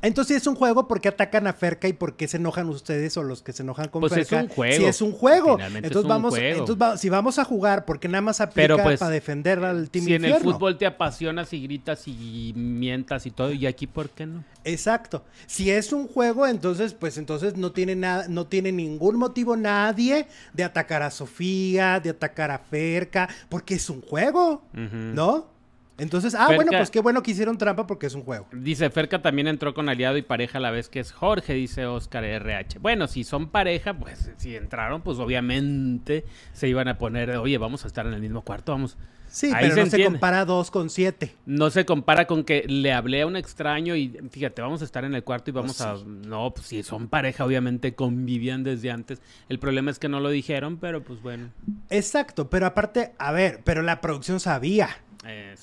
Entonces, 0.00 0.28
si 0.28 0.40
es 0.40 0.46
un 0.46 0.54
juego, 0.54 0.86
¿por 0.86 1.00
qué 1.00 1.08
atacan 1.08 1.46
a 1.46 1.52
Ferca 1.52 1.88
y 1.88 1.92
por 1.92 2.16
qué 2.16 2.28
se 2.28 2.36
enojan 2.36 2.68
ustedes 2.68 3.16
o 3.16 3.22
los 3.22 3.42
que 3.42 3.52
se 3.52 3.62
enojan 3.62 3.88
con 3.88 4.00
pues 4.00 4.12
Ferca? 4.12 4.40
es 4.40 4.42
un 4.42 4.48
juego. 4.48 4.76
Si 4.76 4.84
es 4.84 5.02
un 5.02 5.12
juego. 5.12 5.58
Entonces, 5.60 6.04
vamos, 6.04 6.38
entonces 6.38 7.00
si 7.00 7.08
vamos 7.08 7.38
a 7.38 7.44
jugar, 7.44 7.84
¿por 7.84 7.98
qué 7.98 8.08
nada 8.08 8.22
más 8.22 8.40
aplica 8.40 8.82
pues, 8.82 9.00
para 9.00 9.10
defender 9.10 9.64
al 9.64 9.90
Team 9.90 10.04
Si 10.04 10.14
en 10.14 10.24
el 10.24 10.34
fútbol 10.36 10.78
te 10.78 10.86
apasionas 10.86 11.52
y 11.52 11.62
gritas 11.62 12.06
y 12.06 12.52
mientas 12.54 13.26
y 13.26 13.30
todo, 13.30 13.52
¿y 13.52 13.66
aquí 13.66 13.86
por 13.86 14.10
qué 14.10 14.26
no? 14.26 14.44
Exacto. 14.64 15.24
Si 15.46 15.70
es 15.70 15.92
un 15.92 16.06
juego, 16.06 16.46
entonces, 16.46 16.94
pues 16.94 17.18
entonces 17.18 17.56
no 17.56 17.72
tiene 17.72 17.96
nada, 17.96 18.26
no 18.28 18.46
tiene 18.46 18.72
ningún 18.72 19.16
motivo 19.16 19.56
nadie 19.56 20.26
de 20.52 20.64
atacar 20.64 21.02
a 21.02 21.10
Sofía, 21.10 22.00
de 22.00 22.10
atacar 22.10 22.50
a 22.50 22.58
Ferca, 22.58 23.28
porque 23.48 23.74
es 23.74 23.90
un 23.90 24.00
juego, 24.00 24.62
¿no? 24.72 25.57
Entonces, 25.98 26.36
ah, 26.36 26.52
bueno, 26.54 26.70
pues 26.70 26.90
qué 26.90 27.00
bueno 27.00 27.24
que 27.24 27.32
hicieron 27.32 27.58
trampa 27.58 27.88
porque 27.88 28.06
es 28.06 28.14
un 28.14 28.22
juego. 28.22 28.46
Dice, 28.52 28.88
Ferca 28.88 29.20
también 29.20 29.48
entró 29.48 29.74
con 29.74 29.88
aliado 29.88 30.16
y 30.16 30.22
pareja 30.22 30.58
a 30.58 30.60
la 30.60 30.70
vez 30.70 30.88
que 30.88 31.00
es 31.00 31.10
Jorge, 31.10 31.54
dice 31.54 31.86
Oscar 31.86 32.24
RH. 32.24 32.78
Bueno, 32.78 33.08
si 33.08 33.24
son 33.24 33.48
pareja, 33.48 33.94
pues 33.94 34.30
si 34.36 34.54
entraron, 34.54 35.02
pues 35.02 35.18
obviamente 35.18 36.24
se 36.52 36.68
iban 36.68 36.86
a 36.86 36.98
poner, 36.98 37.36
oye, 37.36 37.58
vamos 37.58 37.84
a 37.84 37.88
estar 37.88 38.06
en 38.06 38.14
el 38.14 38.20
mismo 38.20 38.42
cuarto, 38.42 38.72
vamos. 38.72 38.96
Sí, 39.30 39.52
pero 39.60 39.76
no 39.76 39.86
se 39.86 40.04
compara 40.04 40.44
dos 40.44 40.70
con 40.70 40.88
siete. 40.88 41.34
No 41.44 41.68
se 41.70 41.84
compara 41.84 42.26
con 42.26 42.44
que 42.44 42.64
le 42.66 42.92
hablé 42.92 43.22
a 43.22 43.26
un 43.26 43.36
extraño 43.36 43.94
y 43.94 44.16
fíjate, 44.30 44.62
vamos 44.62 44.80
a 44.82 44.84
estar 44.84 45.04
en 45.04 45.14
el 45.14 45.24
cuarto 45.24 45.50
y 45.50 45.52
vamos 45.52 45.80
a... 45.80 45.96
No, 46.04 46.52
pues 46.54 46.68
si 46.68 46.82
son 46.82 47.08
pareja, 47.08 47.44
obviamente 47.44 47.94
convivían 47.94 48.62
desde 48.62 48.90
antes. 48.90 49.20
El 49.48 49.58
problema 49.58 49.90
es 49.90 49.98
que 49.98 50.08
no 50.08 50.20
lo 50.20 50.30
dijeron, 50.30 50.78
pero 50.78 51.02
pues 51.02 51.20
bueno. 51.20 51.50
Exacto, 51.90 52.48
pero 52.48 52.66
aparte, 52.66 53.12
a 53.18 53.32
ver, 53.32 53.60
pero 53.64 53.82
la 53.82 54.00
producción 54.00 54.40
sabía. 54.40 54.88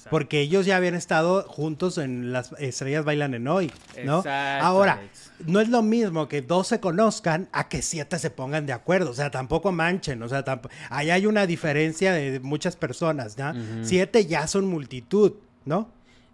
Porque 0.09 0.41
ellos 0.41 0.65
ya 0.65 0.75
habían 0.75 0.95
estado 0.95 1.43
juntos 1.43 1.97
en 1.97 2.33
Las 2.33 2.51
Estrellas 2.59 3.05
Bailan 3.05 3.33
en 3.33 3.47
Hoy, 3.47 3.71
¿no? 4.03 4.23
Ahora, 4.27 5.01
no 5.45 5.59
es 5.61 5.69
lo 5.69 5.81
mismo 5.81 6.27
que 6.27 6.41
dos 6.41 6.67
se 6.67 6.79
conozcan 6.79 7.47
a 7.51 7.69
que 7.69 7.81
siete 7.81 8.19
se 8.19 8.29
pongan 8.29 8.65
de 8.65 8.73
acuerdo. 8.73 9.11
O 9.11 9.13
sea, 9.13 9.31
tampoco 9.31 9.71
manchen. 9.71 10.21
O 10.23 10.29
sea, 10.29 10.43
ahí 10.89 11.09
hay 11.09 11.25
una 11.25 11.47
diferencia 11.47 12.13
de 12.13 12.39
muchas 12.39 12.75
personas, 12.75 13.37
¿no? 13.37 13.53
Siete 13.83 14.25
ya 14.25 14.47
son 14.47 14.67
multitud, 14.67 15.33
¿no? 15.65 15.89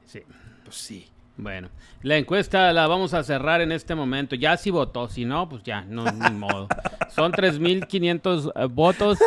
Sí. 0.06 0.22
Pues 0.64 0.76
sí. 0.76 1.08
Bueno, 1.42 1.70
la 2.04 2.18
encuesta 2.18 2.72
la 2.72 2.86
vamos 2.86 3.16
a 3.16 3.24
cerrar 3.24 3.62
en 3.62 3.72
este 3.72 3.96
momento. 3.96 4.36
Ya 4.36 4.58
si 4.58 4.70
votó, 4.70 5.10
si 5.10 5.26
no, 5.26 5.50
pues 5.50 5.64
ya, 5.64 5.82
no, 5.82 6.06
ni 6.06 6.30
modo. 6.38 6.68
Son 7.10 7.32
3.500 7.32 8.52
eh, 8.54 8.66
votos. 8.68 9.18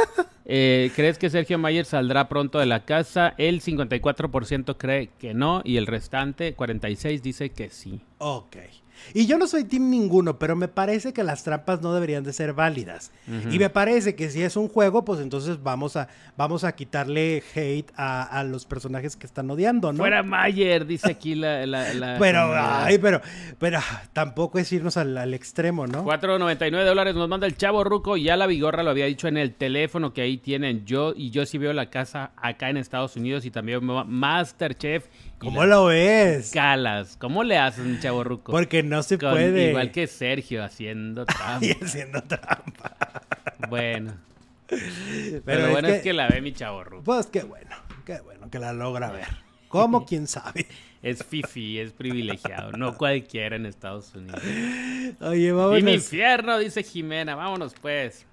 Eh, 0.44 0.92
¿Crees 0.94 1.18
que 1.18 1.28
Sergio 1.28 1.58
Mayer 1.58 1.84
saldrá 1.84 2.28
pronto 2.28 2.60
de 2.60 2.66
la 2.66 2.84
casa? 2.84 3.34
El 3.36 3.60
54% 3.60 4.76
cree 4.78 5.10
que 5.18 5.34
no 5.34 5.60
y 5.64 5.76
el 5.76 5.88
restante, 5.88 6.54
46, 6.54 7.20
dice 7.20 7.50
que 7.50 7.68
sí. 7.68 8.00
Ok. 8.18 8.58
Y 9.12 9.26
yo 9.26 9.38
no 9.38 9.46
soy 9.46 9.64
team 9.64 9.90
ninguno, 9.90 10.38
pero 10.38 10.56
me 10.56 10.68
parece 10.68 11.12
que 11.12 11.22
las 11.22 11.44
trampas 11.44 11.82
no 11.82 11.92
deberían 11.92 12.24
de 12.24 12.32
ser 12.32 12.52
válidas. 12.52 13.12
Y 13.50 13.58
me 13.58 13.70
parece 13.70 14.14
que 14.14 14.30
si 14.30 14.42
es 14.42 14.56
un 14.56 14.68
juego, 14.68 15.04
pues 15.04 15.20
entonces 15.20 15.62
vamos 15.62 15.96
a, 15.96 16.08
vamos 16.36 16.64
a 16.64 16.72
quitarle 16.72 17.42
hate 17.54 17.90
a, 17.96 18.44
los 18.44 18.66
personajes 18.66 19.16
que 19.16 19.26
están 19.26 19.50
odiando, 19.50 19.92
¿no? 19.92 19.98
Fuera 19.98 20.22
Mayer, 20.22 20.86
dice 20.86 21.10
aquí 21.10 21.34
la... 21.34 21.66
la, 21.66 22.16
pero, 22.20 22.52
ay, 22.54 22.98
pero, 22.98 23.20
pero 23.58 23.80
tampoco 24.12 24.58
es 24.58 24.70
irnos 24.72 24.96
al, 24.96 25.34
extremo, 25.34 25.86
¿no? 25.86 26.04
4.99 26.04 26.84
dólares 26.84 27.14
nos 27.14 27.28
manda 27.28 27.46
el 27.46 27.56
chavo 27.56 27.84
Ruco. 27.84 28.16
Ya 28.16 28.36
la 28.36 28.46
Vigorra 28.46 28.82
lo 28.82 28.90
había 28.90 29.06
dicho 29.06 29.28
en 29.28 29.36
el 29.36 29.54
teléfono 29.54 30.12
que 30.12 30.22
ahí 30.22 30.38
tienen. 30.38 30.84
Yo 30.84 31.12
y 31.16 31.30
yo 31.30 31.46
sí 31.46 31.58
veo 31.58 31.72
la 31.72 31.90
casa 31.90 32.32
acá 32.36 32.70
en 32.70 32.76
Estados 32.76 33.16
Unidos 33.16 33.44
y 33.44 33.50
también 33.50 33.80
Masterchef 33.84 35.06
¿Cómo 35.38 35.64
lo 35.64 35.86
ves? 35.86 36.50
Calas. 36.52 37.16
¿Cómo 37.18 37.44
le 37.44 37.58
haces 37.58 37.84
un 37.84 38.00
chavo 38.00 38.24
ruco? 38.24 38.52
Porque 38.52 38.82
no 38.82 39.02
se 39.02 39.18
puede. 39.18 39.70
Igual 39.70 39.90
que 39.90 40.06
Sergio 40.06 40.64
haciendo 40.64 41.24
trampa. 41.26 41.64
y 41.64 41.72
haciendo 41.72 42.22
trampa. 42.22 42.96
Bueno. 43.68 44.14
Pero, 45.44 45.70
bueno 45.70 45.88
es 45.88 46.02
que, 46.02 46.12
la 46.12 46.28
ve 46.28 46.40
mi 46.40 46.52
chavo 46.52 46.84
ruco. 46.84 47.04
Pues 47.04 47.26
qué 47.26 47.42
bueno, 47.42 47.76
qué 48.04 48.20
bueno 48.20 48.50
que 48.50 48.58
la 48.58 48.72
logra 48.72 49.10
ver. 49.10 49.28
¿Cómo? 49.68 50.04
¿Quién 50.06 50.26
sabe? 50.26 50.66
Es 51.02 51.22
fifi, 51.22 51.78
es 51.78 51.92
privilegiado. 51.92 52.72
No 52.72 52.96
cualquiera 52.96 53.56
en 53.56 53.66
Estados 53.66 54.14
Unidos. 54.14 54.40
Oye, 55.20 55.52
vámonos. 55.52 55.80
Y 55.80 55.82
mi 55.82 55.94
infierno, 55.94 56.58
dice 56.58 56.82
Jimena. 56.82 57.34
Vámonos 57.34 57.74
pues. 57.80 58.26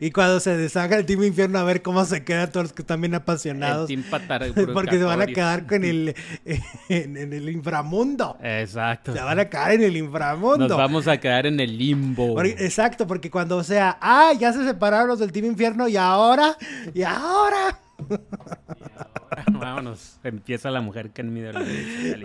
Y 0.00 0.10
cuando 0.10 0.40
se 0.40 0.56
deshaga 0.56 0.96
el 0.96 1.06
Team 1.06 1.22
Infierno, 1.22 1.58
a 1.58 1.64
ver 1.64 1.82
cómo 1.82 2.04
se 2.04 2.24
quedan 2.24 2.50
todos 2.50 2.64
los 2.64 2.72
que 2.72 2.82
están 2.82 3.00
bien 3.00 3.14
apasionados. 3.14 3.90
porque 4.72 4.98
se 4.98 5.04
van 5.04 5.22
a 5.22 5.26
quedar 5.26 5.66
con 5.66 5.84
el, 5.84 6.14
en, 6.88 7.32
el 7.32 7.48
inframundo. 7.48 8.36
Exacto. 8.42 9.12
Se 9.12 9.20
van 9.20 9.38
a 9.38 9.44
quedar 9.46 9.72
en 9.72 9.82
el 9.82 9.96
inframundo. 9.96 10.68
Nos 10.68 10.76
vamos 10.76 11.06
a 11.08 11.18
quedar 11.18 11.46
en 11.46 11.60
el 11.60 11.76
limbo. 11.76 12.40
exacto, 12.42 13.06
porque 13.06 13.30
cuando 13.30 13.62
sea, 13.62 13.98
ah, 14.00 14.32
ya 14.38 14.52
se 14.52 14.64
separaron 14.64 15.08
los 15.08 15.18
del 15.18 15.32
Team 15.32 15.46
Infierno 15.46 15.88
y 15.88 15.96
ahora, 15.96 16.56
y 16.94 17.02
ahora. 17.02 17.78
vámonos. 19.52 20.18
Empieza 20.22 20.70
la 20.70 20.80
mujer 20.80 21.10
que 21.10 21.22
en 21.22 21.32
mi 21.32 21.42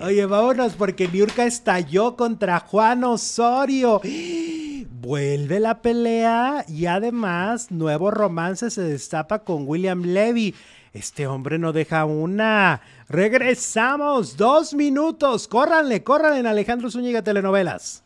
Oye, 0.01 0.25
vámonos, 0.25 0.73
porque 0.73 1.07
Niurka 1.07 1.45
estalló 1.45 2.15
contra 2.15 2.59
Juan 2.59 3.03
Osorio. 3.03 4.01
Vuelve 4.89 5.59
la 5.59 5.81
pelea 5.81 6.65
y 6.67 6.85
además 6.85 7.71
nuevo 7.71 8.11
romance 8.11 8.69
se 8.69 8.81
destapa 8.83 9.39
con 9.39 9.67
William 9.67 10.03
Levy. 10.03 10.53
Este 10.93 11.25
hombre 11.25 11.57
no 11.57 11.71
deja 11.73 12.05
una. 12.05 12.81
Regresamos. 13.07 14.37
Dos 14.37 14.73
minutos. 14.73 15.47
Córranle, 15.47 16.03
córranle 16.03 16.39
en 16.39 16.47
Alejandro 16.47 16.91
Zúñiga 16.91 17.21
Telenovelas. 17.21 18.03